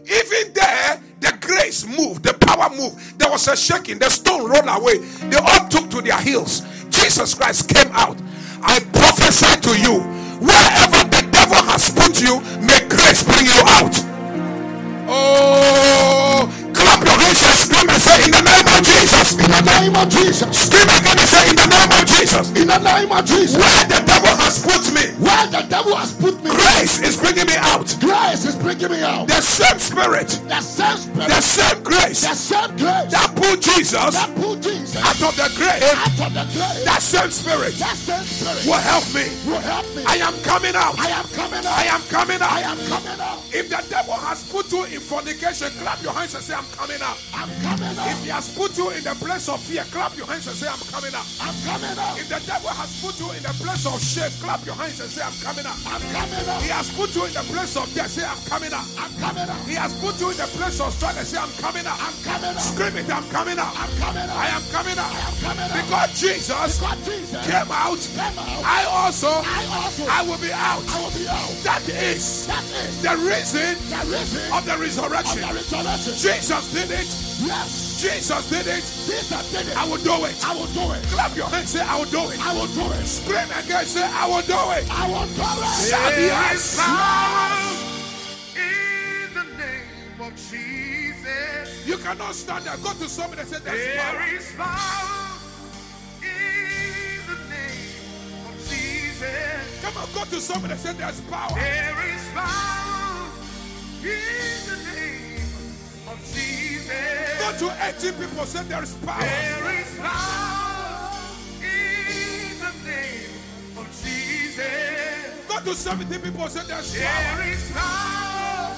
Even 0.03 0.53
there, 0.55 1.01
the 1.21 1.37
grace 1.41 1.87
moved, 1.87 2.23
the 2.23 2.33
power 2.35 2.71
moved. 2.71 3.19
There 3.19 3.31
was 3.31 3.47
a 3.49 3.57
shaking, 3.57 3.99
the 3.99 4.09
stone 4.09 4.49
rolled 4.49 4.69
away. 4.69 4.99
They 5.29 5.37
all 5.37 5.69
took 5.69 5.91
to 5.91 6.01
their 6.01 6.21
heels. 6.21 6.63
Jesus 6.89 7.35
Christ 7.35 7.69
came 7.69 7.91
out. 7.93 8.17
I 8.63 8.81
prophesy 8.93 9.61
to 9.61 9.81
you 9.81 10.01
wherever 10.41 11.03
the 11.11 11.29
devil 11.31 11.63
has 11.69 11.91
put 11.91 12.21
you, 12.23 12.41
may 12.65 12.81
grace 12.89 13.23
bring 13.23 13.47
you 13.47 13.61
out. 13.79 13.95
Oh, 15.11 15.78
In 19.37 19.51
the 19.51 19.63
name 19.81 19.95
of 19.97 20.09
Jesus. 20.09 20.49
Scream 20.57 20.89
again 20.89 21.19
and 21.19 21.29
say, 21.29 21.45
In 21.51 21.57
the 21.57 21.69
name 21.69 21.93
of 21.93 22.05
Jesus. 22.09 22.47
In 22.57 22.67
the 22.69 22.79
name 22.81 23.13
of 23.13 23.25
Jesus. 23.27 23.61
Where 23.61 23.85
the 23.89 24.01
devil 24.07 24.33
has 24.41 24.57
put 24.65 24.85
me, 24.95 25.13
Where 25.21 25.47
the 25.53 25.63
devil 25.69 25.95
has 25.97 26.13
put 26.17 26.41
me. 26.43 26.51
grace 26.51 27.01
is 27.05 27.17
bringing 27.21 27.47
me 27.47 27.57
out. 27.61 27.85
Grace 28.01 28.45
is 28.49 28.57
bringing 28.57 28.91
me 28.91 29.03
out. 29.03 29.29
The 29.29 29.41
same 29.45 29.79
spirit, 29.79 30.29
The 30.49 30.61
same 30.61 30.97
spirit. 30.97 31.29
the 31.29 31.41
same 31.43 31.83
grace 31.83 32.21
The 32.25 32.35
same 32.35 32.73
grace. 32.77 33.11
that 33.13 33.31
pulled 33.37 33.61
Jesus 33.61 34.15
That 34.17 34.31
put 34.37 34.61
Jesus 34.65 34.97
out 34.97 35.21
of 35.21 35.35
the 35.37 35.49
grave, 35.61 35.83
out 35.85 36.19
of 36.25 36.31
the 36.33 36.45
grave. 36.57 36.85
that 36.89 37.03
same 37.03 37.31
spirit 37.31 37.75
That 37.77 37.97
same 37.97 38.25
spirit 38.25 38.65
will 38.65 38.81
help 38.81 39.05
me. 39.13 39.29
will 39.45 39.61
help 39.61 39.85
me. 39.95 40.03
I 40.09 40.17
am 40.25 40.35
coming 40.41 40.75
out. 40.75 40.97
I 40.99 41.11
am 41.13 41.27
coming 41.37 41.61
out. 41.67 41.77
I 41.77 41.85
am 41.93 42.03
coming 42.09 42.41
out. 42.41 42.53
I 42.53 42.61
am 42.65 42.79
coming 42.89 43.21
out. 43.21 43.45
If 43.53 43.69
the 43.69 43.81
devil 43.91 44.15
has 44.15 44.45
put 44.49 44.71
you 44.73 44.85
in 44.85 45.01
fornication, 45.01 45.69
clap 45.81 46.03
your 46.03 46.13
hands 46.13 46.35
and 46.35 46.45
say, 46.45 46.55
I'm 46.55 46.67
coming 46.73 47.01
out. 47.03 47.19
I'm 47.35 47.49
coming 47.61 47.97
out. 47.99 48.09
If 48.13 48.23
he 48.25 48.31
has 48.31 48.49
put 48.57 48.77
you 48.79 48.91
in 48.91 49.05
the 49.05 49.15
place 49.19 49.49
of 49.49 49.61
fear, 49.61 49.85
clap 49.91 50.17
your 50.17 50.27
hands 50.27 50.47
and 50.47 50.57
say, 50.57 50.69
I'm 50.69 50.81
coming 50.91 51.15
out. 51.15 51.27
I'm 51.43 51.55
coming 51.67 51.97
out. 51.99 52.19
If 52.19 52.29
the 52.29 52.41
devil 52.47 52.71
has 52.71 52.91
put 53.03 53.19
you 53.19 53.29
in 53.35 53.43
the 53.43 53.55
place 53.59 53.85
of 53.87 53.99
shame, 54.01 54.33
clap 54.41 54.65
your 54.65 54.75
hands 54.75 55.01
and 55.01 55.11
say, 55.11 55.23
I'm 55.23 55.35
coming 55.43 55.67
out. 55.67 55.79
I'm 55.85 56.03
coming 56.15 56.47
out. 56.49 56.63
He 56.63 56.71
has 56.71 56.89
put 56.95 57.15
you 57.15 57.27
in 57.27 57.35
the 57.35 57.45
place 57.51 57.77
of 57.77 57.87
death, 57.95 58.11
say, 58.11 58.25
I'm 58.25 58.41
coming 58.47 58.73
out. 58.73 58.87
I'm 58.97 59.13
coming 59.19 59.49
out. 59.49 59.61
He 59.67 59.75
has 59.75 59.93
put 60.01 60.17
you 60.21 60.31
in 60.31 60.39
the 60.39 60.49
place 60.55 60.81
of 60.81 60.93
struggle, 60.95 61.25
say, 61.27 61.39
I'm 61.39 61.53
coming 61.59 61.87
out. 61.87 61.99
I'm 62.01 62.17
coming 62.23 62.55
out. 62.55 62.63
Scream 62.63 62.97
it, 62.97 63.11
I'm 63.11 63.27
coming 63.29 63.59
out. 63.59 63.75
I'm 63.77 63.93
coming 63.99 64.25
out. 64.25 64.39
I 64.39 64.47
am 64.55 64.65
coming 64.71 64.99
out. 64.99 65.11
I 65.11 65.21
am 65.27 65.37
coming 65.43 65.67
out. 65.67 65.77
Because 65.77 66.09
Jesus 66.17 66.81
God 66.81 66.99
Jesus 67.05 67.43
came 67.45 67.71
out, 67.71 68.01
came 68.15 68.39
out. 68.39 68.63
I 68.65 68.87
also, 68.89 69.29
I 69.29 69.61
also 69.75 70.07
I 70.09 70.23
will 70.23 70.39
be 70.39 70.53
out. 70.53 70.85
I 70.87 70.97
will 71.03 71.15
be 71.19 71.27
out. 71.29 71.53
That 71.67 71.83
is 71.89 72.47
That 72.47 72.65
is 72.65 73.03
the 73.03 73.15
reason 73.19 73.75
the 73.91 74.03
reason 74.07 74.53
of 74.53 74.65
the 74.65 74.73
of 74.73 74.79
the 74.79 74.85
resurrection. 74.85 75.43
Jesus 76.17 76.73
did 76.73 76.91
it. 76.91 77.09
Yes. 77.47 77.88
Jesus 77.99 78.49
did 78.49 78.67
it. 78.69 78.83
Jesus 79.11 79.51
did 79.51 79.67
it. 79.67 79.77
I 79.77 79.85
will 79.89 79.99
do 79.99 80.25
it. 80.25 80.39
I 80.47 80.55
will 80.55 80.67
do 80.69 80.93
it. 80.93 81.03
Clap 81.11 81.37
your 81.37 81.49
hands, 81.49 81.71
say, 81.71 81.81
I 81.83 81.99
will 81.99 82.07
do 82.07 82.31
it. 82.31 82.39
I 82.39 82.55
will 82.55 82.69
do 82.69 82.87
it. 82.93 83.05
Scream 83.07 83.51
again, 83.59 83.87
say, 83.87 84.05
I 84.05 84.27
will 84.29 84.43
do 84.43 84.55
it. 84.79 84.87
I 84.89 85.09
will 85.11 85.27
do 85.27 85.43
it. 85.43 85.91
Shout 85.91 86.13
There 86.15 86.27
yes. 86.31 86.79
power 86.79 87.59
in 88.55 89.35
the 89.35 89.45
name 89.59 90.21
of 90.21 90.33
Jesus. 90.37 91.87
You 91.89 91.99
cannot 91.99 92.35
stand 92.37 92.67
there. 92.67 92.77
Go 92.77 92.93
to 92.93 93.09
somebody 93.09 93.41
and 93.41 93.51
say, 93.51 93.59
There's 93.65 93.99
power. 93.99 94.13
There 94.15 94.37
is 94.37 94.53
power 94.57 95.39
in 96.23 97.19
the 97.27 97.39
name 97.51 98.47
of 98.47 98.55
Jesus. 98.71 99.83
Come 99.83 99.97
on, 99.97 100.09
go 100.15 100.25
to 100.25 100.41
somebody 100.41 100.73
and 100.75 100.81
say, 100.81 100.93
There's 100.93 101.21
power. 101.23 101.51
There 101.59 102.15
is 102.15 102.23
power 102.33 103.27
in 104.03 104.07
the 104.71 104.77
name 104.87 104.87
of 104.87 104.95
Jesus. 104.95 105.18
Go 106.19 107.53
to 107.59 107.87
18 107.87 108.13
people, 108.15 108.45
say, 108.47 108.63
There's 108.65 108.95
power. 108.97 109.21
There 109.21 109.81
is 109.81 109.99
power 109.99 111.11
in 111.61 112.59
the 112.59 112.73
name 112.89 113.33
of 113.77 113.87
Jesus. 114.03 115.47
Go 115.49 115.61
to 115.61 115.75
70 115.75 116.19
people, 116.19 116.49
say, 116.49 116.63
There's 116.67 116.93
power. 116.97 117.37
There 117.37 117.53
is 117.53 117.73
power 117.73 118.77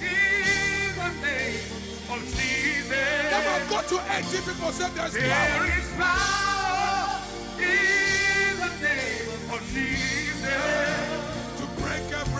in 0.00 0.94
the 0.96 1.10
name 1.22 1.70
of 2.10 2.20
Jesus. 2.34 3.30
Come 3.30 3.46
on, 3.46 3.60
go 3.68 3.82
to 3.88 3.96
18 4.16 4.42
people, 4.42 4.72
say, 4.72 4.90
There 4.90 5.08
power. 5.08 5.66
is 5.66 5.88
power 5.96 7.20
in 7.58 8.58
the 8.58 8.70
name 8.82 9.50
of 9.52 9.60
Jesus. 9.72 11.01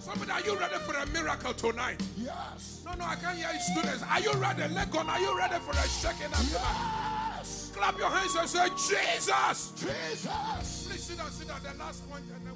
Somebody, 0.00 0.32
are 0.32 0.40
you 0.40 0.58
ready 0.58 0.74
for 0.74 0.94
a 0.94 1.06
miracle 1.06 1.54
tonight? 1.54 2.02
Yes. 2.18 2.82
No, 2.84 2.94
no, 2.94 3.04
I 3.04 3.14
can't 3.14 3.38
hear 3.38 3.48
you, 3.52 3.60
students. 3.60 4.02
Are 4.02 4.20
you 4.20 4.32
ready? 4.32 4.66
Let 4.74 4.90
go. 4.90 4.98
Are 4.98 5.20
you 5.20 5.38
ready 5.38 5.54
for 5.60 5.70
a 5.70 5.86
shaking 5.86 6.34
up? 6.34 6.42
Yes. 6.50 7.70
Clap 7.76 7.96
your 7.96 8.10
hands 8.10 8.34
and 8.34 8.48
say, 8.48 8.68
Jesus. 8.70 9.72
Jesus. 9.76 10.86
Please 10.88 11.02
sit 11.04 11.16
down, 11.16 11.30
sit 11.30 11.46
down. 11.46 11.60
The 11.62 11.78
last 11.78 12.10
point, 12.10 12.24
and 12.34 12.44
then 12.44 12.53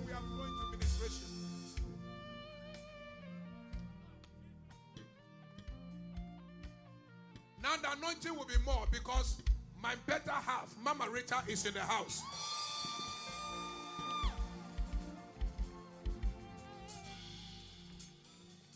Now 7.63 7.77
the 7.77 7.91
anointing 7.97 8.35
will 8.35 8.47
be 8.47 8.59
more 8.65 8.87
because 8.91 9.41
my 9.83 9.95
better 10.07 10.31
half, 10.31 10.75
Mama 10.83 11.09
Rita, 11.11 11.43
is 11.49 11.67
in 11.67 11.75
the 11.75 11.81
house. 11.81 12.23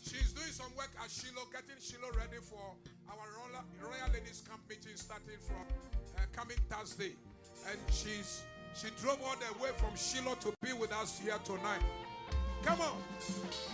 She's 0.03 0.33
doing 0.33 0.51
some 0.51 0.71
work 0.77 0.91
at 1.03 1.09
Shiloh, 1.09 1.47
getting 1.51 1.81
Shiloh 1.81 2.11
ready 2.17 2.41
for 2.41 2.61
our 3.09 3.27
Royal, 3.37 3.63
Royal 3.81 4.13
Ladies 4.13 4.43
Camp 4.47 4.61
meeting 4.69 4.95
starting 4.95 5.39
from 5.39 5.65
uh, 6.17 6.21
coming 6.31 6.57
Thursday. 6.69 7.13
And 7.69 7.79
she's 7.91 8.43
she 8.75 8.87
drove 9.01 9.19
all 9.23 9.35
the 9.35 9.63
way 9.63 9.69
from 9.77 9.95
Shiloh 9.95 10.35
to 10.35 10.53
be 10.61 10.73
with 10.73 10.91
us 10.93 11.19
here 11.19 11.37
tonight. 11.43 11.81
Come 12.63 12.81
on. 12.81 12.97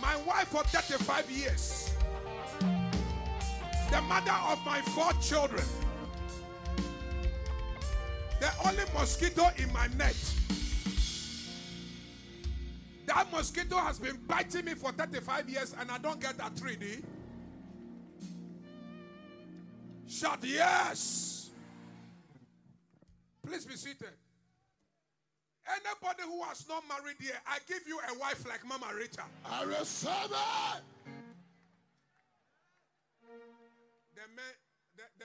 My 0.00 0.16
wife 0.26 0.48
for 0.48 0.62
35 0.64 1.30
years. 1.30 1.94
The 3.90 4.00
mother 4.02 4.36
of 4.48 4.64
my 4.64 4.80
four 4.80 5.12
children. 5.20 5.64
The 8.40 8.50
only 8.66 8.84
mosquito 8.94 9.50
in 9.58 9.72
my 9.72 9.88
net. 9.98 10.16
That 13.06 13.30
mosquito 13.32 13.76
has 13.78 13.98
been 13.98 14.18
biting 14.28 14.64
me 14.64 14.74
for 14.74 14.92
35 14.92 15.50
years 15.50 15.74
and 15.78 15.90
I 15.90 15.98
don't 15.98 16.20
get 16.20 16.36
a 16.38 16.50
3D. 16.50 17.02
Shout 20.08 20.38
yes. 20.42 21.50
Please 23.44 23.64
be 23.64 23.74
seated. 23.74 24.14
Anybody 25.68 26.22
who 26.24 26.42
has 26.44 26.64
not 26.68 26.84
married 26.88 27.16
here, 27.20 27.34
I 27.46 27.58
give 27.66 27.82
you 27.86 27.98
a 27.98 28.18
wife 28.18 28.44
like 28.48 28.64
Mama 28.66 28.92
Rita. 28.96 29.22
I 29.44 29.64
receive 29.64 30.10
it. 30.30 30.82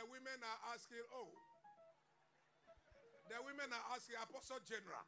The, 0.05 0.11
women 0.13 0.37
are 0.37 0.61
asking, 0.73 1.01
oh, 1.17 1.33
the 3.29 3.41
women 3.41 3.73
are 3.73 3.85
asking, 3.97 4.15
Apostle 4.21 4.61
General, 4.61 5.01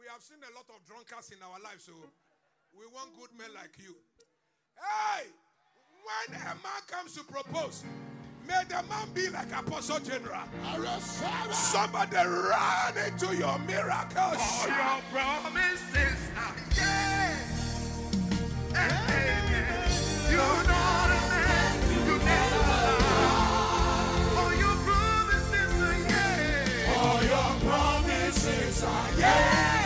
we 0.00 0.08
have 0.08 0.24
seen 0.24 0.40
a 0.40 0.52
lot 0.56 0.64
of 0.72 0.80
drunkards 0.88 1.28
in 1.28 1.40
our 1.44 1.60
lives, 1.60 1.84
so 1.84 1.92
we 2.72 2.88
want 2.88 3.12
good 3.20 3.32
men 3.36 3.52
like 3.52 3.76
you. 3.76 3.92
Hey, 4.80 5.28
when 6.00 6.40
a 6.40 6.56
man 6.64 6.82
comes 6.88 7.12
to 7.20 7.24
propose, 7.24 7.84
may 8.46 8.64
the 8.68 8.80
man 8.88 9.12
be 9.12 9.28
like 9.28 9.52
Apostle 9.52 10.00
General. 10.00 10.48
I 10.64 10.76
receive 10.80 11.50
it. 11.50 11.54
Somebody 11.54 12.16
run 12.16 12.94
into 12.96 13.36
your 13.36 13.58
miracles. 13.68 14.40
All 14.40 14.68
your 14.68 15.00
promises 15.12 16.20
are 16.32 16.56
yes 16.76 17.58
amen. 18.72 19.90
You 20.30 20.36
know 20.36 21.07
are 28.82 29.77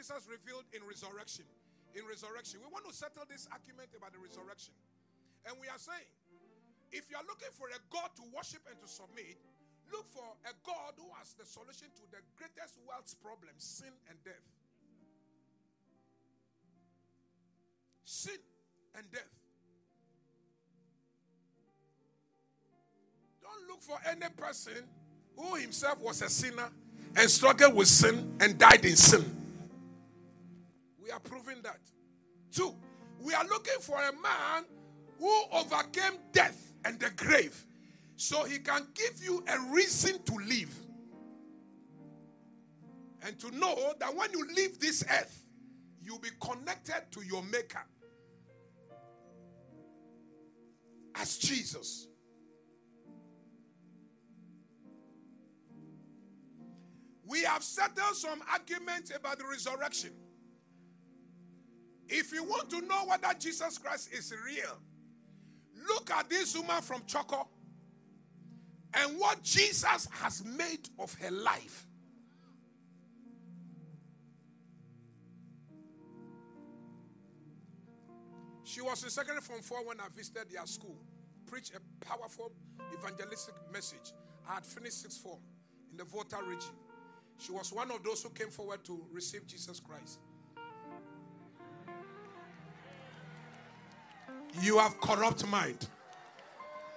Jesus 0.00 0.24
revealed 0.32 0.64
in 0.72 0.80
resurrection. 0.88 1.44
In 1.92 2.08
resurrection. 2.08 2.64
We 2.64 2.72
want 2.72 2.88
to 2.88 2.94
settle 2.96 3.28
this 3.28 3.44
argument 3.52 3.92
about 3.92 4.16
the 4.16 4.22
resurrection. 4.24 4.72
And 5.44 5.52
we 5.60 5.68
are 5.68 5.76
saying, 5.76 6.08
if 6.88 7.04
you 7.12 7.20
are 7.20 7.26
looking 7.28 7.52
for 7.52 7.68
a 7.68 7.80
God 7.92 8.08
to 8.16 8.24
worship 8.32 8.64
and 8.64 8.80
to 8.80 8.88
submit, 8.88 9.36
look 9.92 10.08
for 10.08 10.24
a 10.48 10.56
God 10.64 10.96
who 10.96 11.04
has 11.20 11.36
the 11.36 11.44
solution 11.44 11.92
to 12.00 12.04
the 12.16 12.24
greatest 12.40 12.80
world's 12.88 13.12
problem 13.12 13.52
sin 13.60 13.92
and 14.08 14.16
death. 14.24 14.40
Sin 18.08 18.40
and 18.96 19.04
death. 19.12 19.28
Don't 23.44 23.68
look 23.68 23.84
for 23.84 24.00
any 24.08 24.32
person 24.32 24.80
who 25.36 25.60
himself 25.60 26.00
was 26.00 26.22
a 26.22 26.30
sinner 26.30 26.72
and 27.16 27.28
struggled 27.28 27.74
with 27.74 27.88
sin 27.88 28.32
and 28.40 28.56
died 28.56 28.84
in 28.86 28.96
sin. 28.96 29.39
We 31.10 31.14
are 31.14 31.18
proving 31.18 31.60
that. 31.62 31.80
Two, 32.52 32.72
we 33.20 33.34
are 33.34 33.42
looking 33.46 33.80
for 33.80 33.96
a 33.96 34.12
man 34.12 34.64
who 35.18 35.42
overcame 35.50 36.20
death 36.30 36.72
and 36.84 37.00
the 37.00 37.10
grave 37.16 37.66
so 38.14 38.44
he 38.44 38.60
can 38.60 38.86
give 38.94 39.20
you 39.20 39.42
a 39.48 39.58
reason 39.72 40.22
to 40.22 40.34
live. 40.36 40.72
And 43.26 43.36
to 43.40 43.50
know 43.50 43.92
that 43.98 44.14
when 44.14 44.30
you 44.30 44.46
leave 44.54 44.78
this 44.78 45.02
earth, 45.10 45.44
you'll 46.00 46.20
be 46.20 46.28
connected 46.40 47.02
to 47.10 47.26
your 47.26 47.42
Maker 47.42 47.84
as 51.16 51.38
Jesus. 51.38 52.06
We 57.26 57.42
have 57.42 57.64
settled 57.64 58.14
some 58.14 58.42
arguments 58.48 59.10
about 59.12 59.40
the 59.40 59.46
resurrection. 59.46 60.12
If 62.12 62.32
you 62.32 62.42
want 62.42 62.68
to 62.70 62.80
know 62.82 63.06
whether 63.06 63.32
Jesus 63.38 63.78
Christ 63.78 64.12
is 64.12 64.34
real, 64.44 64.76
look 65.88 66.10
at 66.10 66.28
this 66.28 66.56
woman 66.56 66.82
from 66.82 67.02
Choco 67.06 67.46
and 68.94 69.18
what 69.18 69.42
Jesus 69.44 70.08
has 70.10 70.44
made 70.44 70.88
of 70.98 71.14
her 71.14 71.30
life. 71.30 71.86
She 78.64 78.80
was 78.80 79.04
in 79.04 79.10
secondary 79.10 79.40
form 79.40 79.62
four 79.62 79.84
when 79.84 80.00
I 80.00 80.08
visited 80.14 80.50
their 80.50 80.66
school, 80.66 80.96
preached 81.46 81.72
a 81.76 82.04
powerful 82.04 82.52
evangelistic 82.98 83.54
message. 83.72 84.12
I 84.48 84.54
had 84.54 84.66
finished 84.66 85.02
sixth 85.02 85.22
form 85.22 85.38
in 85.92 85.96
the 85.96 86.04
Volta 86.04 86.38
region. 86.44 86.74
She 87.38 87.52
was 87.52 87.72
one 87.72 87.90
of 87.92 88.02
those 88.02 88.22
who 88.22 88.30
came 88.30 88.50
forward 88.50 88.84
to 88.84 89.00
receive 89.12 89.46
Jesus 89.46 89.78
Christ. 89.80 90.18
You 94.60 94.78
have 94.78 95.00
corrupt 95.00 95.46
mind. 95.46 95.88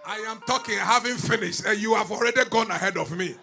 I 0.05 0.17
am 0.27 0.41
talking, 0.41 0.77
having 0.77 1.15
finished, 1.15 1.65
and 1.65 1.79
you 1.79 1.95
have 1.95 2.11
already 2.11 2.43
gone 2.49 2.69
ahead 2.71 2.97
of 2.97 3.15
me. 3.17 3.35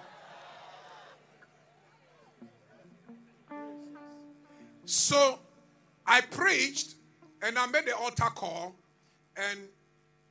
So 4.85 5.39
I 6.07 6.21
preached 6.21 6.97
and 7.43 7.57
I 7.57 7.67
made 7.67 7.87
the 7.87 7.97
altar 7.97 8.25
call, 8.35 8.75
and 9.37 9.61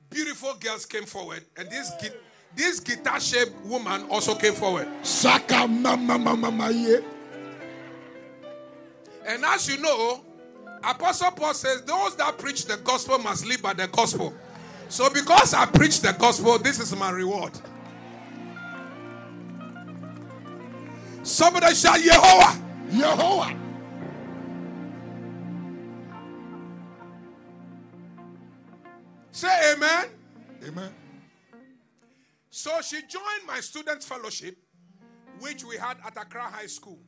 beautiful 0.10 0.54
girls 0.60 0.86
came 0.86 1.06
forward, 1.06 1.44
and 1.58 1.70
this 1.70 1.92
this 2.56 2.80
guitar 2.80 3.20
shaped 3.20 3.54
woman 3.66 4.06
also 4.10 4.36
came 4.36 4.54
forward. 4.54 4.88
Saka 5.02 5.68
mama 5.68 6.18
mama 6.18 6.36
mama 6.36 6.72
ye. 6.72 6.98
And 9.26 9.46
as 9.46 9.70
you 9.70 9.82
know, 9.82 10.26
Apostle 10.84 11.32
Paul 11.32 11.54
says 11.54 11.82
those 11.84 12.16
that 12.16 12.38
preach 12.38 12.66
the 12.66 12.78
gospel 12.78 13.18
must 13.20 13.46
live 13.46 13.62
by 13.62 13.74
the 13.74 13.88
gospel. 13.88 14.34
So 14.88 15.10
because 15.10 15.54
I 15.54 15.66
preach 15.66 16.02
the 16.02 16.14
gospel, 16.14 16.58
this 16.58 16.80
is 16.80 16.96
my 16.96 17.12
reward. 17.12 17.52
Somebody 21.22 21.76
shout 21.76 22.00
Yehovah. 22.00 22.62
Yehovah. 22.90 23.60
Say 29.32 29.74
amen. 29.74 30.06
Amen. 30.68 30.94
So 32.50 32.82
she 32.82 33.02
joined 33.02 33.48
my 33.48 33.60
student 33.60 34.04
fellowship, 34.04 34.58
which 35.40 35.64
we 35.64 35.78
had 35.78 35.98
at 36.06 36.18
Accra 36.18 36.42
High 36.42 36.66
School. 36.66 37.00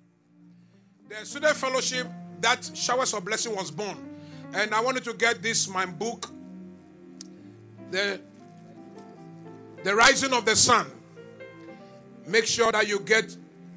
The 1.10 1.26
student 1.26 1.58
fellowship 1.58 2.08
that 2.42 2.70
Showers 2.74 3.14
of 3.14 3.26
Blessing 3.26 3.56
was 3.56 3.72
born. 3.72 3.98
And 4.54 4.74
I 4.74 4.82
wanted 4.82 5.04
to 5.06 5.14
get 5.14 5.42
this, 5.42 5.68
my 5.68 5.86
book, 5.86 6.28
the, 7.90 8.20
the 9.84 9.96
Rising 9.96 10.34
of 10.34 10.46
the 10.46 10.56
Sun. 10.56 10.88
Make 12.28 12.46
sure 12.46 12.72
that 12.72 12.88
you 12.88 13.00
get 13.00 13.36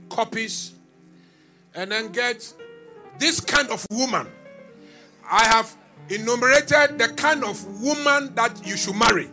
copies 0.08 0.72
and 1.74 1.90
then 1.90 2.12
get 2.12 2.52
this 3.18 3.40
kind 3.40 3.70
of 3.70 3.86
woman. 3.90 4.26
I 5.30 5.44
have 5.46 5.74
enumerated 6.08 6.98
the 6.98 7.12
kind 7.16 7.44
of 7.44 7.64
woman 7.80 8.34
that 8.34 8.66
you 8.66 8.76
should 8.76 8.96
marry. 8.96 9.28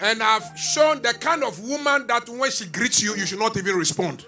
And 0.00 0.22
I've 0.22 0.56
shown 0.58 1.02
the 1.02 1.12
kind 1.14 1.42
of 1.42 1.60
woman 1.60 2.06
that 2.06 2.28
when 2.28 2.50
she 2.50 2.66
greets 2.66 3.02
you, 3.02 3.16
you 3.16 3.26
should 3.26 3.40
not 3.40 3.56
even 3.56 3.76
respond. 3.76 4.24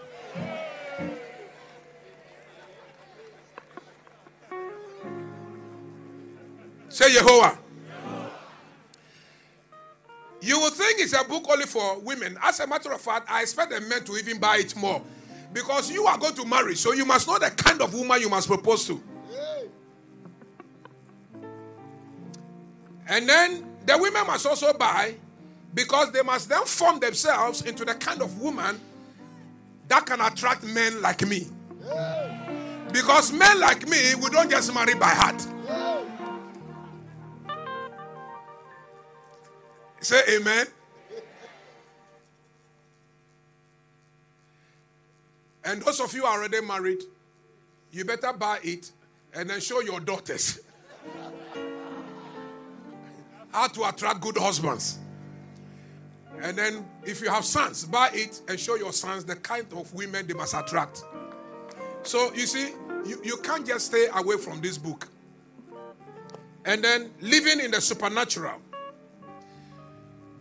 Say 6.91 7.15
Yehovah. 7.15 7.57
You 10.43 10.59
will 10.59 10.71
think 10.71 11.01
it's 11.01 11.13
a 11.13 11.23
book 11.25 11.47
only 11.49 11.67
for 11.67 12.01
women. 12.01 12.37
As 12.43 12.61
a 12.61 12.67
matter 12.67 12.93
of 12.93 13.01
fact, 13.01 13.31
I 13.31 13.43
expect 13.43 13.71
the 13.71 13.81
men 13.81 14.05
to 14.05 14.17
even 14.17 14.39
buy 14.39 14.57
it 14.57 14.75
more. 14.75 15.01
Because 15.53 15.91
you 15.91 16.07
are 16.07 16.19
going 16.19 16.35
to 16.35 16.45
marry, 16.45 16.75
so 16.77 16.93
you 16.93 17.05
must 17.05 17.29
know 17.29 17.39
the 17.39 17.51
kind 17.51 17.81
of 17.81 17.95
woman 17.95 18.21
you 18.21 18.29
must 18.29 18.49
propose 18.49 18.87
to. 18.87 19.03
And 23.09 23.29
then 23.29 23.67
the 23.87 23.99
women 23.99 24.27
must 24.27 24.47
also 24.47 24.73
buy 24.73 25.15
because 25.75 26.13
they 26.13 26.23
must 26.23 26.49
then 26.49 26.65
form 26.65 27.01
themselves 27.01 27.63
into 27.63 27.85
the 27.85 27.95
kind 27.95 28.23
of 28.23 28.41
woman 28.41 28.81
that 29.89 30.07
can 30.07 30.21
attract 30.21 30.65
men 30.65 31.03
like 31.03 31.27
me. 31.27 31.49
Because 32.93 33.33
men 33.33 33.61
like 33.61 33.89
me, 33.89 34.15
we 34.17 34.31
don't 34.31 34.51
just 34.51 34.73
marry 34.73 34.95
by 34.95 35.09
heart. 35.09 35.47
Say 40.01 40.21
amen. 40.37 40.67
And 45.65 45.83
those 45.83 46.01
of 46.01 46.15
you 46.15 46.25
already 46.25 46.61
married, 46.63 47.03
you 47.93 48.05
better 48.05 48.33
buy 48.33 48.59
it 48.63 48.91
and 49.35 49.49
then 49.49 49.61
show 49.61 49.81
your 49.81 50.01
daughters 50.01 50.61
how 53.53 53.69
to 53.69 53.89
attract 53.89 54.21
good 54.21 54.39
husbands. 54.39 54.99
And 56.43 56.57
then, 56.57 56.89
if 57.05 57.21
you 57.21 57.29
have 57.29 57.45
sons, 57.45 57.85
buy 57.85 58.11
it 58.15 58.41
and 58.49 58.59
show 58.59 58.77
your 58.77 58.93
sons 58.93 59.25
the 59.25 59.37
kind 59.37 59.67
of 59.73 59.93
women 59.93 60.27
they 60.27 60.33
must 60.33 60.55
attract. 60.55 61.03
So, 62.03 62.33
you 62.33 62.47
see, 62.47 62.71
you, 63.05 63.21
you 63.23 63.37
can't 63.39 63.67
just 63.67 63.87
stay 63.87 64.07
away 64.15 64.39
from 64.39 64.61
this 64.63 64.79
book. 64.79 65.07
And 66.65 66.83
then, 66.83 67.11
living 67.21 67.61
in 67.61 67.73
the 67.73 67.81
supernatural. 67.81 68.61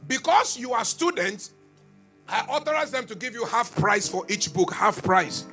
Because 0.10 0.58
you 0.58 0.74
are 0.74 0.84
students, 0.84 1.54
I 2.28 2.42
authorize 2.50 2.90
them 2.90 3.06
to 3.06 3.16
give 3.16 3.36
you 3.36 3.46
half 3.46 3.74
price 3.76 4.10
for 4.10 4.26
each 4.28 4.52
book, 4.52 4.74
half 4.74 5.04
price. 5.04 5.46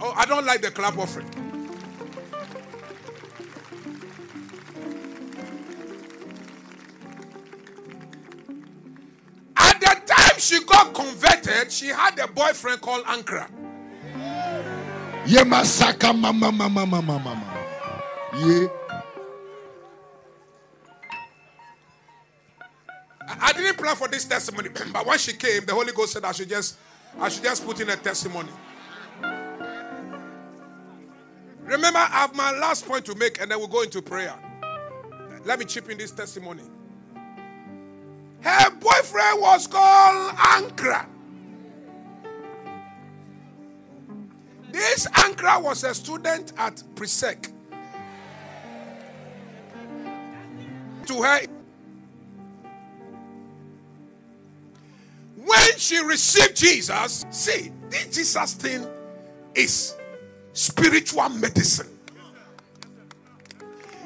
Oh, 0.00 0.12
I 0.16 0.24
don't 0.24 0.46
like 0.46 0.62
the 0.62 0.70
clap 0.70 0.96
offering. 0.96 1.26
At 9.56 9.80
the 9.80 10.00
time 10.06 10.38
she 10.38 10.64
got 10.64 10.94
converted, 10.94 11.72
she 11.72 11.88
had 11.88 12.16
a 12.20 12.28
boyfriend 12.28 12.80
called 12.82 13.04
Ankrah. 13.06 13.50
Ye 15.26 15.38
masaka 15.38 16.16
mama 16.16 16.52
mama 16.52 16.86
mama 16.86 17.02
mama. 17.02 17.64
Ye. 18.36 18.68
I 23.92 23.94
for 23.94 24.08
this 24.08 24.24
testimony, 24.24 24.70
but 24.92 25.06
when 25.06 25.18
she 25.18 25.34
came, 25.34 25.66
the 25.66 25.74
Holy 25.74 25.92
Ghost 25.92 26.14
said 26.14 26.24
I 26.24 26.32
should 26.32 26.48
just 26.48 26.78
I 27.20 27.28
should 27.28 27.42
just 27.42 27.64
put 27.64 27.78
in 27.80 27.90
a 27.90 27.96
testimony. 27.96 28.48
Remember, 31.64 31.98
I 31.98 32.06
have 32.06 32.34
my 32.34 32.52
last 32.52 32.86
point 32.86 33.04
to 33.06 33.14
make, 33.14 33.40
and 33.40 33.50
then 33.50 33.58
we'll 33.58 33.68
go 33.68 33.82
into 33.82 34.00
prayer. 34.00 34.34
Let 35.44 35.58
me 35.58 35.64
chip 35.66 35.90
in 35.90 35.98
this 35.98 36.10
testimony. 36.10 36.62
Her 38.40 38.70
boyfriend 38.70 39.40
was 39.40 39.66
called 39.66 40.34
Ankrah. 40.36 41.06
Miss 44.72 45.06
Ankrah 45.06 45.62
was 45.62 45.84
a 45.84 45.94
student 45.94 46.52
at 46.56 46.82
Presec. 46.94 47.52
To 51.06 51.22
her, 51.22 51.40
she 55.82 55.98
received 55.98 56.56
Jesus, 56.56 57.24
see, 57.30 57.72
this 57.90 58.14
Jesus 58.14 58.54
thing 58.54 58.86
is 59.54 59.96
spiritual 60.52 61.28
medicine. 61.30 61.88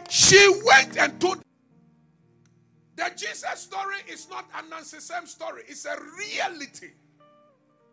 She 0.08 0.48
went 0.64 0.96
and 0.96 1.20
told 1.20 1.42
the 2.96 3.12
Jesus 3.14 3.60
story 3.60 3.96
is 4.08 4.26
not 4.30 4.46
a 4.58 4.66
nonsense 4.70 5.30
story, 5.30 5.64
it's 5.68 5.84
a 5.84 5.96
reality. 6.18 6.92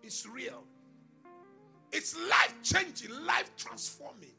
It's 0.01 0.25
real. 0.25 0.63
It's 1.91 2.15
life 2.17 2.55
changing, 2.63 3.11
life 3.25 3.51
transforming. 3.57 4.31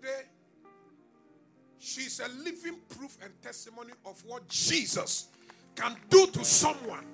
Today, 0.00 0.22
she's 1.78 2.20
a 2.20 2.28
living 2.44 2.76
proof 2.88 3.16
and 3.22 3.32
testimony 3.42 3.92
of 4.06 4.22
what 4.26 4.46
Jesus 4.48 5.28
can 5.74 5.96
do 6.08 6.26
to 6.28 6.44
someone 6.44 7.04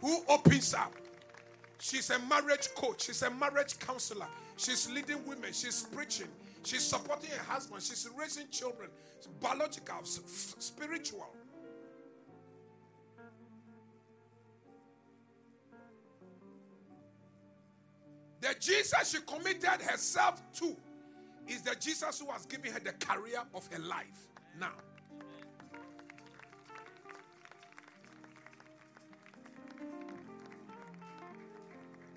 who 0.00 0.22
opens 0.28 0.74
up. 0.74 0.92
She's 1.78 2.10
a 2.10 2.18
marriage 2.20 2.68
coach, 2.74 3.04
she's 3.04 3.22
a 3.22 3.30
marriage 3.30 3.78
counselor, 3.78 4.26
she's 4.56 4.90
leading 4.90 5.24
women, 5.26 5.52
she's 5.52 5.84
preaching, 5.84 6.28
she's 6.64 6.82
supporting 6.82 7.30
her 7.30 7.44
husband, 7.44 7.82
she's 7.82 8.08
raising 8.18 8.48
children, 8.50 8.90
biological, 9.40 10.04
spiritual. 10.04 11.28
The 18.40 18.54
Jesus 18.60 19.12
she 19.12 19.18
committed 19.22 19.82
herself 19.82 20.42
to 20.54 20.76
is 21.48 21.62
the 21.62 21.74
Jesus 21.76 22.20
who 22.20 22.30
has 22.30 22.46
given 22.46 22.72
her 22.72 22.80
the 22.80 22.92
career 22.92 23.42
of 23.54 23.66
her 23.72 23.78
life 23.78 24.28
now. 24.58 24.72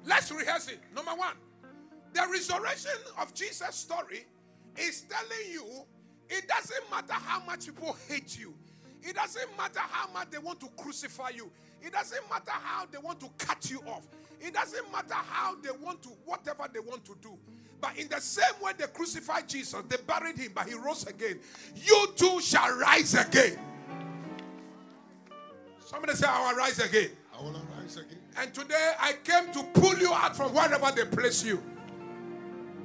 Let's 0.05 0.31
rehearse 0.31 0.69
it. 0.69 0.79
Number 0.95 1.11
one, 1.11 1.35
the 2.13 2.25
resurrection 2.31 2.91
of 3.19 3.33
Jesus' 3.33 3.75
story 3.75 4.25
is 4.77 5.01
telling 5.01 5.51
you 5.51 5.85
it 6.29 6.47
doesn't 6.47 6.89
matter 6.89 7.13
how 7.13 7.43
much 7.45 7.65
people 7.65 7.95
hate 8.07 8.37
you, 8.39 8.53
it 9.03 9.15
doesn't 9.15 9.55
matter 9.57 9.79
how 9.79 10.11
much 10.11 10.29
they 10.31 10.37
want 10.37 10.59
to 10.61 10.67
crucify 10.77 11.29
you, 11.29 11.51
it 11.81 11.93
doesn't 11.93 12.29
matter 12.29 12.51
how 12.51 12.85
they 12.85 12.97
want 12.97 13.19
to 13.19 13.29
cut 13.37 13.69
you 13.69 13.79
off, 13.87 14.07
it 14.39 14.53
doesn't 14.53 14.91
matter 14.91 15.13
how 15.13 15.55
they 15.61 15.71
want 15.81 16.01
to, 16.03 16.09
whatever 16.25 16.67
they 16.73 16.79
want 16.79 17.05
to 17.05 17.15
do. 17.21 17.37
But 17.81 17.97
in 17.97 18.07
the 18.09 18.19
same 18.19 18.61
way 18.61 18.73
they 18.77 18.85
crucified 18.87 19.47
Jesus, 19.47 19.81
they 19.87 19.97
buried 20.05 20.37
him, 20.37 20.51
but 20.53 20.67
he 20.67 20.75
rose 20.75 21.05
again. 21.07 21.39
You 21.75 22.07
too 22.15 22.41
shall 22.41 22.77
rise 22.77 23.13
again. 23.15 23.57
Somebody 25.85 26.13
say, 26.13 26.27
I 26.27 26.51
will 26.51 26.57
rise 26.57 26.79
again. 26.79 27.09
I 27.37 27.41
will 27.41 27.55
arise 27.55 27.97
again. 27.97 28.19
And 28.37 28.53
today 28.53 28.93
I 28.99 29.13
came 29.23 29.51
to 29.53 29.63
pull 29.79 29.97
you 29.97 30.13
out 30.13 30.35
from 30.35 30.53
wherever 30.53 30.91
they 30.91 31.05
place 31.05 31.43
you. 31.43 31.63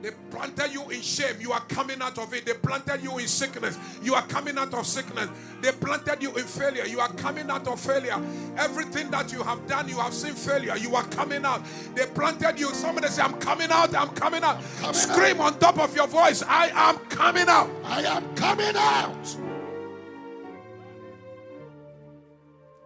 They 0.05 0.11
planted 0.29 0.71
you 0.71 0.91
in 0.91 1.01
shame. 1.01 1.37
You 1.41 1.53
are 1.53 1.61
coming 1.61 2.03
out 2.03 2.19
of 2.19 2.35
it. 2.35 2.45
They 2.45 2.53
planted 2.53 3.03
you 3.03 3.17
in 3.17 3.27
sickness. 3.27 3.79
You 4.03 4.15
are 4.15 4.27
coming 4.27 4.59
out 4.59 4.75
of 4.75 4.87
sickness. 4.87 5.31
They 5.63 5.73
planted 5.73 6.23
you 6.23 6.29
in 6.37 6.45
failure. 6.45 6.85
You 6.85 7.01
are 7.01 7.09
coming 7.15 7.49
out 7.49 7.67
of 7.67 7.81
failure. 7.81 8.21
Everything 8.59 9.11
that 9.13 9.33
you 9.33 9.43
have 9.43 9.67
done, 9.67 9.89
you 9.89 9.99
have 9.99 10.13
seen 10.13 10.35
failure. 10.35 10.77
You 10.77 10.95
are 10.95 11.05
coming 11.05 11.47
out. 11.47 11.63
They 11.95 12.05
planted 12.05 12.61
you. 12.61 12.75
Somebody 12.75 13.09
say, 13.09 13.23
I'm 13.23 13.33
coming 13.41 13.71
out. 13.71 13.95
I'm 13.95 14.11
coming 14.11 14.45
out. 14.45 14.63
Coming 14.79 14.95
Scream 14.95 15.41
out. 15.41 15.55
on 15.55 15.59
top 15.59 15.79
of 15.79 15.97
your 15.97 16.07
voice. 16.07 16.43
I 16.47 16.67
am 16.75 16.99
coming 17.09 17.49
out. 17.49 17.71
I 17.83 18.03
am 18.03 18.35
coming 18.35 18.77
out. 18.77 19.37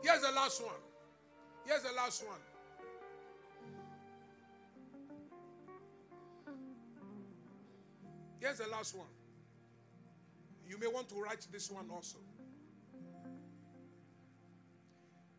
Here's 0.04 0.20
the 0.20 0.30
last 0.36 0.62
one. 0.62 0.70
Here's 1.66 1.82
the 1.82 1.92
last 1.96 2.24
one. 2.24 2.38
Here's 8.40 8.58
the 8.58 8.68
last 8.68 8.96
one. 8.96 9.06
You 10.68 10.78
may 10.78 10.86
want 10.86 11.08
to 11.10 11.16
write 11.16 11.46
this 11.50 11.70
one 11.70 11.86
also. 11.92 12.18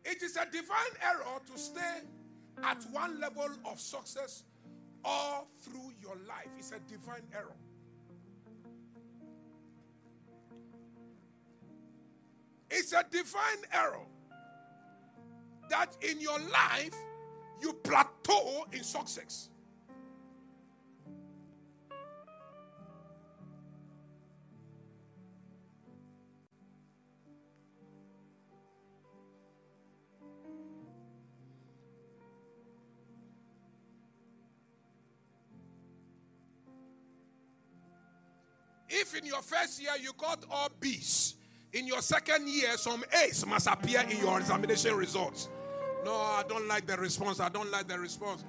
It 0.04 0.22
is 0.22 0.36
a 0.36 0.46
divine 0.50 0.94
error 1.02 1.40
to 1.52 1.58
stay 1.58 2.00
at 2.64 2.84
one 2.90 3.20
level 3.20 3.48
of 3.64 3.78
success 3.78 4.42
all 5.04 5.48
through 5.60 5.92
your 6.00 6.16
life. 6.28 6.48
It's 6.58 6.72
a 6.72 6.80
divine 6.88 7.22
error. 7.34 7.56
It's 12.70 12.92
a 12.92 13.04
divine 13.10 13.64
error 13.72 14.06
that 15.68 15.96
in 16.02 16.20
your 16.20 16.38
life 16.38 16.94
you 17.60 17.72
plateau 17.72 18.66
in 18.72 18.82
success. 18.82 19.48
In 39.20 39.26
your 39.26 39.42
first 39.42 39.80
year 39.82 39.92
you 40.00 40.12
got 40.16 40.44
all 40.50 40.68
B's, 40.80 41.34
in 41.72 41.86
your 41.86 42.00
second 42.00 42.48
year 42.48 42.76
some 42.76 43.04
A's 43.22 43.44
must 43.46 43.66
appear 43.66 44.00
in 44.00 44.18
your 44.18 44.38
examination 44.38 44.94
results. 44.94 45.48
No, 46.04 46.14
I 46.14 46.42
don't 46.48 46.66
like 46.66 46.86
the 46.86 46.96
response. 46.96 47.40
I 47.40 47.50
don't 47.50 47.70
like 47.70 47.86
the 47.86 47.98
response. 47.98 48.44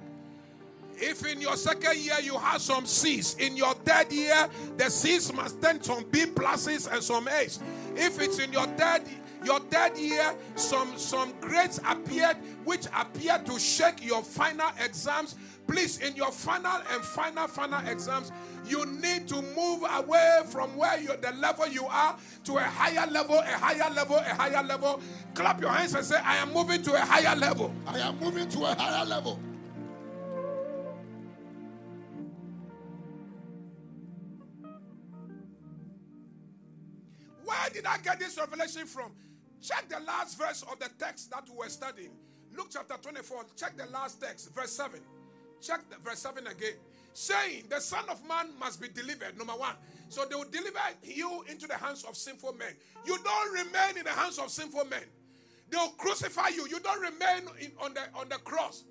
If 0.94 1.26
in 1.26 1.40
your 1.40 1.56
second 1.56 1.98
year 1.98 2.16
you 2.22 2.38
have 2.38 2.62
some 2.62 2.86
C's, 2.86 3.34
in 3.34 3.56
your 3.56 3.74
third 3.74 4.10
year 4.10 4.48
the 4.78 4.88
C's 4.88 5.32
must 5.32 5.60
turn 5.60 5.82
some 5.82 6.04
B 6.10 6.24
pluses 6.26 6.90
and 6.90 7.02
some 7.02 7.28
A's. 7.28 7.60
If 7.96 8.20
it's 8.20 8.38
in 8.38 8.52
your 8.52 8.66
third 8.66 9.02
your 9.44 9.58
third 9.58 9.98
year 9.98 10.34
some 10.54 10.96
some 10.96 11.32
grades 11.40 11.80
appeared 11.88 12.36
which 12.64 12.86
appear 12.96 13.38
to 13.44 13.58
shake 13.58 14.04
your 14.04 14.22
final 14.22 14.68
exams. 14.84 15.34
Please 15.66 15.98
in 15.98 16.14
your 16.16 16.30
final 16.30 16.80
and 16.92 17.02
final 17.02 17.48
final 17.48 17.80
exams 17.88 18.30
you 18.66 18.84
need 18.86 19.26
to 19.28 19.42
move 19.56 19.84
away 19.90 20.40
from 20.48 20.76
where 20.76 21.00
you 21.00 21.08
the 21.20 21.32
level 21.38 21.66
you 21.66 21.86
are 21.86 22.16
to 22.44 22.56
a 22.56 22.62
higher 22.62 23.08
level 23.10 23.38
a 23.38 23.44
higher 23.46 23.90
level 23.92 24.16
a 24.16 24.34
higher 24.34 24.62
level. 24.62 25.00
Clap 25.34 25.60
your 25.60 25.70
hands 25.70 25.94
and 25.94 26.04
say 26.04 26.16
i 26.24 26.36
am 26.36 26.52
moving 26.52 26.82
to 26.82 26.92
a 26.94 27.00
higher 27.00 27.34
level. 27.36 27.74
I 27.86 27.98
am 27.98 28.18
moving 28.20 28.48
to 28.50 28.64
a 28.64 28.74
higher 28.74 29.04
level. 29.04 29.38
Did 37.82 37.90
I 37.90 37.98
get 37.98 38.20
this 38.20 38.38
revelation 38.38 38.86
from? 38.86 39.10
Check 39.60 39.88
the 39.88 39.98
last 40.06 40.38
verse 40.38 40.62
of 40.62 40.78
the 40.78 40.88
text 41.00 41.30
that 41.30 41.48
we 41.50 41.56
were 41.56 41.68
studying. 41.68 42.10
Luke 42.56 42.68
chapter 42.70 42.94
24. 43.00 43.44
Check 43.56 43.76
the 43.76 43.86
last 43.86 44.20
text, 44.20 44.54
verse 44.54 44.70
7. 44.70 45.00
Check 45.60 45.80
the 45.90 45.96
verse 45.98 46.20
7 46.20 46.46
again. 46.46 46.74
Saying, 47.12 47.64
The 47.68 47.80
Son 47.80 48.04
of 48.08 48.26
Man 48.28 48.50
must 48.58 48.80
be 48.80 48.88
delivered. 48.88 49.36
Number 49.36 49.54
one. 49.54 49.74
So 50.10 50.24
they 50.26 50.36
will 50.36 50.44
deliver 50.44 50.78
you 51.02 51.44
into 51.48 51.66
the 51.66 51.74
hands 51.74 52.04
of 52.04 52.16
sinful 52.16 52.52
men. 52.52 52.72
You 53.04 53.18
don't 53.24 53.52
remain 53.52 53.98
in 53.98 54.04
the 54.04 54.10
hands 54.10 54.38
of 54.38 54.50
sinful 54.50 54.84
men. 54.84 55.02
They'll 55.68 55.88
crucify 55.90 56.48
you. 56.48 56.68
You 56.68 56.78
don't 56.80 57.00
remain 57.00 57.48
in, 57.60 57.72
on, 57.80 57.94
the, 57.94 58.02
on 58.14 58.28
the 58.28 58.36
cross. 58.36 58.84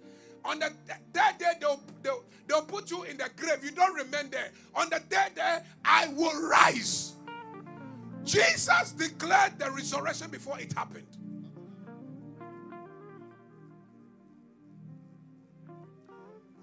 On 0.44 0.60
the 0.60 0.74
th- 0.88 1.00
third 1.14 1.38
day, 1.38 1.52
they'll, 1.62 1.82
they'll, 2.02 2.24
they'll 2.48 2.64
put 2.64 2.92
you 2.92 3.04
in 3.04 3.18
the 3.18 3.30
grave. 3.38 3.64
You 3.64 3.72
don't 3.72 3.94
remain 3.96 4.32
there. 4.32 4.52
On 4.76 4.90
the 4.90 5.00
third 5.00 5.36
day, 5.36 5.60
I 5.86 6.10
will 6.10 6.50
rise. 6.50 7.14
Jesus 8.24 8.92
declared 8.94 9.60
the 9.60 9.72
resurrection 9.72 10.30
before 10.32 10.60
it 10.60 10.74
happened. 10.74 11.08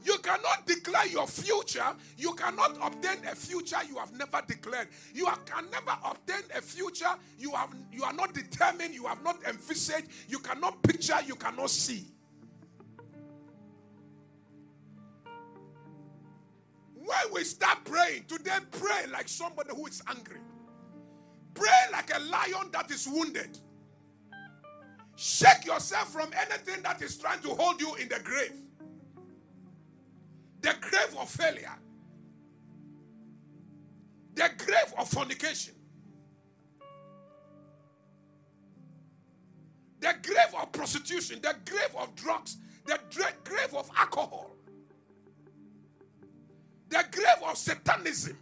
You 0.04 0.18
cannot 0.18 0.66
declare 0.66 1.06
your 1.08 1.26
future. 1.26 1.86
You 2.16 2.34
cannot 2.34 2.78
obtain 2.82 3.24
a 3.26 3.34
future 3.34 3.78
you 3.88 3.96
have 3.98 4.12
never 4.12 4.42
declared. 4.46 4.88
You 5.14 5.26
are- 5.26 5.38
can 5.38 5.70
never 5.70 5.96
obtain 6.04 6.42
a 6.56 6.62
future 6.62 7.14
you 7.38 7.52
have 7.54 7.74
you 7.92 8.04
are 8.04 8.12
not 8.14 8.32
determined, 8.34 8.94
you 8.94 9.06
have 9.06 9.22
not 9.22 9.42
envisaged, 9.44 10.08
you 10.28 10.38
cannot 10.38 10.82
picture, 10.82 11.20
you 11.26 11.36
cannot 11.36 11.70
see. 11.70 12.06
When 16.94 17.32
we 17.34 17.44
start 17.44 17.84
praying, 17.84 18.26
today 18.26 18.58
pray 18.72 19.06
like 19.08 19.28
somebody 19.28 19.70
who 19.74 19.86
is 19.86 20.02
angry. 20.08 20.40
Pray 21.54 21.70
like 21.92 22.10
a 22.14 22.20
lion 22.20 22.70
that 22.72 22.90
is 22.90 23.08
wounded. 23.08 23.58
Shake 25.16 25.64
yourself 25.66 26.12
from 26.12 26.30
anything 26.32 26.82
that 26.82 27.02
is 27.02 27.18
trying 27.18 27.40
to 27.40 27.48
hold 27.48 27.80
you 27.80 27.94
in 27.96 28.08
the 28.08 28.20
grave. 28.20 28.52
The 30.60 30.74
grave 30.80 31.16
of 31.18 31.28
failure. 31.28 31.74
The 34.34 34.50
grave 34.58 34.94
of 34.96 35.08
fornication. 35.08 35.74
The 40.00 40.14
grave 40.22 40.54
of 40.60 40.70
prostitution. 40.72 41.40
The 41.42 41.56
grave 41.64 41.94
of 41.96 42.14
drugs. 42.14 42.58
The 42.86 42.98
grave 43.10 43.74
of 43.74 43.90
alcohol. 43.96 44.52
The 46.88 47.04
grave 47.10 47.42
of 47.44 47.56
satanism. 47.58 48.38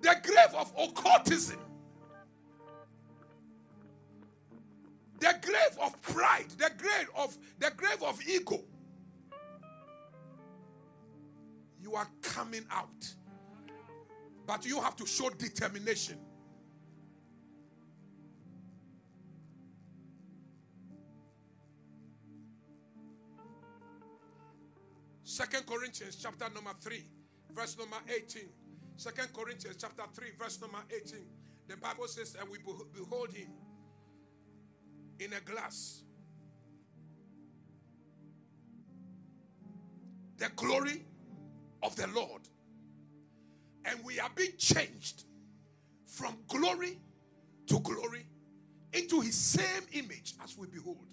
The 0.00 0.16
grave 0.22 0.54
of 0.56 0.72
occultism. 0.78 1.58
The 5.18 5.34
grave 5.42 5.78
of 5.82 6.00
pride. 6.00 6.50
The 6.56 6.70
grave 6.78 7.10
of 7.16 7.36
the 7.58 7.70
grave 7.76 8.02
of 8.02 8.20
ego. 8.26 8.62
You 11.80 11.94
are 11.94 12.08
coming 12.22 12.64
out. 12.70 13.14
But 14.46 14.64
you 14.66 14.80
have 14.80 14.96
to 14.96 15.06
show 15.06 15.30
determination. 15.30 16.18
Second 25.22 25.64
Corinthians 25.64 26.16
chapter 26.20 26.52
number 26.52 26.72
3, 26.80 27.04
verse 27.54 27.78
number 27.78 27.96
18. 28.08 28.42
Second 29.00 29.32
Corinthians 29.32 29.78
chapter 29.80 30.02
3, 30.12 30.26
verse 30.38 30.60
number 30.60 30.76
18. 30.94 31.20
The 31.68 31.76
Bible 31.78 32.06
says, 32.06 32.36
and 32.38 32.50
we 32.50 32.58
behold 32.58 33.32
him 33.32 33.48
in 35.18 35.32
a 35.32 35.40
glass. 35.40 36.02
The 40.36 40.50
glory 40.54 41.02
of 41.82 41.96
the 41.96 42.08
Lord. 42.08 42.42
And 43.86 44.04
we 44.04 44.20
are 44.20 44.28
being 44.34 44.58
changed 44.58 45.24
from 46.04 46.36
glory 46.46 46.98
to 47.68 47.80
glory 47.80 48.26
into 48.92 49.22
his 49.22 49.34
same 49.34 49.82
image 49.94 50.34
as 50.44 50.58
we 50.58 50.66
behold. 50.66 51.06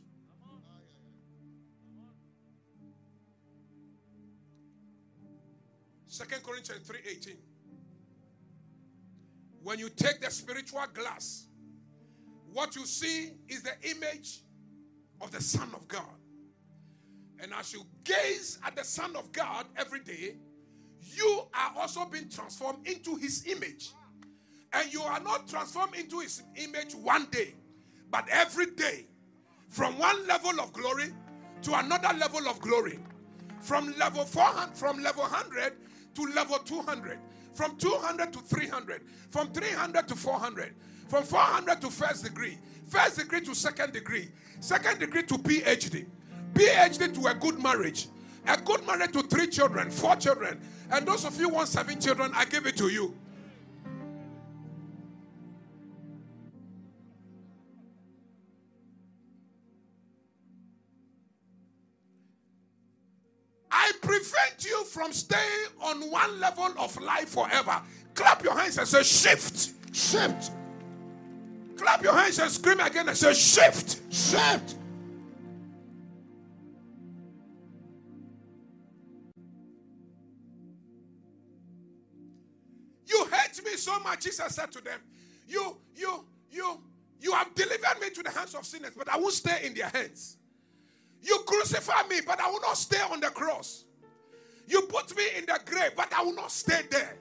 Second 6.05 6.43
Corinthians 6.43 6.85
3:18. 6.85 7.46
When 9.67 9.79
you 9.79 9.89
take 9.89 10.21
the 10.21 10.31
spiritual 10.31 10.85
glass, 10.93 11.47
what 12.53 12.73
you 12.77 12.85
see 12.85 13.33
is 13.49 13.63
the 13.63 13.73
image 13.91 14.39
of 15.19 15.29
the 15.31 15.41
Son 15.41 15.67
of 15.73 15.89
God. 15.89 16.05
And 17.41 17.51
as 17.53 17.73
you 17.73 17.81
gaze 18.05 18.59
at 18.65 18.77
the 18.77 18.85
Son 18.85 19.13
of 19.17 19.29
God 19.33 19.65
every 19.75 19.99
day, 19.99 20.37
you 21.01 21.41
are 21.53 21.73
also 21.81 22.05
being 22.05 22.29
transformed 22.29 22.87
into 22.87 23.17
his 23.17 23.45
image. 23.45 23.89
And 24.71 24.93
you 24.93 25.01
are 25.01 25.19
not 25.19 25.49
transformed 25.49 25.95
into 25.95 26.19
his 26.19 26.43
image 26.55 26.95
one 26.95 27.25
day, 27.29 27.53
but 28.09 28.25
every 28.31 28.67
day. 28.67 29.07
From 29.67 29.99
one 29.99 30.25
level 30.27 30.61
of 30.61 30.71
glory 30.71 31.09
to 31.63 31.77
another 31.77 32.17
level 32.17 32.47
of 32.47 32.61
glory. 32.61 32.99
From 33.59 33.93
level 33.97 34.23
400, 34.23 34.77
from 34.77 35.03
level 35.03 35.23
100 35.23 35.73
to 36.15 36.21
level 36.33 36.57
200, 36.59 37.19
from 37.57 37.75
200 37.77 38.31
to 38.33 38.39
300, 38.39 39.01
from 39.31 39.51
300 39.51 40.07
to 40.07 40.15
400, 40.15 40.75
from 41.09 41.23
400 41.23 41.81
to 41.81 41.89
first 41.89 42.23
degree, 42.23 42.55
first 42.87 43.17
degree 43.17 43.41
to 43.41 43.55
second 43.55 43.93
degree, 43.93 44.29
second 44.59 44.99
degree 44.99 45.23
to 45.23 45.33
PhD, 45.39 46.05
PhD 46.53 47.13
to 47.15 47.27
a 47.27 47.33
good 47.33 47.61
marriage, 47.61 48.09
a 48.45 48.57
good 48.61 48.85
marriage 48.85 49.11
to 49.13 49.23
three 49.23 49.47
children, 49.47 49.89
four 49.89 50.15
children, 50.15 50.61
and 50.91 51.07
those 51.07 51.25
of 51.25 51.39
you 51.39 51.49
want 51.49 51.67
seven 51.67 51.99
children, 51.99 52.31
I 52.35 52.45
give 52.45 52.67
it 52.67 52.77
to 52.77 52.89
you. 52.89 53.15
Prevent 64.57 64.65
you 64.65 64.85
from 64.85 65.11
staying 65.13 65.67
on 65.81 66.11
one 66.11 66.39
level 66.39 66.69
of 66.79 66.99
life 67.01 67.29
forever. 67.29 67.81
Clap 68.13 68.43
your 68.43 68.57
hands 68.57 68.77
and 68.77 68.87
say, 68.87 69.03
Shift. 69.03 69.73
Shift. 69.95 70.51
Clap 71.77 72.01
your 72.03 72.13
hands 72.13 72.39
and 72.39 72.51
scream 72.51 72.79
again 72.79 73.07
and 73.07 73.17
say, 73.17 73.33
Shift. 73.33 74.01
Shift. 74.13 74.75
You 83.05 83.25
hate 83.31 83.63
me 83.63 83.71
so 83.77 83.99
much, 83.99 84.23
Jesus 84.23 84.55
said 84.55 84.71
to 84.71 84.83
them. 84.83 84.99
You, 85.47 85.77
you, 85.95 86.25
you, 86.51 86.79
you 87.21 87.31
have 87.31 87.53
delivered 87.55 88.01
me 88.01 88.09
to 88.09 88.23
the 88.23 88.29
hands 88.29 88.53
of 88.53 88.65
sinners, 88.65 88.91
but 88.97 89.07
I 89.09 89.17
won't 89.17 89.33
stay 89.33 89.65
in 89.65 89.73
their 89.73 89.87
hands. 89.87 90.37
You 91.21 91.39
crucify 91.45 92.07
me, 92.09 92.19
but 92.25 92.39
I 92.41 92.49
will 92.49 92.61
not 92.61 92.77
stay 92.77 93.01
on 93.11 93.19
the 93.19 93.27
cross. 93.27 93.85
You 94.67 94.81
put 94.83 95.15
me 95.15 95.23
in 95.37 95.45
the 95.45 95.59
grave, 95.65 95.91
but 95.95 96.11
I 96.13 96.23
will 96.23 96.35
not 96.35 96.51
stay 96.51 96.81
there. 96.89 97.17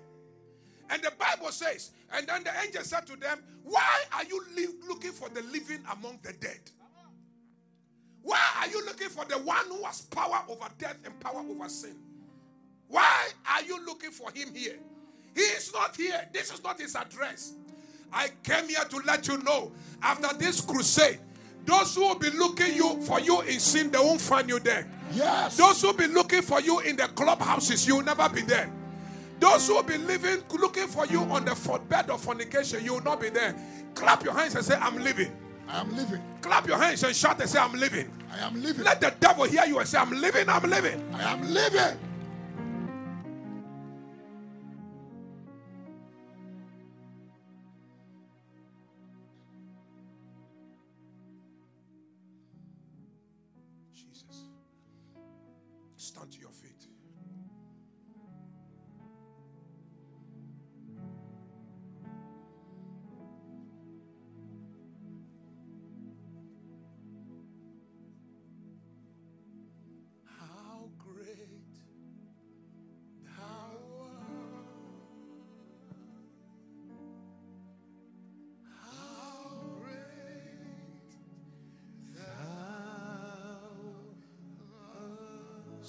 And 0.90 1.02
the 1.02 1.12
Bible 1.18 1.50
says, 1.50 1.90
and 2.12 2.26
then 2.26 2.44
the 2.44 2.50
angel 2.64 2.82
said 2.82 3.06
to 3.06 3.16
them, 3.16 3.38
Why 3.64 4.04
are 4.12 4.24
you 4.24 4.44
looking 4.88 5.12
for 5.12 5.28
the 5.28 5.42
living 5.42 5.82
among 5.90 6.20
the 6.22 6.32
dead? 6.34 6.60
Why 8.22 8.40
are 8.58 8.68
you 8.68 8.84
looking 8.84 9.08
for 9.08 9.24
the 9.24 9.38
one 9.38 9.66
who 9.68 9.84
has 9.84 10.02
power 10.02 10.42
over 10.48 10.66
death 10.78 10.98
and 11.04 11.18
power 11.20 11.44
over 11.48 11.68
sin? 11.68 11.96
Why 12.88 13.28
are 13.48 13.62
you 13.62 13.84
looking 13.84 14.10
for 14.10 14.30
him 14.32 14.54
here? 14.54 14.78
He 15.34 15.42
is 15.42 15.72
not 15.72 15.96
here. 15.96 16.28
This 16.32 16.52
is 16.52 16.62
not 16.62 16.80
his 16.80 16.96
address. 16.96 17.52
I 18.12 18.30
came 18.42 18.68
here 18.68 18.84
to 18.84 18.96
let 19.04 19.28
you 19.28 19.38
know 19.38 19.72
after 20.02 20.36
this 20.36 20.60
crusade, 20.60 21.18
those 21.64 21.94
who 21.94 22.02
will 22.02 22.18
be 22.18 22.30
looking 22.30 22.74
you 22.74 23.02
for 23.02 23.20
you 23.20 23.40
in 23.42 23.58
sin, 23.58 23.90
they 23.90 23.98
won't 23.98 24.20
find 24.20 24.48
you 24.48 24.60
there. 24.60 24.88
Yes. 25.12 25.56
Those 25.56 25.80
who 25.82 25.92
be 25.92 26.06
looking 26.06 26.42
for 26.42 26.60
you 26.60 26.80
in 26.80 26.96
the 26.96 27.08
clubhouses, 27.08 27.86
you 27.86 27.96
will 27.96 28.04
never 28.04 28.28
be 28.28 28.42
there. 28.42 28.70
Those 29.38 29.68
who 29.68 29.74
will 29.74 29.82
be 29.82 29.98
living, 29.98 30.42
looking 30.58 30.86
for 30.88 31.06
you 31.06 31.20
on 31.22 31.44
the 31.44 31.80
bed 31.88 32.10
of 32.10 32.22
fornication, 32.22 32.84
you 32.84 32.94
will 32.94 33.02
not 33.02 33.20
be 33.20 33.28
there. 33.28 33.54
Clap 33.94 34.24
your 34.24 34.34
hands 34.34 34.54
and 34.54 34.64
say, 34.64 34.74
I'm 34.76 34.98
living. 35.02 35.30
I 35.68 35.80
am 35.80 35.94
living. 35.96 36.22
Clap 36.40 36.66
your 36.66 36.78
hands 36.78 37.02
and 37.02 37.14
shout 37.14 37.40
and 37.40 37.50
say, 37.50 37.58
I'm 37.58 37.74
living. 37.74 38.10
I 38.32 38.38
am 38.46 38.62
living. 38.62 38.84
Let 38.84 39.00
the 39.00 39.14
devil 39.18 39.44
hear 39.44 39.64
you 39.66 39.78
and 39.78 39.88
say, 39.88 39.98
I'm 39.98 40.10
living, 40.12 40.48
I'm 40.48 40.62
living. 40.68 41.02
I 41.14 41.32
am 41.32 41.52
living. 41.52 41.98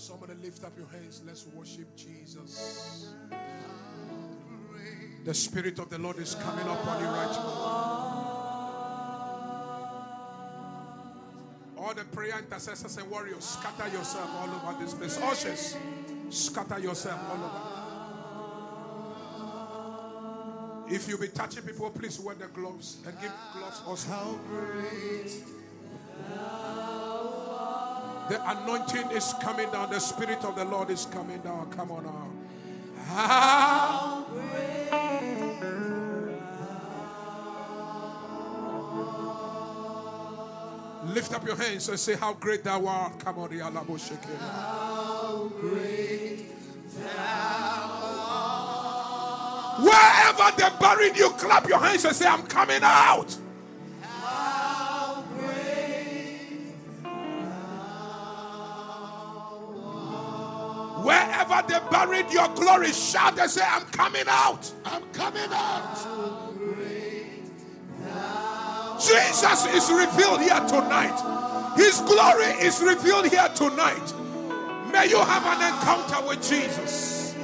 Somebody 0.07 0.35
lift 0.41 0.63
up 0.63 0.71
your 0.77 0.87
hands. 0.87 1.21
Let's 1.27 1.45
worship 1.47 1.93
Jesus. 1.97 3.09
The 5.25 5.33
Spirit 5.33 5.79
of 5.79 5.89
the 5.89 5.97
Lord 5.97 6.17
is 6.19 6.33
coming 6.35 6.65
upon 6.65 7.01
you 7.01 7.07
right 7.07 7.29
now. 7.29 7.43
All 11.77 11.93
the 11.93 12.05
prayer 12.05 12.39
intercessors 12.39 12.95
and 12.95 13.11
warriors, 13.11 13.43
scatter 13.43 13.89
yourself 13.89 14.29
all 14.33 14.49
over 14.49 14.81
this 14.81 14.93
place. 14.93 15.21
Ushers, 15.21 15.75
scatter 16.29 16.79
yourself 16.79 17.19
all 17.29 17.43
over. 20.85 20.95
If 20.95 21.09
you 21.09 21.17
be 21.17 21.27
touching 21.27 21.63
people, 21.63 21.89
please 21.89 22.17
wear 22.17 22.35
the 22.35 22.47
gloves 22.47 22.99
and 23.05 23.13
give 23.19 23.33
gloves 23.53 23.81
also. 23.85 24.09
How 24.09 24.39
great 24.47 25.43
the 28.29 28.41
anointing 28.51 29.11
is 29.11 29.33
coming 29.41 29.69
down. 29.71 29.89
The 29.89 29.99
Spirit 29.99 30.43
of 30.43 30.55
the 30.55 30.65
Lord 30.65 30.89
is 30.89 31.05
coming 31.05 31.39
down. 31.39 31.69
Come 31.71 31.91
on 31.91 32.03
now. 32.03 32.27
How 33.05 34.25
Lift 41.05 41.33
up 41.33 41.45
your 41.45 41.55
hands 41.55 41.87
and 41.87 41.97
say, 41.97 42.15
How 42.15 42.33
great 42.33 42.63
thou 42.65 42.85
art. 42.85 43.17
Come 43.19 43.39
on, 43.39 43.49
Yalabushiki. 43.49 44.37
How 44.39 45.49
great 45.59 46.47
thou 46.95 47.89
art. 48.27 49.83
Wherever 49.83 50.57
they 50.57 50.69
buried 50.79 51.17
you, 51.17 51.29
clap 51.31 51.67
your 51.69 51.79
hands 51.79 52.03
and 52.03 52.15
say, 52.15 52.27
I'm 52.27 52.43
coming 52.43 52.81
out. 52.83 53.37
Buried 62.27 62.33
your 62.33 62.55
glory, 62.55 62.91
shout 62.91 63.39
and 63.39 63.49
say, 63.49 63.61
I'm 63.65 63.83
coming 63.85 64.25
out. 64.27 64.71
I'm 64.85 65.03
coming 65.13 65.49
out. 65.51 65.97
Jesus 68.99 69.65
is 69.67 69.91
revealed 69.91 70.41
here 70.41 70.59
tonight. 70.67 71.73
His 71.77 72.01
glory 72.01 72.45
is 72.65 72.81
revealed 72.81 73.27
here 73.27 73.47
tonight. 73.55 74.13
May 74.91 75.09
you 75.09 75.19
have 75.19 75.45
an 75.45 75.73
encounter 75.73 76.27
with 76.27 76.47
Jesus. 76.47 77.35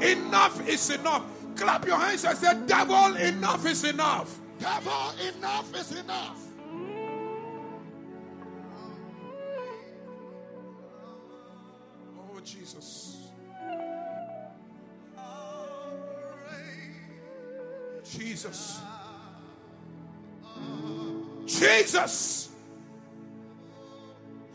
Enough 0.00 0.68
is 0.68 0.90
enough. 0.90 1.24
Clap 1.54 1.86
your 1.86 1.98
hands 1.98 2.24
and 2.24 2.38
say, 2.38 2.58
Devil, 2.66 3.16
enough 3.16 3.66
is 3.66 3.84
enough. 3.84 4.38
Devil, 4.58 5.12
enough 5.36 5.76
is 5.76 5.92
enough. 5.92 6.41
Jesus. 21.92 22.48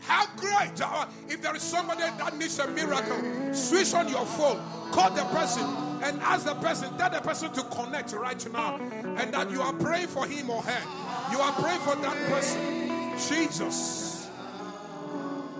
How 0.00 0.26
great. 0.36 0.80
if 1.28 1.42
there 1.42 1.54
is 1.54 1.62
somebody 1.62 2.00
that 2.00 2.36
needs 2.36 2.58
a 2.58 2.66
miracle, 2.68 3.54
switch 3.54 3.94
on 3.94 4.08
your 4.08 4.24
phone, 4.24 4.58
call 4.90 5.10
the 5.10 5.22
person, 5.24 5.64
and 6.02 6.20
ask 6.22 6.46
the 6.46 6.54
person, 6.54 6.96
tell 6.96 7.10
the 7.10 7.20
person 7.20 7.52
to 7.52 7.62
connect 7.64 8.12
right 8.12 8.52
now, 8.52 8.76
and 8.76 9.32
that 9.34 9.50
you 9.50 9.60
are 9.60 9.72
praying 9.74 10.08
for 10.08 10.26
him 10.26 10.50
or 10.50 10.62
her. 10.62 11.30
You 11.30 11.38
are 11.40 11.52
praying 11.52 11.80
for 11.80 11.94
that 11.96 12.16
person. 12.28 13.18
Jesus. 13.28 14.28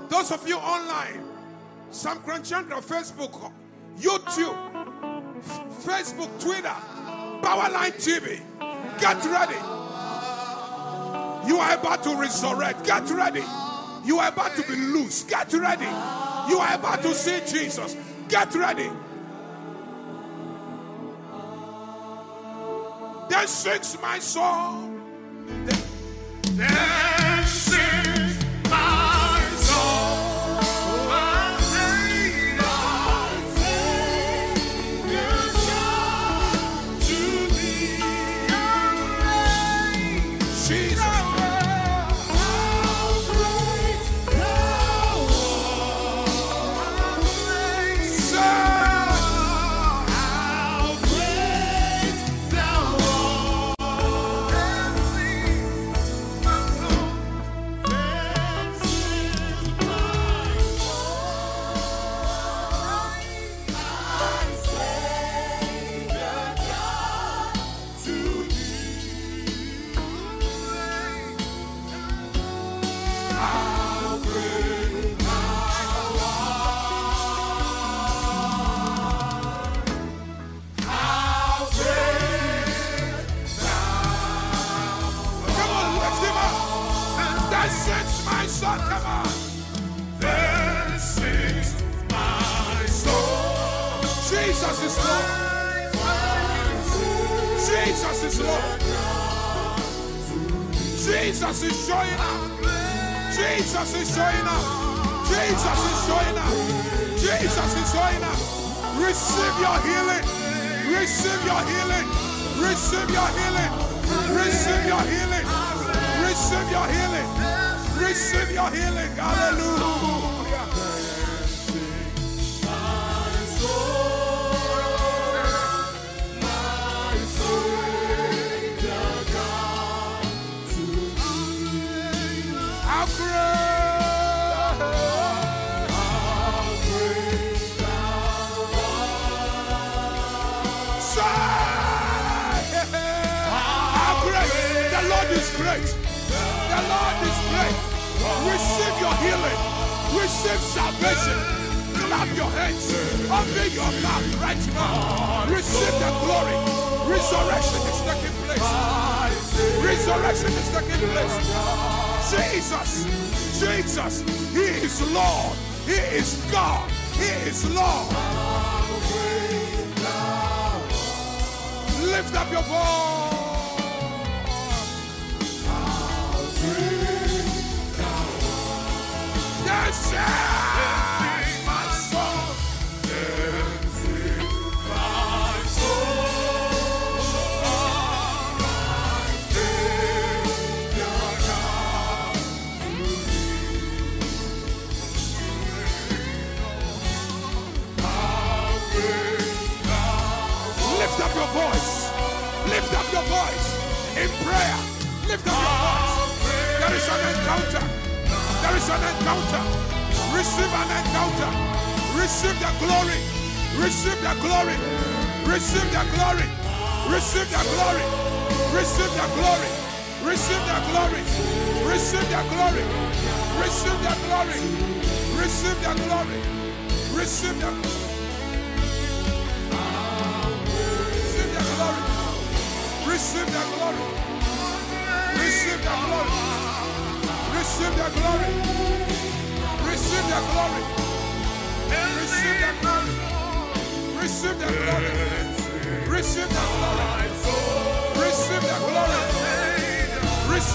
Those 0.09 0.32
of 0.32 0.48
you 0.48 0.56
online, 0.56 1.22
Sam 1.90 2.18
Korankye 2.18 2.64
Ankrah, 2.64 2.82
Facebook, 2.82 3.52
YouTube, 3.98 4.56
Facebook, 5.82 6.40
Twitter, 6.40 6.74
Powerline 7.42 7.92
TV, 8.02 8.40
get 8.98 9.22
ready. 9.26 9.77
You 11.48 11.56
are 11.60 11.78
about 11.78 12.02
to 12.02 12.14
resurrect. 12.14 12.84
Get 12.84 13.08
ready. 13.10 13.42
You 14.04 14.18
are 14.18 14.28
about 14.28 14.54
to 14.56 14.62
be 14.64 14.76
loose. 14.76 15.22
Get 15.22 15.50
ready. 15.54 15.86
You 16.50 16.58
are 16.58 16.74
about 16.74 17.00
to 17.02 17.14
see 17.14 17.40
Jesus. 17.46 17.96
Get 18.28 18.54
ready. 18.54 18.90
Then 23.30 23.46
sings 23.46 23.96
my 24.02 24.18
soul. 24.18 24.90
Then, 25.46 25.78
then 26.58 26.97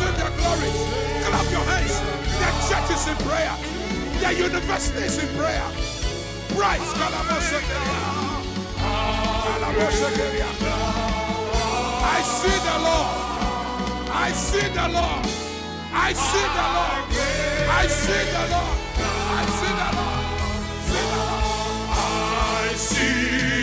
Receive 0.04 0.20
the 0.20 0.30
glory. 0.36 0.72
Clap 1.24 1.48
your 1.52 1.64
hands. 1.64 1.96
The 2.40 2.50
church 2.68 2.90
is 2.92 3.08
in 3.08 3.16
prayer. 3.26 3.56
The 4.20 4.34
university 4.34 5.04
is 5.06 5.18
in 5.24 5.30
prayer. 5.38 5.64
Kalamosekeria. 9.48 10.52
I 12.04 12.22
see 12.22 12.60
the 12.68 12.78
Lord. 12.84 13.08
I 14.12 14.32
see 14.34 14.68
the 14.78 14.88
Lord. 14.90 15.26
I 15.94 16.14
see 16.14 16.48
the 16.58 16.66
Lord. 16.76 17.06
I 17.70 17.88
see 17.88 18.24
the 18.36 18.44
Lord. 18.52 18.78
I 19.32 19.48
see 19.48 19.74
the 19.80 19.90
Lord. 19.96 20.28
See 20.88 21.06
the 21.12 21.20
Lord. 21.24 21.48
I 21.96 22.76
see 22.76 23.63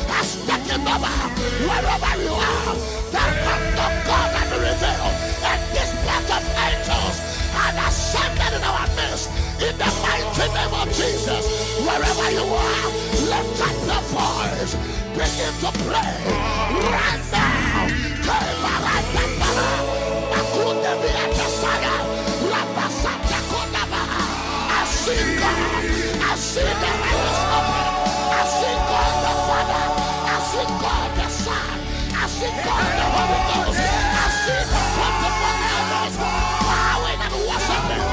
has 0.21 0.37
taken 0.45 0.81
over 0.85 1.15
wherever 1.65 2.13
you 2.21 2.29
are. 2.29 2.75
The 3.09 3.25
hand 3.41 3.77
of 3.85 3.93
God 4.05 4.29
has 4.37 4.47
been 4.53 4.61
revealed. 4.61 5.15
And 5.49 5.61
this 5.73 5.91
part 6.05 6.29
of 6.37 6.43
angels 6.61 7.17
are 7.57 7.73
ascended 7.89 8.53
in 8.53 8.61
our 8.61 8.85
midst. 8.97 9.33
In 9.57 9.73
the 9.81 9.89
mighty 10.05 10.45
name 10.53 10.73
of 10.77 10.87
Jesus. 10.93 11.43
Wherever 11.81 12.27
you 12.37 12.45
are, 12.45 12.87
lift 13.33 13.61
up 13.65 13.77
your 13.89 14.03
voice. 14.13 14.73
Begin 15.17 15.53
to 15.65 15.69
pray 15.89 16.13
right 16.93 17.23
now. 17.31 17.51
I 24.73 24.85
see 24.85 25.37
God. 25.39 25.83
I 26.21 26.35
see 26.35 26.61
the 26.61 27.10
I 32.41 32.47
see 32.47 32.49
the. 32.49 32.71
I 32.73 34.27
see 34.41 34.65
the 34.65 34.81
24 34.97 35.61
elders 35.77 36.15
bowing 36.17 37.21
and 37.21 37.37
worshiping, 37.45 38.05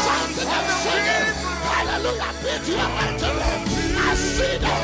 shouting 0.00 0.52
and 0.56 0.68
singing. 0.80 1.28
Hallelujah 1.68 2.32
be 2.40 2.52
to 2.64 2.72
your 2.72 2.88
mighty 2.96 3.28
name. 3.28 3.62
I 4.00 4.14
see 4.14 4.56
the 4.56 4.83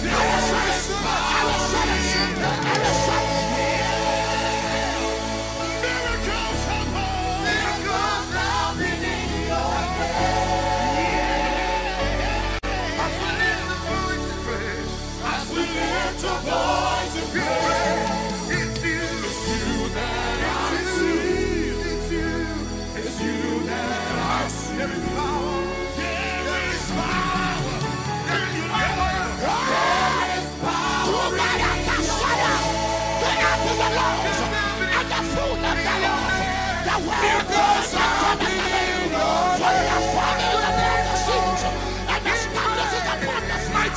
Right. 0.00 1.37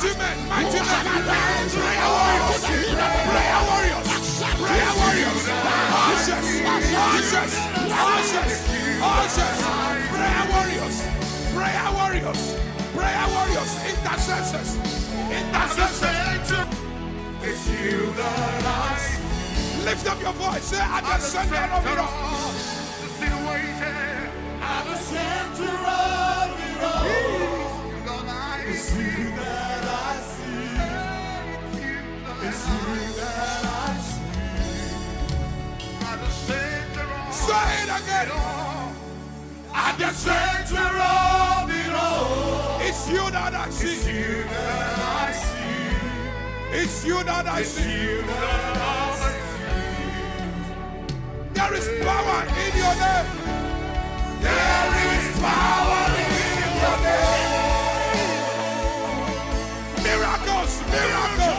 Mighty 0.02 0.18
men, 0.18 0.48
mighty 0.48 0.80
men. 0.82 0.90
Prayer 1.70 2.08
warriors. 2.10 2.62
Prayer 2.66 3.62
warriors. 3.70 4.08
Prayer 4.58 4.92
warriors. 4.98 5.42
Ashes. 5.46 6.46
Ashes. 6.66 7.54
Ashes. 7.86 8.52
Ashes. 8.98 9.58
Prayer 10.10 10.44
warriors. 10.50 10.96
Prayer 11.54 11.90
warriors. 11.94 12.40
Prayer 12.98 13.26
warriors. 13.30 13.70
Intercessors. 13.86 14.70
Intercessors. 15.30 16.50
It's 17.42 17.62
you 17.70 18.12
that 18.14 18.64
I 18.66 19.84
lift 19.84 20.04
up 20.08 20.20
your 20.20 20.32
voice. 20.32 20.64
Say, 20.64 20.80
I'm 20.80 21.04
the 21.04 21.18
center 21.18 21.62
of 21.78 21.86
it 21.86 21.98
all. 21.98 22.08
I'm 24.62 24.84
the 24.90 24.96
center 24.98 25.70
of 25.70 26.58
it 26.58 26.82
all. 26.82 27.22
It's 28.64 28.96
you. 28.96 29.31
say 37.52 37.82
it 37.84 37.90
again. 37.98 38.28
At 39.74 39.94
the 39.98 40.10
center 40.10 40.90
of 41.16 41.70
it 41.80 41.92
all, 41.92 42.80
it's 42.80 43.02
you 43.10 43.24
that 43.30 43.54
I 43.54 43.70
see. 43.70 43.88
It's 43.88 44.06
you 44.06 44.44
that 44.44 44.98
I 45.26 45.32
see. 45.42 46.78
It's 46.80 47.04
you 47.06 47.18
that 47.24 47.46
I 47.46 47.62
see. 47.62 48.22
There 51.56 51.74
is 51.80 51.88
power 52.04 52.40
in 52.64 52.72
your 52.82 52.94
name. 53.02 53.28
There 54.44 54.92
is 55.12 55.26
power 55.40 56.04
in 56.28 56.56
your 56.82 56.98
name. 57.06 57.50
Miracles, 60.06 60.72
miracles. 60.90 61.51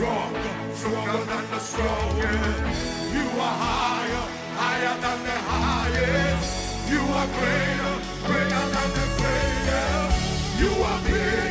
stronger, 0.00 0.74
stronger 0.74 1.24
than 1.30 1.44
the 1.50 1.58
strongest. 1.58 3.12
You 3.12 3.24
are 3.46 3.56
higher, 3.64 4.24
higher 4.56 4.96
than 5.04 5.18
the 5.28 5.38
highest. 5.52 6.88
You 6.90 7.00
are 7.18 7.28
greater, 7.36 7.94
greater 8.26 8.64
than 8.74 8.90
the 8.98 9.06
greatest. 9.18 10.60
You 10.60 10.70
are 10.88 11.00
bigger. 11.04 11.49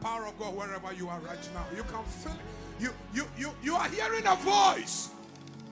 power 0.00 0.26
of 0.26 0.38
God 0.38 0.56
wherever 0.56 0.92
you 0.92 1.08
are 1.08 1.20
right 1.20 1.48
now. 1.54 1.64
You 1.76 1.82
can 1.84 2.04
feel 2.04 2.32
it. 2.32 2.82
You, 2.82 2.90
you, 3.14 3.24
you, 3.38 3.50
you 3.62 3.74
are 3.76 3.88
hearing 3.88 4.26
a 4.26 4.36
voice. 4.36 5.10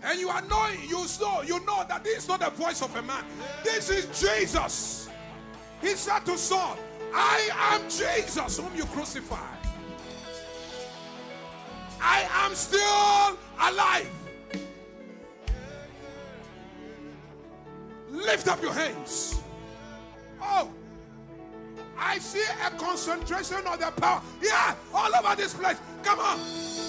And 0.02 0.18
you 0.18 0.28
are 0.28 0.42
knowing, 0.42 0.80
you 0.88 1.04
know, 1.20 1.42
you 1.42 1.64
know 1.66 1.84
that 1.88 2.04
this 2.04 2.18
is 2.18 2.28
not 2.28 2.40
the 2.40 2.50
voice 2.50 2.82
of 2.82 2.94
a 2.96 3.02
man. 3.02 3.24
This 3.64 3.90
is 3.90 4.06
Jesus. 4.20 5.08
He 5.82 5.88
said 5.88 6.24
to 6.26 6.38
Saul, 6.38 6.78
I 7.14 7.50
am 7.74 7.82
Jesus 7.90 8.58
whom 8.58 8.74
you 8.76 8.84
crucified. 8.86 9.58
I 12.00 12.26
am 12.44 12.54
still 12.54 13.38
alive. 13.60 14.10
Lift 18.10 18.48
up 18.48 18.62
your 18.62 18.72
hands. 18.72 19.40
Oh. 20.40 20.70
I 22.00 22.18
see 22.18 22.42
a 22.66 22.70
concentration 22.70 23.66
of 23.66 23.78
the 23.78 23.92
power. 24.00 24.22
Yeah, 24.42 24.74
all 24.94 25.14
over 25.14 25.36
this 25.36 25.54
place. 25.54 25.76
Come 26.02 26.18
on, 26.18 26.38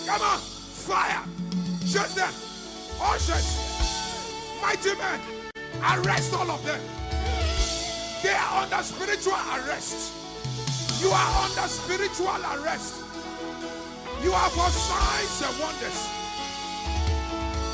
come 0.08 0.22
on, 0.22 0.40
fire. 0.40 1.24
Shut 1.86 2.10
them. 2.16 2.34
Ushers, 3.02 3.48
mighty 4.62 4.96
men, 4.96 5.20
arrest 5.82 6.34
all 6.34 6.50
of 6.50 6.64
them. 6.66 6.80
They 8.24 8.30
are 8.32 8.64
under 8.64 8.84
spiritual 8.84 9.34
arrest. 9.34 10.14
You 11.02 11.10
are 11.10 11.44
under 11.44 11.68
spiritual 11.68 12.28
arrest. 12.30 13.04
You 14.24 14.32
are 14.32 14.50
for 14.52 14.70
signs 14.70 15.42
and 15.42 15.60
wonders. 15.60 16.08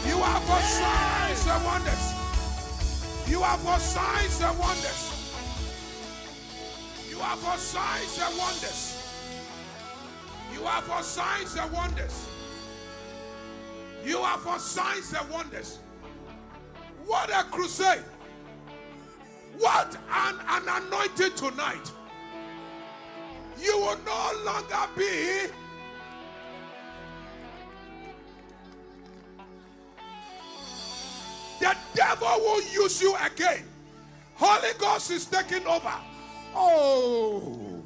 You 0.07 0.17
are 0.23 0.41
for 0.41 0.61
signs 0.61 1.47
and 1.47 1.65
wonders. 1.65 2.13
You 3.27 3.43
are 3.43 3.57
for 3.57 3.77
signs 3.79 4.41
and 4.41 4.57
wonders. 4.57 5.16
You 7.17 7.23
are 7.23 7.37
for 7.37 7.57
signs 7.57 8.19
and 8.21 8.37
wonders. 8.37 8.97
You 10.53 10.63
are 10.65 10.81
for 10.83 11.01
signs 11.01 11.55
and 11.55 11.71
wonders. 11.71 12.29
You 14.05 14.19
are 14.19 14.37
for 14.37 14.59
signs 14.59 15.13
and 15.13 15.27
wonders. 15.31 15.79
What 17.07 17.31
a 17.31 17.43
crusade! 17.45 18.03
What 19.57 19.97
an, 20.13 20.35
an 20.47 20.83
anointing 20.83 21.33
tonight. 21.35 21.91
You 23.59 23.79
will 23.79 23.97
no 24.05 24.31
longer 24.45 24.87
be 24.95 25.47
the 31.59 31.75
devil 31.95 32.27
will 32.41 32.61
use 32.61 33.01
you 33.01 33.15
again. 33.25 33.63
Holy 34.35 34.69
Ghost 34.77 35.09
is 35.09 35.25
taking 35.25 35.65
over. 35.65 35.95
Oh, 36.55 37.83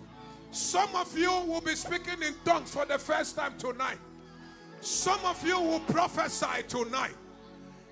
some 0.52 0.96
of 0.96 1.18
you 1.18 1.32
will 1.48 1.62
be 1.62 1.76
speaking 1.76 2.22
in 2.22 2.34
tongues 2.44 2.74
for 2.74 2.86
the 2.86 3.00
first 3.00 3.36
time 3.36 3.58
tonight. 3.58 3.98
Some 4.82 5.20
of 5.26 5.46
you 5.46 5.60
will 5.60 5.80
prophesy 5.82 6.64
tonight. 6.68 7.16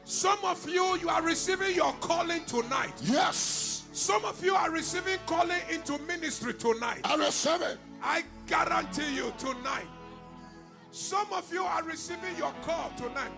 Some 0.03 0.39
of 0.43 0.67
you, 0.67 0.97
you 0.97 1.09
are 1.09 1.21
receiving 1.21 1.75
your 1.75 1.93
calling 1.99 2.43
tonight. 2.45 2.93
Yes. 3.03 3.85
Some 3.91 4.25
of 4.25 4.43
you 4.43 4.55
are 4.55 4.71
receiving 4.71 5.19
calling 5.25 5.61
into 5.69 5.97
ministry 5.99 6.53
tonight. 6.53 7.01
I 7.03 7.15
receive 7.15 7.61
it. 7.61 7.77
I 8.01 8.23
guarantee 8.47 9.15
you 9.15 9.31
tonight. 9.37 9.87
Some 10.91 11.31
of 11.33 11.51
you 11.53 11.63
are 11.63 11.83
receiving 11.83 12.35
your 12.37 12.53
call 12.63 12.91
tonight. 12.97 13.31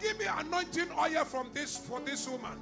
Give 0.00 0.18
me 0.18 0.26
anointing 0.26 0.88
oil 0.98 1.24
from 1.24 1.50
this 1.52 1.76
for 1.76 2.00
this 2.00 2.28
woman. 2.28 2.60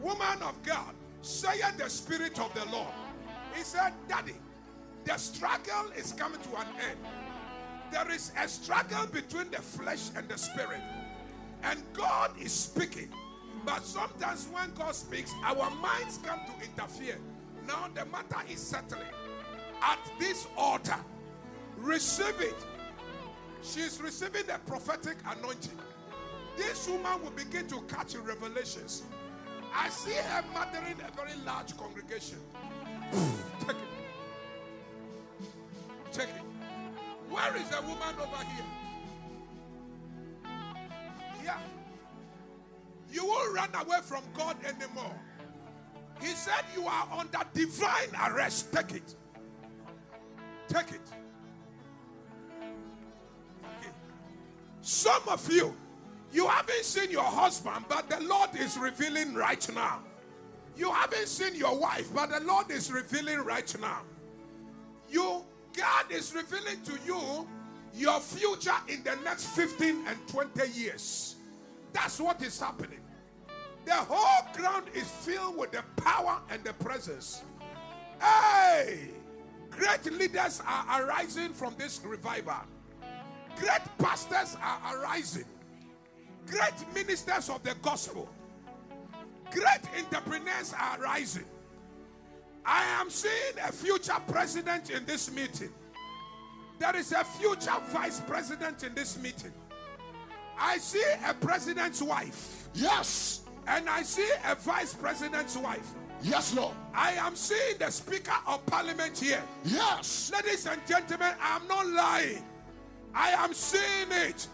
Woman 0.00 0.42
of 0.42 0.62
God, 0.62 0.94
say 1.22 1.60
the 1.76 1.88
spirit 1.88 2.38
of 2.38 2.52
the 2.54 2.70
Lord. 2.70 2.92
He 3.58 3.64
said, 3.64 3.92
Daddy, 4.08 4.36
the 5.04 5.16
struggle 5.16 5.90
is 5.96 6.12
coming 6.12 6.40
to 6.40 6.48
an 6.60 6.66
end. 6.88 6.98
There 7.90 8.08
is 8.08 8.30
a 8.40 8.46
struggle 8.46 9.04
between 9.06 9.50
the 9.50 9.60
flesh 9.60 10.10
and 10.14 10.28
the 10.28 10.38
spirit. 10.38 10.80
And 11.64 11.82
God 11.92 12.30
is 12.40 12.52
speaking. 12.52 13.08
But 13.66 13.84
sometimes 13.84 14.46
when 14.52 14.72
God 14.74 14.94
speaks, 14.94 15.32
our 15.44 15.70
minds 15.72 16.20
come 16.24 16.38
to 16.46 16.64
interfere. 16.64 17.18
Now 17.66 17.88
the 17.92 18.04
matter 18.06 18.38
is 18.48 18.60
settling. 18.60 19.02
At 19.82 19.98
this 20.20 20.46
altar, 20.56 21.00
receive 21.78 22.40
it. 22.40 22.64
She's 23.62 24.00
receiving 24.00 24.46
the 24.46 24.60
prophetic 24.66 25.16
anointing. 25.36 25.78
This 26.56 26.88
woman 26.88 27.24
will 27.24 27.32
begin 27.32 27.66
to 27.68 27.80
catch 27.82 28.14
revelations. 28.14 29.02
I 29.74 29.88
see 29.88 30.14
her 30.14 30.44
mothering 30.54 30.96
a 31.06 31.10
very 31.16 31.34
large 31.44 31.76
congregation. 31.76 32.38
Take 33.12 33.70
it. 33.70 33.76
Take 36.12 36.28
it. 36.28 36.42
Where 37.30 37.56
is 37.56 37.68
the 37.68 37.80
woman 37.82 38.14
over 38.20 38.44
here? 38.44 38.64
Yeah. 41.44 41.58
You 43.10 43.26
won't 43.26 43.54
run 43.54 43.74
away 43.74 43.98
from 44.02 44.22
God 44.36 44.56
anymore. 44.64 45.14
He 46.20 46.28
said 46.28 46.64
you 46.74 46.86
are 46.86 47.08
under 47.16 47.40
divine 47.54 48.14
arrest. 48.28 48.72
Take 48.72 48.92
it. 48.92 49.14
Take 50.68 50.90
it. 50.92 51.00
Some 54.80 55.22
of 55.28 55.50
you, 55.52 55.74
you 56.32 56.46
haven't 56.46 56.84
seen 56.84 57.10
your 57.10 57.22
husband, 57.22 57.84
but 57.88 58.08
the 58.08 58.20
Lord 58.20 58.50
is 58.58 58.78
revealing 58.78 59.34
right 59.34 59.66
now. 59.74 60.00
You 60.78 60.92
haven't 60.92 61.26
seen 61.26 61.56
your 61.56 61.76
wife, 61.76 62.08
but 62.14 62.30
the 62.30 62.38
Lord 62.38 62.70
is 62.70 62.92
revealing 62.92 63.40
right 63.40 63.80
now. 63.80 64.02
You, 65.10 65.42
God 65.76 66.04
is 66.08 66.32
revealing 66.32 66.80
to 66.84 66.92
you 67.04 67.48
your 67.92 68.20
future 68.20 68.76
in 68.86 69.02
the 69.02 69.16
next 69.24 69.46
15 69.46 70.06
and 70.06 70.16
20 70.28 70.70
years. 70.70 71.34
That's 71.92 72.20
what 72.20 72.40
is 72.42 72.60
happening. 72.60 73.00
The 73.86 73.94
whole 73.94 74.46
ground 74.54 74.84
is 74.94 75.08
filled 75.08 75.56
with 75.56 75.72
the 75.72 75.82
power 75.96 76.38
and 76.48 76.62
the 76.62 76.74
presence. 76.74 77.42
Hey, 78.20 79.10
great 79.70 80.04
leaders 80.12 80.62
are 80.64 81.02
arising 81.02 81.54
from 81.54 81.74
this 81.76 82.00
revival. 82.04 82.54
Great 83.56 83.82
pastors 83.98 84.56
are 84.62 84.94
arising. 84.94 85.46
Great 86.46 86.94
ministers 86.94 87.48
of 87.50 87.64
the 87.64 87.74
gospel. 87.82 88.28
Great 89.50 89.80
entrepreneurs 89.98 90.74
are 90.78 90.98
rising. 90.98 91.44
I 92.64 92.84
am 93.00 93.08
seeing 93.10 93.54
a 93.66 93.72
future 93.72 94.20
president 94.26 94.90
in 94.90 95.04
this 95.06 95.32
meeting. 95.32 95.70
There 96.78 96.94
is 96.96 97.12
a 97.12 97.24
future 97.24 97.80
vice 97.88 98.20
president 98.20 98.82
in 98.82 98.94
this 98.94 99.20
meeting. 99.20 99.52
I 100.58 100.78
see 100.78 101.02
a 101.26 101.34
president's 101.34 102.02
wife. 102.02 102.68
Yes. 102.74 103.42
And 103.66 103.88
I 103.88 104.02
see 104.02 104.28
a 104.46 104.54
vice 104.54 104.94
president's 104.94 105.56
wife. 105.56 105.94
Yes, 106.22 106.54
Lord. 106.54 106.74
I 106.94 107.12
am 107.12 107.36
seeing 107.36 107.78
the 107.78 107.90
speaker 107.90 108.34
of 108.46 108.64
parliament 108.66 109.18
here. 109.18 109.42
Yes. 109.64 110.30
Ladies 110.32 110.66
and 110.66 110.80
gentlemen, 110.86 111.32
I 111.40 111.56
am 111.56 111.68
not 111.68 111.86
lying. 111.86 112.44
I 113.14 113.30
am 113.30 113.54
seeing 113.54 114.10
it. 114.10 114.46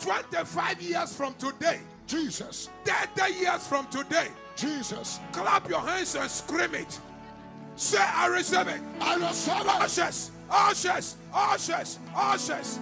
25 0.00 0.82
years 0.82 1.14
from 1.14 1.34
today, 1.34 1.80
Jesus. 2.06 2.68
30 2.84 3.34
years 3.34 3.66
from 3.66 3.86
today, 3.86 4.28
Jesus. 4.56 5.20
clap 5.32 5.68
your 5.68 5.80
hands 5.80 6.14
and 6.14 6.30
scream 6.30 6.74
it. 6.74 7.00
Say, 7.76 7.98
I 7.98 8.26
receive 8.26 8.68
it. 8.68 8.80
I 9.00 9.16
receive 9.16 9.60
it. 9.60 9.66
Ashes, 9.66 10.30
ushers, 10.50 11.16
ushers, 11.32 11.98
ushers. 12.14 12.78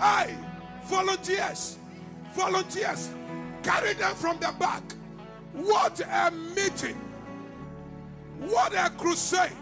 Hey, 0.00 0.34
volunteers, 0.84 1.78
volunteers, 2.34 3.10
carry 3.62 3.92
them 3.94 4.14
from 4.14 4.38
the 4.38 4.52
back. 4.58 4.82
What 5.52 6.00
a 6.00 6.30
meeting! 6.30 6.98
What 8.38 8.74
a 8.74 8.90
crusade! 8.90 9.52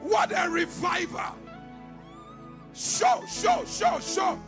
What 0.00 0.32
a 0.34 0.48
revival! 0.48 1.36
Show, 2.72 3.22
show, 3.28 3.64
show, 3.66 3.98
show. 4.00 4.38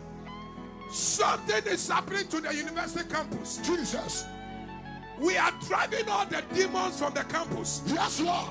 Something 0.91 1.73
is 1.73 1.89
happening 1.89 2.27
to 2.29 2.41
the 2.41 2.55
university 2.55 3.09
campus. 3.09 3.59
Jesus. 3.59 4.25
We 5.19 5.37
are 5.37 5.53
driving 5.67 6.09
all 6.09 6.27
the 6.27 6.43
demons 6.55 6.99
from 6.99 7.15
the 7.15 7.25
campus. 7.25 7.83
Yes, 7.87 8.21
Lord. 8.21 8.49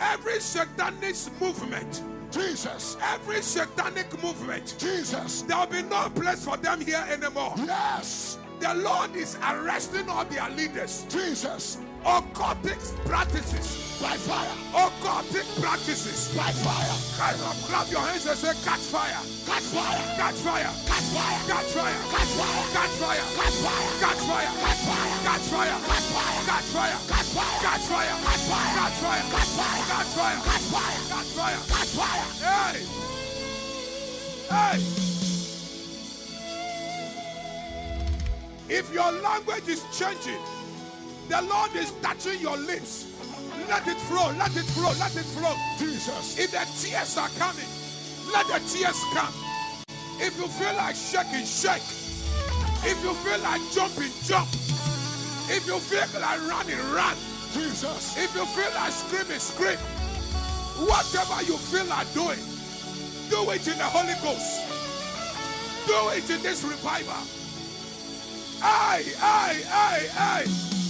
Every 0.00 0.40
satanic 0.40 1.16
movement, 1.40 2.02
Jesus. 2.30 2.96
every 3.00 3.40
satanic 3.42 4.22
movement, 4.22 4.74
Jesus. 4.78 5.42
there 5.42 5.56
will 5.56 5.66
be 5.66 5.82
no 5.82 6.10
place 6.10 6.44
for 6.44 6.56
them 6.56 6.80
here 6.80 7.04
anymore. 7.08 7.54
Yes. 7.58 8.38
The 8.60 8.74
Lord 8.74 9.14
is 9.14 9.36
arresting 9.48 10.08
all 10.08 10.24
their 10.24 10.48
leaders. 10.50 11.06
Jesus. 11.08 11.78
Occultic 12.04 12.76
practices, 13.06 13.96
By 14.00 14.16
fire. 14.20 14.52
occultic 14.76 15.46
practices. 15.60 16.36
By 16.36 16.52
fire. 16.52 16.92
Kind 17.16 17.40
of 17.40 17.56
clap 17.64 17.90
your 17.90 18.00
hands 18.04 18.26
and 18.26 18.36
say, 18.36 18.52
catch 18.62 18.84
fire, 18.92 19.16
Catch 19.48 19.64
fire. 19.72 20.04
catch 20.20 20.34
fire, 20.44 20.68
Catch 20.84 21.08
fire. 21.16 21.40
catch 21.48 21.72
fire, 21.72 21.96
Catch 22.04 22.28
fire. 22.36 22.60
catch 22.76 22.92
fire, 23.00 23.24
Catch 23.40 23.56
fire. 23.56 23.80
catch 24.04 24.20
fire, 24.20 24.52
Catch 24.52 24.68
fire. 24.68 25.24
catch 25.24 25.24
fire, 25.24 25.24
Catch 25.24 25.48
fire. 25.48 25.78
catch 25.80 26.68
fire, 26.68 26.68
Catch 26.68 26.68
fire. 26.68 26.98
catch 27.00 27.20
fire, 27.32 27.62
Catch 27.64 27.84
fire. 27.84 28.04
catch 28.04 28.80
fire, 28.84 29.14
Catch 29.14 29.14
fire. 29.14 29.24
catch 29.24 30.12
fire, 30.14 30.38
Catch 30.44 30.68
fire. 30.68 31.00
catch 31.08 31.30
fire. 31.32 31.60
Catch 31.72 31.92
fire. 31.96 32.26
Hey! 32.44 32.84
Hey! 34.50 34.78
If 38.68 38.92
your 38.92 39.10
language 39.22 39.68
is 39.68 39.82
changing, 39.96 40.40
the 41.28 41.42
Lord 41.42 41.74
is 41.76 41.92
touching 42.02 42.40
your 42.40 42.56
lips. 42.56 43.06
Let 43.68 43.86
it 43.88 43.96
flow, 43.96 44.30
let 44.36 44.54
it 44.56 44.68
flow, 44.76 44.92
let 44.98 45.16
it 45.16 45.24
flow. 45.24 45.54
Jesus. 45.78 46.38
If 46.38 46.50
the 46.52 46.64
tears 46.80 47.16
are 47.16 47.30
coming, 47.38 47.68
let 48.32 48.46
the 48.46 48.60
tears 48.68 49.00
come. 49.14 49.32
If 50.20 50.36
you 50.38 50.46
feel 50.48 50.74
like 50.76 50.94
shaking, 50.94 51.46
shake. 51.46 51.82
If 52.84 53.02
you 53.02 53.14
feel 53.14 53.40
like 53.40 53.62
jumping, 53.72 54.12
jump. 54.24 54.48
If 55.48 55.66
you 55.66 55.78
feel 55.78 56.20
like 56.20 56.40
running, 56.48 56.78
run. 56.92 57.16
Jesus. 57.52 58.16
If 58.18 58.34
you 58.34 58.44
feel 58.46 58.70
like 58.74 58.92
screaming, 58.92 59.38
scream. 59.38 59.78
Whatever 60.86 61.42
you 61.44 61.56
feel 61.56 61.86
like 61.86 62.12
doing, 62.12 62.38
do 63.30 63.50
it 63.50 63.66
in 63.66 63.78
the 63.78 63.84
Holy 63.84 64.14
Ghost. 64.22 64.60
Do 65.86 66.08
it 66.10 66.28
in 66.28 66.42
this 66.42 66.64
revival. 66.64 67.14
Aye, 68.62 69.04
aye, 69.20 69.62
aye, 69.70 70.08
aye. 70.18 70.83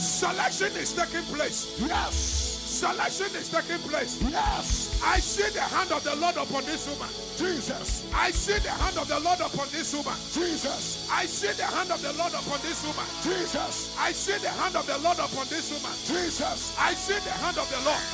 Selection 0.00 0.72
is 0.80 0.94
taking 0.94 1.22
place. 1.28 1.76
Yes. 1.78 2.16
Selection 2.16 3.36
is 3.36 3.50
taking 3.50 3.78
place. 3.84 4.16
Yes. 4.32 4.98
I 5.04 5.20
see 5.20 5.48
the 5.52 5.60
hand 5.60 5.92
of 5.92 6.02
the 6.04 6.16
Lord 6.16 6.36
upon 6.36 6.64
this 6.64 6.88
woman. 6.88 7.08
Jesus. 7.36 8.08
I 8.14 8.30
see 8.30 8.56
the 8.64 8.70
hand 8.70 8.96
of 8.96 9.08
the 9.08 9.20
Lord 9.20 9.40
upon 9.40 9.68
this 9.68 9.92
woman. 9.92 10.16
Jesus. 10.32 11.06
I 11.12 11.26
see 11.26 11.52
the 11.52 11.68
hand 11.68 11.92
of 11.92 12.00
the 12.00 12.14
Lord 12.16 12.32
upon 12.32 12.60
this 12.64 12.80
woman. 12.80 13.04
Jesus. 13.20 13.94
I 14.00 14.12
see 14.12 14.40
the 14.40 14.48
hand 14.48 14.76
of 14.76 14.86
the 14.88 14.96
Lord 15.04 15.18
upon 15.20 15.44
this 15.52 15.68
woman. 15.68 15.92
Jesus. 16.08 16.72
I 16.80 16.94
see 16.96 17.20
the 17.20 17.36
hand 17.36 17.58
of 17.60 17.68
the 17.68 17.80
Lord. 17.84 18.04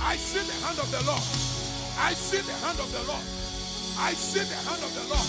I 0.00 0.16
see 0.16 0.40
the 0.40 0.56
hand 0.64 0.80
of 0.80 0.88
the 0.88 1.04
Lord. 1.04 1.24
I 2.00 2.16
see 2.16 2.40
the 2.40 2.56
hand 2.64 2.80
of 2.80 2.88
the 2.88 3.04
Lord. 3.04 3.24
I 4.00 4.16
see 4.16 4.40
the 4.48 4.60
hand 4.64 4.80
of 4.80 4.92
the 4.96 5.04
Lord. 5.12 5.28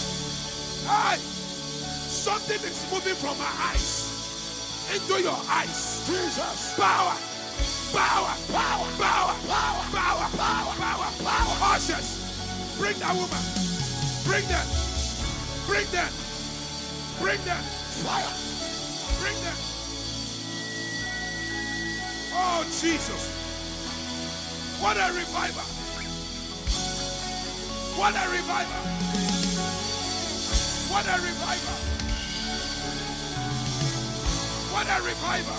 Aye. 0.87 1.19
Something 2.07 2.63
is 2.63 2.87
moving 2.87 3.19
from 3.19 3.35
my 3.35 3.51
eyes 3.67 4.08
into 4.93 5.21
your 5.21 5.37
eyes. 5.47 6.03
Jesus. 6.07 6.73
Power. 6.75 7.15
Power. 7.93 8.33
Power. 8.51 8.87
Power. 8.97 9.35
Power. 9.47 9.83
Power. 9.93 10.29
Power. 10.35 10.73
Power. 10.77 11.09
Power. 11.23 11.75
Ushers. 11.75 12.75
Bring 12.77 12.97
that 12.99 13.13
woman. 13.15 13.43
Bring 14.25 14.47
them. 14.47 14.67
Bring 15.67 15.85
them. 15.91 16.11
Bring 17.19 17.41
them. 17.45 17.63
Fire. 18.01 18.33
Bring 19.21 19.37
them. 19.43 19.57
Oh, 22.33 22.63
Jesus. 22.81 23.39
What 24.79 24.97
a 24.97 25.11
revival. 25.13 25.63
What 27.99 28.15
a 28.15 28.29
revival. 28.31 28.81
What 30.89 31.05
a 31.05 31.21
revival. 31.21 31.98
What 34.79 34.87
a 34.87 35.03
revival. 35.03 35.53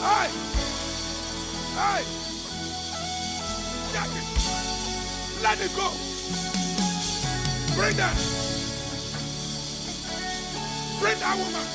Hey. 0.00 0.30
Hey. 1.74 2.04
Jack 3.92 4.10
it. 4.14 5.42
Let 5.42 5.60
it 5.60 5.74
go. 5.74 5.90
Bring 7.74 7.96
that. 7.96 8.14
Bring 11.00 11.18
that 11.18 11.36
woman. 11.36 11.66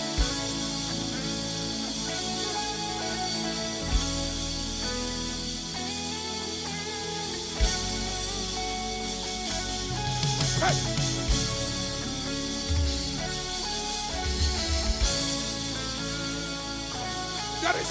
Hey. 10.62 10.91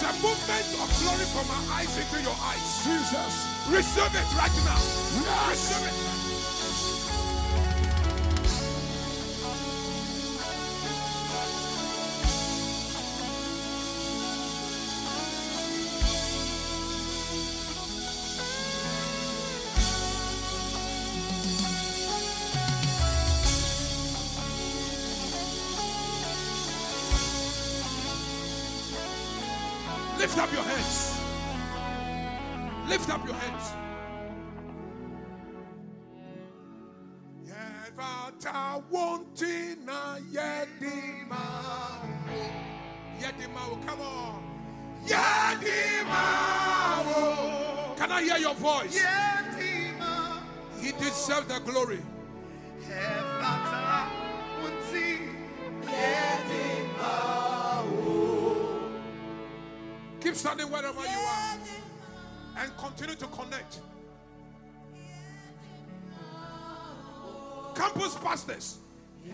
A 0.03 0.13
movement 0.15 0.67
of 0.81 0.89
glory 1.03 1.27
from 1.29 1.51
our 1.51 1.79
eyes 1.79 1.95
into 1.99 2.23
your 2.23 2.35
eyes. 2.41 2.83
Jesus. 2.83 3.67
Receive 3.69 4.15
it 4.15 4.35
right 4.35 4.57
now. 4.65 4.81
Yes. 5.21 5.51
Receive 5.51 5.89
it. 5.89 6.10
Your 48.51 48.59
voice? 48.59 49.07
He 50.81 50.93
deserves 50.93 51.47
the 51.47 51.61
glory. 51.61 52.01
Keep 60.21 60.35
standing 60.35 60.71
wherever 60.71 61.01
you 61.01 61.19
are 61.19 61.59
and 62.59 62.77
continue 62.77 63.15
to 63.15 63.27
connect. 63.29 63.81
Campus 67.75 68.17
pastors, 68.17 68.79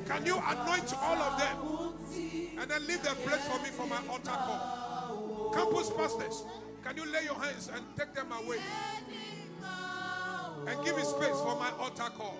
can 0.06 0.24
you 0.24 0.36
anoint 0.36 0.94
all 1.00 1.16
of 1.16 1.38
them 1.38 2.60
and 2.60 2.70
then 2.70 2.86
leave 2.86 3.02
the 3.02 3.10
place 3.10 3.44
for 3.48 3.60
me 3.62 3.70
for 3.70 3.86
my 3.86 3.98
altar 4.08 4.30
call? 4.30 5.52
Campus 5.54 5.90
pastors, 5.90 6.44
can 6.86 6.96
you 6.96 7.12
lay 7.12 7.24
your 7.24 7.34
hands 7.34 7.68
and 7.74 7.82
take 7.98 8.14
them 8.14 8.30
away 8.30 8.58
and 10.68 10.84
give 10.84 10.96
me 10.96 11.02
space 11.02 11.40
for 11.40 11.56
my 11.56 11.70
altar 11.80 12.10
call? 12.16 12.38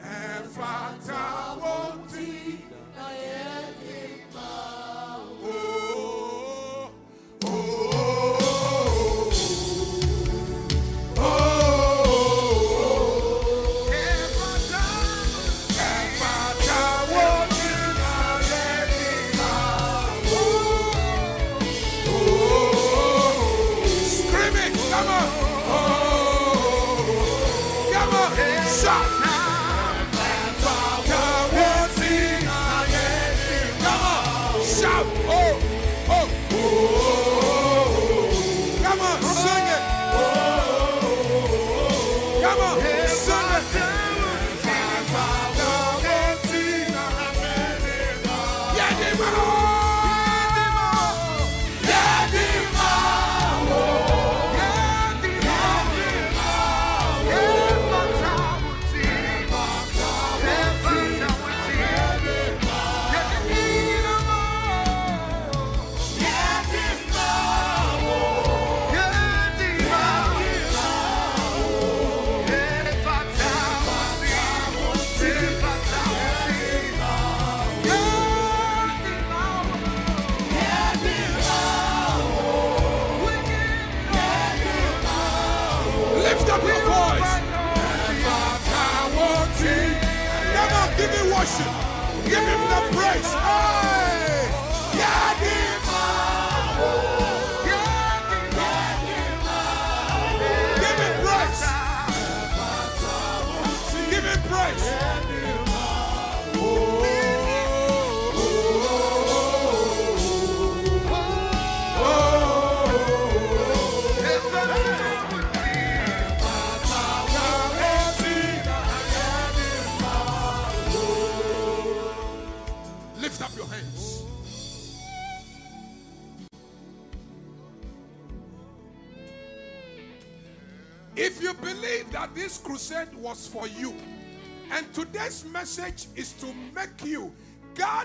Ephata 0.00 1.58
wonti. 1.60 2.58
Oh, 2.98 4.85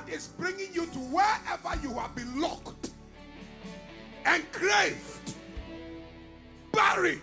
God 0.02 0.14
is 0.14 0.28
bringing 0.30 0.74
you 0.74 0.86
to 0.86 1.00
wherever 1.00 1.80
you 1.84 1.94
have 2.00 2.16
been 2.16 2.42
locked, 2.42 2.90
engraved, 4.26 5.36
buried. 6.72 7.22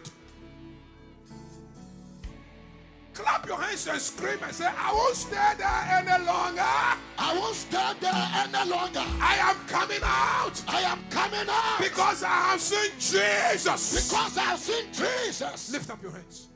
Clap 3.14 3.46
your 3.46 3.60
hands 3.60 3.88
and 3.88 4.00
scream 4.00 4.38
and 4.44 4.54
say, 4.54 4.66
I 4.66 4.92
won't 4.92 5.16
stay 5.16 5.52
there 5.58 5.88
any 5.90 6.24
longer. 6.24 6.62
I 6.62 7.34
won't 7.34 7.56
stay 7.56 7.92
there 8.00 8.12
any 8.12 8.70
longer. 8.70 9.02
I 9.20 9.36
am 9.40 9.56
coming 9.66 10.00
out 10.04 10.62
I 10.68 10.82
am 10.82 11.00
coming 11.10 11.48
out 11.50 11.78
because 11.80 12.22
I 12.22 12.28
have 12.28 12.60
seen 12.60 12.92
Jesus. 12.92 14.08
because 14.08 14.38
I 14.38 14.42
have 14.42 14.58
seen 14.60 14.84
Jesus. 14.92 15.72
Lift 15.72 15.90
up 15.90 16.00
your 16.00 16.12
hands. 16.12 16.46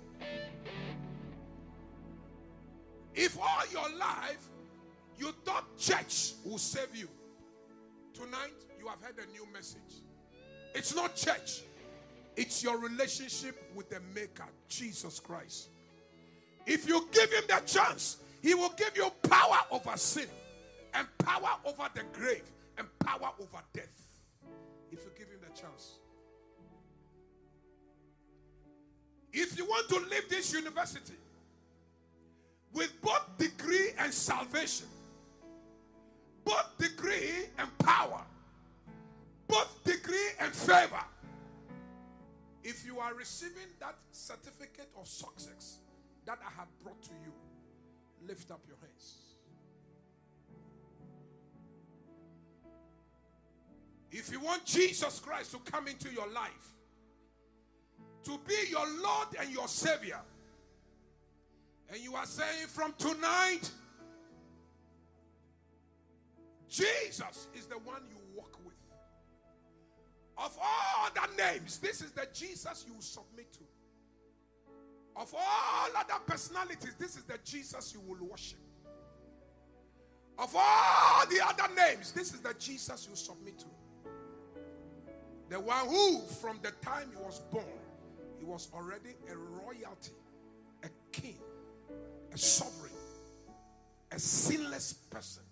If 3.15 3.37
all 3.39 3.65
your 3.73 3.99
life 3.99 4.52
you 5.19 5.33
thought 5.45 5.65
church 5.79 6.33
will 6.45 6.59
save 6.59 6.95
you, 6.95 7.09
tonight 8.15 8.53
you 8.81 8.89
have 8.89 9.01
heard 9.01 9.17
a 9.19 9.33
new 9.33 9.47
message. 9.53 10.03
It's 10.75 10.95
not 10.95 11.15
church, 11.15 11.63
it's 12.37 12.63
your 12.63 12.79
relationship 12.79 13.71
with 13.75 13.91
the 13.91 14.01
Maker, 14.15 14.49
Jesus 14.69 15.21
Christ. 15.21 15.69
If 16.67 16.89
you 16.89 17.09
give 17.13 17.33
him 17.33 17.45
the 17.49 17.61
chance, 17.67 18.19
he 18.41 18.55
will 18.55 18.73
give 18.77 18.97
you 18.97 19.11
power 19.29 19.59
over 19.71 19.97
sin, 19.97 20.27
and 20.95 21.07
power 21.19 21.51
over 21.65 21.89
the 21.95 22.03
grave, 22.13 22.45
and 22.79 22.87
power 22.99 23.31
over 23.41 23.63
death. 23.73 23.87
If 24.91 25.01
you 25.05 25.11
give 25.17 25.29
him 25.29 25.39
the 25.41 25.61
chance. 25.61 25.99
If 29.33 29.57
you 29.57 29.65
want 29.65 29.89
to 29.89 30.01
leave 30.11 30.29
this 30.29 30.53
university 30.53 31.15
with 32.75 32.93
both 33.01 33.39
degree 33.39 33.91
and 33.99 34.13
salvation, 34.13 34.87
both 36.45 36.79
degree 36.79 37.47
and 37.59 37.79
power, 37.79 38.23
both 39.47 39.85
degree 39.85 40.29
and 40.41 40.53
favor, 40.53 41.05
if 42.65 42.87
you 42.87 42.99
are 43.01 43.15
receiving 43.15 43.69
that 43.81 43.97
certificate 44.13 44.89
of 44.99 45.07
success 45.07 45.79
that 46.25 46.39
I 46.41 46.51
have 46.59 46.69
brought 46.83 47.03
to 47.03 47.11
you, 47.25 47.33
lift 48.27 48.51
up 48.51 48.61
your 48.69 48.77
hands. 48.81 49.17
If 54.13 54.31
you 54.31 54.41
want 54.41 54.65
Jesus 54.65 55.19
Christ 55.19 55.53
to 55.53 55.59
come 55.71 55.89
into 55.89 56.11
your 56.13 56.29
life, 56.29 56.75
to 58.25 58.39
be 58.47 58.71
your 58.71 58.87
Lord 59.03 59.29
and 59.41 59.51
your 59.51 59.67
Savior, 59.67 60.21
and 61.91 62.01
you 62.01 62.15
are 62.15 62.27
saying 62.27 62.69
from 62.69 62.95
tonight, 62.99 63.71
Jesus 66.73 67.49
is 67.55 67.67
the 67.67 67.77
one 67.77 68.01
you 68.09 68.17
walk 68.35 68.59
with. 68.65 68.75
Of 70.39 70.59
all 70.59 71.11
the 71.15 71.43
names, 71.43 71.77
this 71.79 72.01
is 72.01 72.13
the 72.13 72.27
Jesus 72.33 72.87
you 72.89 72.95
submit 73.01 73.53
to. 73.53 73.61
Of 75.15 75.35
all 75.35 75.89
other 75.95 76.19
personalities, 76.27 76.95
this 76.99 77.17
is 77.17 77.25
the 77.25 77.39
Jesus 77.45 77.93
you 77.93 78.01
will 78.01 78.27
worship. 78.27 78.59
Of 80.39 80.57
all 80.57 81.27
the 81.27 81.45
other 81.47 81.75
names, 81.75 82.13
this 82.13 82.33
is 82.33 82.41
the 82.41 82.55
Jesus 82.59 83.07
you 83.09 83.17
submit 83.17 83.59
to. 83.59 83.67
The 85.51 85.61
one 85.61 85.87
who, 85.87 86.21
from 86.41 86.59
the 86.63 86.71
time 86.81 87.11
he 87.15 87.23
was 87.23 87.41
born, 87.51 87.67
he 88.39 88.47
was 88.47 88.71
already 88.73 89.11
a 89.31 89.37
royalty, 89.37 90.13
a 90.83 90.89
king, 91.13 91.37
a 92.33 92.39
sovereign, 92.39 92.93
a 94.11 94.19
sinless 94.19 94.95
person, 94.95 95.43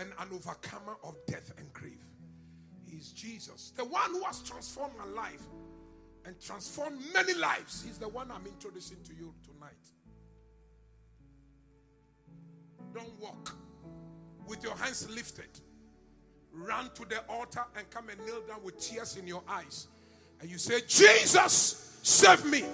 and 0.00 0.12
an 0.18 0.28
overcomer 0.32 0.96
of 1.04 1.14
death 1.26 1.52
and 1.58 1.72
grief. 1.72 2.02
He 2.86 2.96
is 2.96 3.12
Jesus, 3.12 3.72
the 3.76 3.84
one 3.84 4.10
who 4.10 4.22
has 4.24 4.40
transformed 4.40 4.94
my 4.98 5.22
life 5.22 5.42
and 6.24 6.40
transformed 6.40 7.00
many 7.12 7.34
lives. 7.34 7.82
He's 7.84 7.98
the 7.98 8.08
one 8.08 8.30
I'm 8.30 8.46
introducing 8.46 8.98
to 9.04 9.14
you 9.14 9.34
tonight. 9.44 9.70
Don't 12.94 13.20
walk 13.20 13.54
with 14.46 14.62
your 14.64 14.76
hands 14.76 15.08
lifted. 15.10 15.60
Run 16.52 16.90
to 16.94 17.04
the 17.04 17.20
altar 17.28 17.64
and 17.76 17.88
come 17.90 18.08
and 18.08 18.18
kneel 18.26 18.42
down 18.48 18.62
with 18.64 18.78
tears 18.80 19.16
in 19.16 19.26
your 19.26 19.42
eyes. 19.48 19.86
And 20.40 20.50
you 20.50 20.58
say, 20.58 20.80
Jesus, 20.86 21.98
save 22.02 22.44
me. 22.44 22.64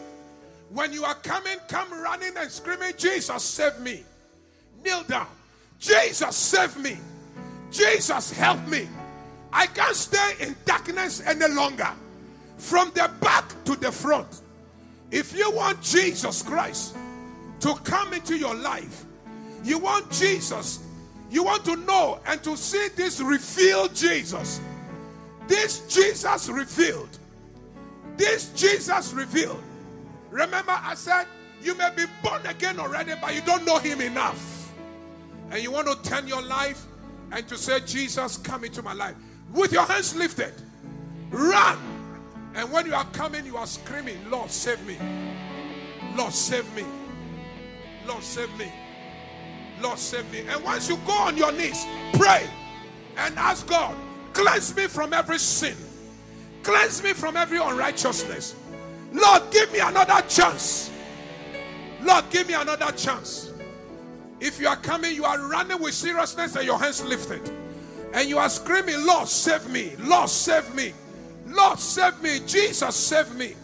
When 0.71 0.93
you 0.93 1.05
are 1.05 1.15
coming, 1.15 1.59
come 1.69 1.93
running 1.93 2.37
and 2.37 2.51
screaming, 2.51 2.95
Jesus, 2.97 3.43
save 3.43 3.79
me. 3.81 4.03
Kneel 4.83 5.03
down. 5.05 5.29
Jesus, 5.79 6.35
save 6.35 6.77
me. 6.79 6.97
Jesus, 7.71 8.33
help 8.33 8.67
me. 8.69 8.89
I 9.53 9.67
can't 9.67 9.97
stay 9.97 10.35
in 10.41 10.57
darkness 10.65 11.23
any 11.25 11.49
longer. 11.49 11.89
From 12.59 12.91
the 12.95 13.11
back 13.21 13.53
to 13.65 13.77
the 13.77 13.93
front. 13.93 14.43
If 15.11 15.37
you 15.37 15.51
want 15.51 15.81
Jesus 15.83 16.43
Christ 16.43 16.97
to 17.61 17.75
come 17.85 18.13
into 18.13 18.37
your 18.37 18.55
life, 18.55 19.05
you 19.63 19.79
want 19.79 20.11
Jesus, 20.11 20.81
you 21.31 21.45
want 21.45 21.65
to 21.65 21.77
know 21.77 22.21
and 22.27 22.43
to 22.45 22.57
see 22.57 22.89
this 22.97 23.21
revealed 23.21 23.95
Jesus. 23.95 24.61
This 25.47 25.81
Jesus 25.87 26.49
revealed. 26.49 27.19
This 28.17 28.51
Jesus 28.51 29.13
revealed. 29.13 29.63
Remember, 30.31 30.73
I 30.73 30.95
said 30.95 31.27
you 31.63 31.75
may 31.75 31.91
be 31.95 32.05
born 32.23 32.45
again 32.47 32.79
already, 32.79 33.13
but 33.21 33.35
you 33.35 33.41
don't 33.43 33.65
know 33.65 33.79
him 33.79 34.01
enough. 34.01 34.73
And 35.51 35.63
you 35.63 35.71
want 35.71 35.87
to 35.87 36.09
turn 36.09 36.27
your 36.27 36.43
life 36.43 36.87
and 37.33 37.47
to 37.49 37.57
say, 37.57 37.81
Jesus, 37.81 38.37
come 38.39 38.65
into 38.65 38.83
my 38.83 38.93
life. 38.93 39.15
With 39.53 39.73
your 39.73 39.85
hands 39.85 40.15
lifted, 40.17 40.55
run. 41.31 41.79
And 42.55 42.71
when 42.73 42.87
you 42.87 42.95
are 42.95 43.05
coming, 43.07 43.45
you 43.45 43.57
are 43.57 43.67
screaming, 43.67 44.19
Lord, 44.31 44.51
save 44.51 44.85
me. 44.87 44.97
Lord, 46.17 46.33
save 46.33 46.73
me. 46.75 46.85
Lord, 48.07 48.23
save 48.23 48.57
me. 48.59 48.73
Lord, 49.81 49.99
save 49.99 50.31
me. 50.33 50.41
And 50.49 50.65
once 50.65 50.89
you 50.89 50.97
go 51.07 51.13
on 51.13 51.37
your 51.37 51.53
knees, 51.53 51.85
pray 52.15 52.49
and 53.17 53.37
ask 53.39 53.67
God, 53.67 53.95
cleanse 54.33 54.75
me 54.77 54.87
from 54.87 55.13
every 55.13 55.39
sin, 55.39 55.77
cleanse 56.63 57.03
me 57.03 57.13
from 57.13 57.37
every 57.37 57.59
unrighteousness. 57.59 58.55
Lord, 59.13 59.43
give 59.51 59.73
me 59.73 59.81
another 59.81 60.27
chance. 60.29 60.91
Lord, 62.03 62.25
give 62.31 62.47
me 62.47 62.55
another 62.55 62.93
chance. 62.93 63.46
If 64.41 64.61
you 64.61 64.69
are 64.69 64.77
coming, 64.77 65.15
you 65.15 65.25
are 65.25 65.39
running 65.49 65.81
with 65.81 65.95
seriousness 65.95 66.57
and 66.57 66.65
your 66.67 66.79
hands 66.79 67.05
lifted, 67.05 67.51
and 68.13 68.29
you 68.29 68.39
are 68.39 68.49
screaming, 68.49 69.07
Lord, 69.07 69.29
save 69.29 69.69
me. 69.71 69.93
Lord, 69.99 70.29
save 70.29 70.75
me. 70.75 70.93
Lord, 71.47 71.79
save 71.79 72.21
me. 72.23 72.41
Jesus, 72.47 72.95
save 72.95 73.35
me. 73.35 73.55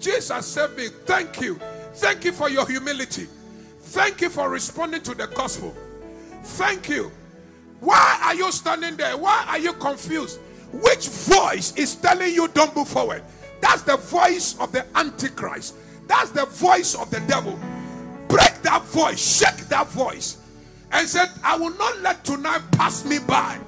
Jesus, 0.00 0.46
save 0.46 0.76
me. 0.76 0.88
Thank 1.04 1.40
you. 1.40 1.60
Thank 1.94 2.24
you 2.24 2.32
for 2.32 2.48
your 2.48 2.66
humility. 2.66 3.28
Thank 3.80 4.20
you 4.20 4.30
for 4.30 4.48
responding 4.48 5.02
to 5.02 5.14
the 5.14 5.26
gospel. 5.28 5.74
Thank 6.42 6.88
you. 6.88 7.12
Why 7.80 8.20
are 8.24 8.34
you 8.34 8.50
standing 8.52 8.96
there? 8.96 9.16
Why 9.16 9.44
are 9.48 9.58
you 9.58 9.72
confused? 9.74 10.38
Which 10.72 11.08
voice 11.08 11.74
is 11.76 11.96
telling 11.96 12.32
you 12.32 12.48
don't 12.48 12.74
move 12.76 12.88
forward? 12.88 13.22
That's 13.60 13.82
the 13.82 13.96
voice 13.96 14.58
of 14.58 14.72
the 14.72 14.86
Antichrist. 14.96 15.74
That's 16.06 16.30
the 16.30 16.46
voice 16.46 16.94
of 16.94 17.10
the 17.10 17.20
devil. 17.20 17.58
Break 18.30 18.62
that 18.62 18.84
voice, 18.84 19.38
shake 19.38 19.68
that 19.68 19.88
voice, 19.88 20.38
and 20.92 21.08
said, 21.08 21.30
I 21.44 21.58
will 21.58 21.76
not 21.76 22.00
let 22.00 22.24
tonight 22.24 22.62
pass 22.72 23.04
me 23.04 23.18
by 23.18 23.58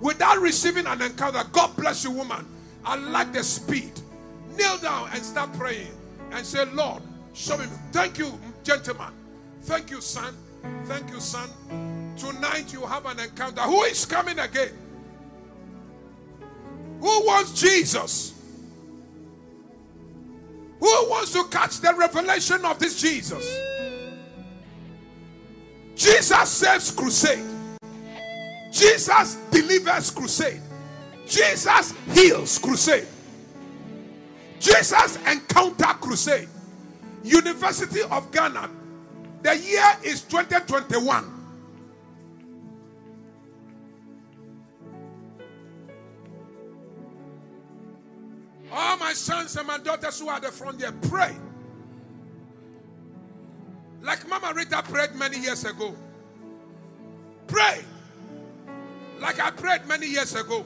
without 0.00 0.38
receiving 0.40 0.86
an 0.86 1.02
encounter. 1.02 1.42
God 1.52 1.76
bless 1.76 2.04
you, 2.04 2.12
woman. 2.12 2.46
I 2.84 2.96
like 2.96 3.32
the 3.32 3.44
speed. 3.44 3.92
Kneel 4.56 4.78
down 4.78 5.10
and 5.12 5.22
start 5.24 5.52
praying 5.54 5.92
and 6.32 6.46
say, 6.46 6.64
Lord, 6.66 7.02
show 7.34 7.58
me. 7.58 7.66
Thank 7.92 8.18
you, 8.18 8.38
gentlemen. 8.64 9.12
Thank 9.62 9.90
you, 9.90 10.00
son. 10.00 10.34
Thank 10.86 11.10
you, 11.10 11.20
son. 11.20 11.50
tonight 12.16 12.72
you 12.72 12.82
have 12.86 13.06
an 13.06 13.20
encounter. 13.20 13.62
Who 13.62 13.82
is 13.84 14.06
coming 14.06 14.38
again? 14.38 14.72
Who 17.00 17.26
wants 17.26 17.60
Jesus? 17.60 18.34
Who 20.80 20.86
wants 21.10 21.32
to 21.32 21.44
catch 21.44 21.80
the 21.80 21.94
revelation 21.94 22.64
of 22.64 22.78
this 22.78 23.00
Jesus? 23.00 23.46
Jesus 25.98 26.48
saves 26.48 26.92
crusade. 26.92 27.44
Jesus 28.70 29.34
delivers 29.50 30.12
crusade. 30.12 30.60
Jesus 31.26 31.92
heals 32.14 32.56
crusade. 32.56 33.08
Jesus 34.60 35.16
encounter 35.26 35.92
crusade. 36.00 36.48
University 37.24 38.02
of 38.12 38.30
Ghana. 38.30 38.70
The 39.42 39.56
year 39.56 39.98
is 40.04 40.22
2021. 40.22 41.34
All 48.70 48.96
my 48.98 49.12
sons 49.14 49.56
and 49.56 49.66
my 49.66 49.78
daughters 49.78 50.20
who 50.20 50.28
are 50.28 50.36
at 50.36 50.42
the 50.42 50.52
front 50.52 50.78
there, 50.78 50.92
pray. 50.92 51.34
Like 54.08 54.26
Mama 54.26 54.54
Rita 54.54 54.82
prayed 54.84 55.14
many 55.16 55.38
years 55.38 55.66
ago. 55.66 55.94
Pray. 57.46 57.84
Like 59.20 59.38
I 59.38 59.50
prayed 59.50 59.84
many 59.86 60.06
years 60.06 60.34
ago. 60.34 60.64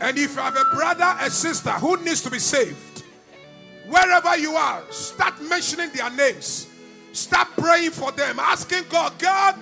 And 0.00 0.16
if 0.16 0.34
you 0.34 0.40
have 0.40 0.56
a 0.56 0.64
brother, 0.74 1.14
a 1.20 1.30
sister 1.30 1.72
who 1.72 2.02
needs 2.02 2.22
to 2.22 2.30
be 2.30 2.38
saved, 2.38 3.04
wherever 3.86 4.34
you 4.38 4.52
are, 4.52 4.82
start 4.90 5.38
mentioning 5.42 5.90
their 5.92 6.08
names. 6.08 6.68
Start 7.12 7.48
praying 7.58 7.90
for 7.90 8.10
them, 8.12 8.38
asking 8.38 8.84
God, 8.88 9.12
God, 9.18 9.56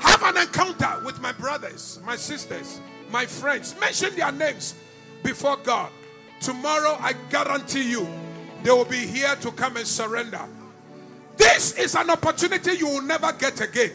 have 0.00 0.22
an 0.24 0.36
encounter 0.36 1.00
with 1.04 1.20
my 1.20 1.30
brothers, 1.30 2.00
my 2.04 2.16
sisters, 2.16 2.80
my 3.08 3.24
friends. 3.24 3.78
Mention 3.78 4.16
their 4.16 4.32
names 4.32 4.74
before 5.22 5.58
God. 5.58 5.92
Tomorrow, 6.40 6.96
I 6.98 7.14
guarantee 7.30 7.88
you, 7.88 8.08
they 8.62 8.70
will 8.70 8.84
be 8.84 9.06
here 9.06 9.34
to 9.36 9.50
come 9.52 9.76
and 9.76 9.86
surrender. 9.86 10.40
This 11.36 11.78
is 11.78 11.94
an 11.94 12.10
opportunity 12.10 12.72
you 12.72 12.86
will 12.86 13.02
never 13.02 13.32
get 13.32 13.60
again. 13.60 13.92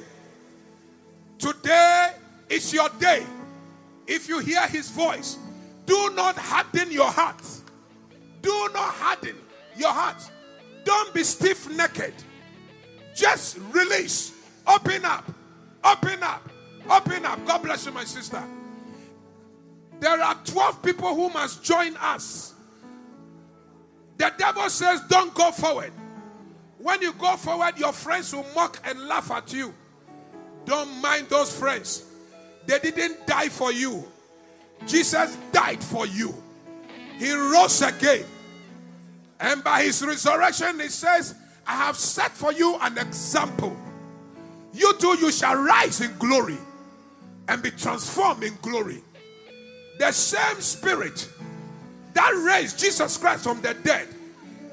Today 1.37 2.13
is 2.49 2.73
your 2.73 2.89
day. 2.99 3.23
If 4.07 4.27
you 4.27 4.39
hear 4.39 4.65
his 4.67 4.89
voice, 4.89 5.37
do 5.85 6.11
not 6.15 6.35
harden 6.37 6.91
your 6.91 7.11
heart. 7.11 7.41
Do 8.41 8.69
not 8.73 8.93
harden 8.93 9.35
your 9.77 9.91
heart. 9.91 10.23
Don't 10.83 11.13
be 11.13 11.23
stiff 11.23 11.69
necked. 11.69 12.23
Just 13.15 13.59
release. 13.71 14.33
Open 14.67 15.05
up. 15.05 15.31
Open 15.83 16.21
up. 16.23 16.49
Open 16.89 17.25
up. 17.25 17.45
God 17.45 17.63
bless 17.63 17.85
you, 17.85 17.91
my 17.91 18.03
sister. 18.03 18.43
There 19.99 20.21
are 20.21 20.35
12 20.45 20.81
people 20.81 21.13
who 21.15 21.29
must 21.29 21.63
join 21.63 21.95
us. 21.97 22.54
The 24.17 24.31
devil 24.37 24.69
says, 24.69 25.01
Don't 25.09 25.33
go 25.33 25.51
forward. 25.51 25.91
When 26.77 27.01
you 27.01 27.13
go 27.13 27.35
forward, 27.37 27.77
your 27.77 27.93
friends 27.93 28.33
will 28.33 28.45
mock 28.53 28.79
and 28.85 29.07
laugh 29.07 29.31
at 29.31 29.51
you. 29.51 29.73
Don't 30.65 31.01
mind 31.01 31.29
those 31.29 31.57
friends. 31.57 32.05
They 32.65 32.79
didn't 32.79 33.25
die 33.27 33.49
for 33.49 33.71
you, 33.71 34.03
Jesus 34.85 35.37
died 35.51 35.83
for 35.83 36.05
you. 36.05 36.33
He 37.17 37.31
rose 37.31 37.81
again. 37.81 38.25
And 39.39 39.63
by 39.63 39.83
his 39.83 40.03
resurrection, 40.05 40.79
he 40.79 40.89
says, 40.89 41.35
I 41.67 41.73
have 41.73 41.95
set 41.97 42.31
for 42.31 42.51
you 42.51 42.77
an 42.81 42.97
example. 42.97 43.75
You 44.73 44.93
too, 44.97 45.17
you 45.19 45.31
shall 45.31 45.55
rise 45.55 46.01
in 46.01 46.15
glory 46.17 46.57
and 47.47 47.61
be 47.61 47.71
transformed 47.71 48.43
in 48.43 48.57
glory. 48.61 49.01
The 49.99 50.11
same 50.11 50.59
spirit 50.61 51.29
that 52.15 52.31
raised 52.47 52.79
Jesus 52.79 53.17
Christ 53.17 53.43
from 53.43 53.61
the 53.61 53.73
dead, 53.75 54.07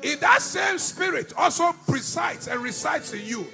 in 0.03 0.19
that 0.21 0.41
same 0.41 0.79
spirit 0.79 1.33
also 1.37 1.73
presides 1.87 2.49
and 2.49 2.63
resides 2.63 3.13
in 3.13 3.25
you. 3.25 3.47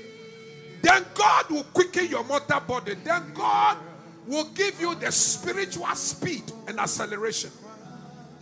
Then 0.80 1.04
God 1.14 1.50
will 1.50 1.64
quicken 1.64 2.06
your 2.06 2.24
mortal 2.24 2.60
body. 2.60 2.94
Then 3.02 3.32
God 3.34 3.76
will 4.26 4.44
give 4.54 4.80
you 4.80 4.94
the 4.94 5.10
spiritual 5.10 5.86
speed 5.94 6.44
and 6.66 6.78
acceleration. 6.78 7.50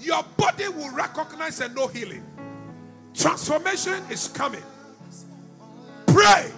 Your 0.01 0.23
body 0.37 0.69
will 0.69 0.93
recognize 0.93 1.61
and 1.61 1.75
know 1.75 1.87
healing. 1.87 2.25
Transformation 3.15 4.03
is 4.11 4.29
coming. 4.29 4.63
Pray. 6.07 6.51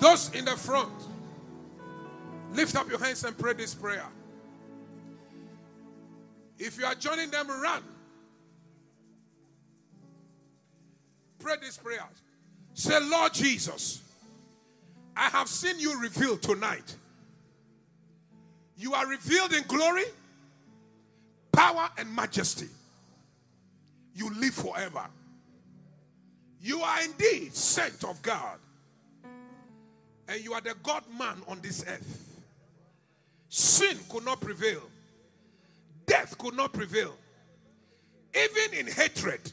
Those 0.00 0.34
in 0.34 0.44
the 0.44 0.56
front, 0.56 0.92
lift 2.54 2.76
up 2.76 2.88
your 2.88 2.98
hands 2.98 3.24
and 3.24 3.36
pray 3.36 3.52
this 3.52 3.74
prayer. 3.74 4.06
If 6.58 6.78
you 6.78 6.86
are 6.86 6.94
joining 6.94 7.30
them, 7.30 7.48
run. 7.48 7.82
Pray 11.38 11.54
this 11.60 11.76
prayer. 11.76 12.06
Say, 12.74 12.98
Lord 13.00 13.34
Jesus, 13.34 14.02
I 15.16 15.28
have 15.28 15.48
seen 15.48 15.78
you 15.78 16.00
revealed 16.00 16.42
tonight. 16.42 16.96
You 18.76 18.94
are 18.94 19.06
revealed 19.06 19.52
in 19.52 19.62
glory, 19.64 20.04
power, 21.52 21.88
and 21.98 22.14
majesty. 22.14 22.68
You 24.14 24.32
live 24.34 24.54
forever. 24.54 25.06
You 26.60 26.80
are 26.80 27.02
indeed 27.02 27.54
sent 27.54 28.04
of 28.04 28.22
God. 28.22 28.58
And 30.28 30.42
you 30.42 30.54
are 30.54 30.60
the 30.60 30.74
God 30.82 31.02
man 31.18 31.42
on 31.46 31.60
this 31.60 31.84
earth. 31.86 32.33
Sin 33.56 33.96
could 34.08 34.24
not 34.24 34.40
prevail, 34.40 34.82
death 36.06 36.36
could 36.38 36.56
not 36.56 36.72
prevail. 36.72 37.14
Even 38.34 38.80
in 38.80 38.86
hatred, 38.88 39.52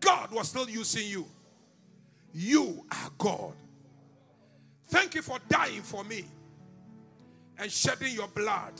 God 0.00 0.32
was 0.32 0.48
still 0.48 0.68
using 0.68 1.06
you. 1.06 1.24
You 2.34 2.84
are 2.90 3.10
God. 3.16 3.52
Thank 4.88 5.14
you 5.14 5.22
for 5.22 5.38
dying 5.48 5.82
for 5.82 6.02
me 6.02 6.24
and 7.56 7.70
shedding 7.70 8.14
your 8.14 8.26
blood. 8.26 8.72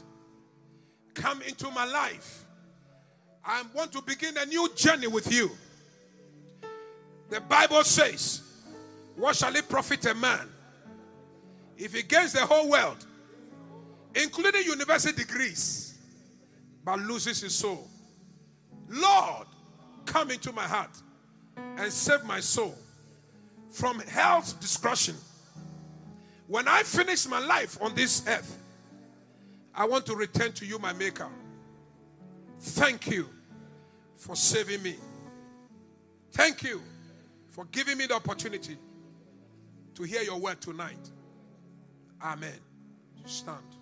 Come 1.15 1.41
into 1.43 1.71
my 1.71 1.85
life. 1.85 2.45
I 3.45 3.63
want 3.73 3.93
to 3.93 4.03
begin 4.03 4.37
a 4.37 4.47
new 4.47 4.69
journey 4.75 5.07
with 5.07 5.33
you. 5.33 5.49
The 7.31 7.41
Bible 7.43 7.85
says, 7.85 8.43
What 9.15 9.37
shall 9.37 9.55
it 9.55 9.69
profit 9.69 10.07
a 10.07 10.15
man 10.17 10.49
if 11.77 11.95
he 11.95 12.03
gains 12.03 12.33
the 12.33 12.45
whole 12.45 12.69
world, 12.69 13.07
including 14.19 14.65
university 14.65 15.25
degrees, 15.25 15.97
but 16.85 16.99
loses 17.01 17.41
his 17.41 17.55
soul? 17.55 17.89
Lord, 18.89 19.47
come 20.05 20.31
into 20.31 20.53
my 20.53 20.65
heart 20.65 20.91
and 21.57 21.93
save 21.93 22.25
my 22.25 22.41
soul 22.41 22.75
from 23.71 24.01
hell's 24.01 24.55
destruction. 24.55 25.15
When 26.47 26.67
I 26.67 26.83
finish 26.83 27.27
my 27.29 27.41
life 27.41 27.79
on 27.81 27.95
this 27.95 28.27
earth, 28.27 28.59
I 29.75 29.85
want 29.87 30.07
to 30.07 30.17
return 30.17 30.53
to 30.53 30.67
you, 30.67 30.79
my 30.79 30.93
Maker. 30.93 31.29
Thank 32.61 33.07
you 33.09 33.29
for 34.17 34.35
saving 34.35 34.83
me. 34.83 34.97
Thank 36.33 36.63
you 36.63 36.81
for 37.51 37.67
giving 37.67 37.99
me 37.99 38.07
the 38.07 38.15
opportunity 38.15 38.77
to 39.95 40.03
hear 40.03 40.23
your 40.23 40.39
word 40.39 40.61
tonight. 40.61 41.11
Amen. 42.23 42.59
Stand. 43.27 43.78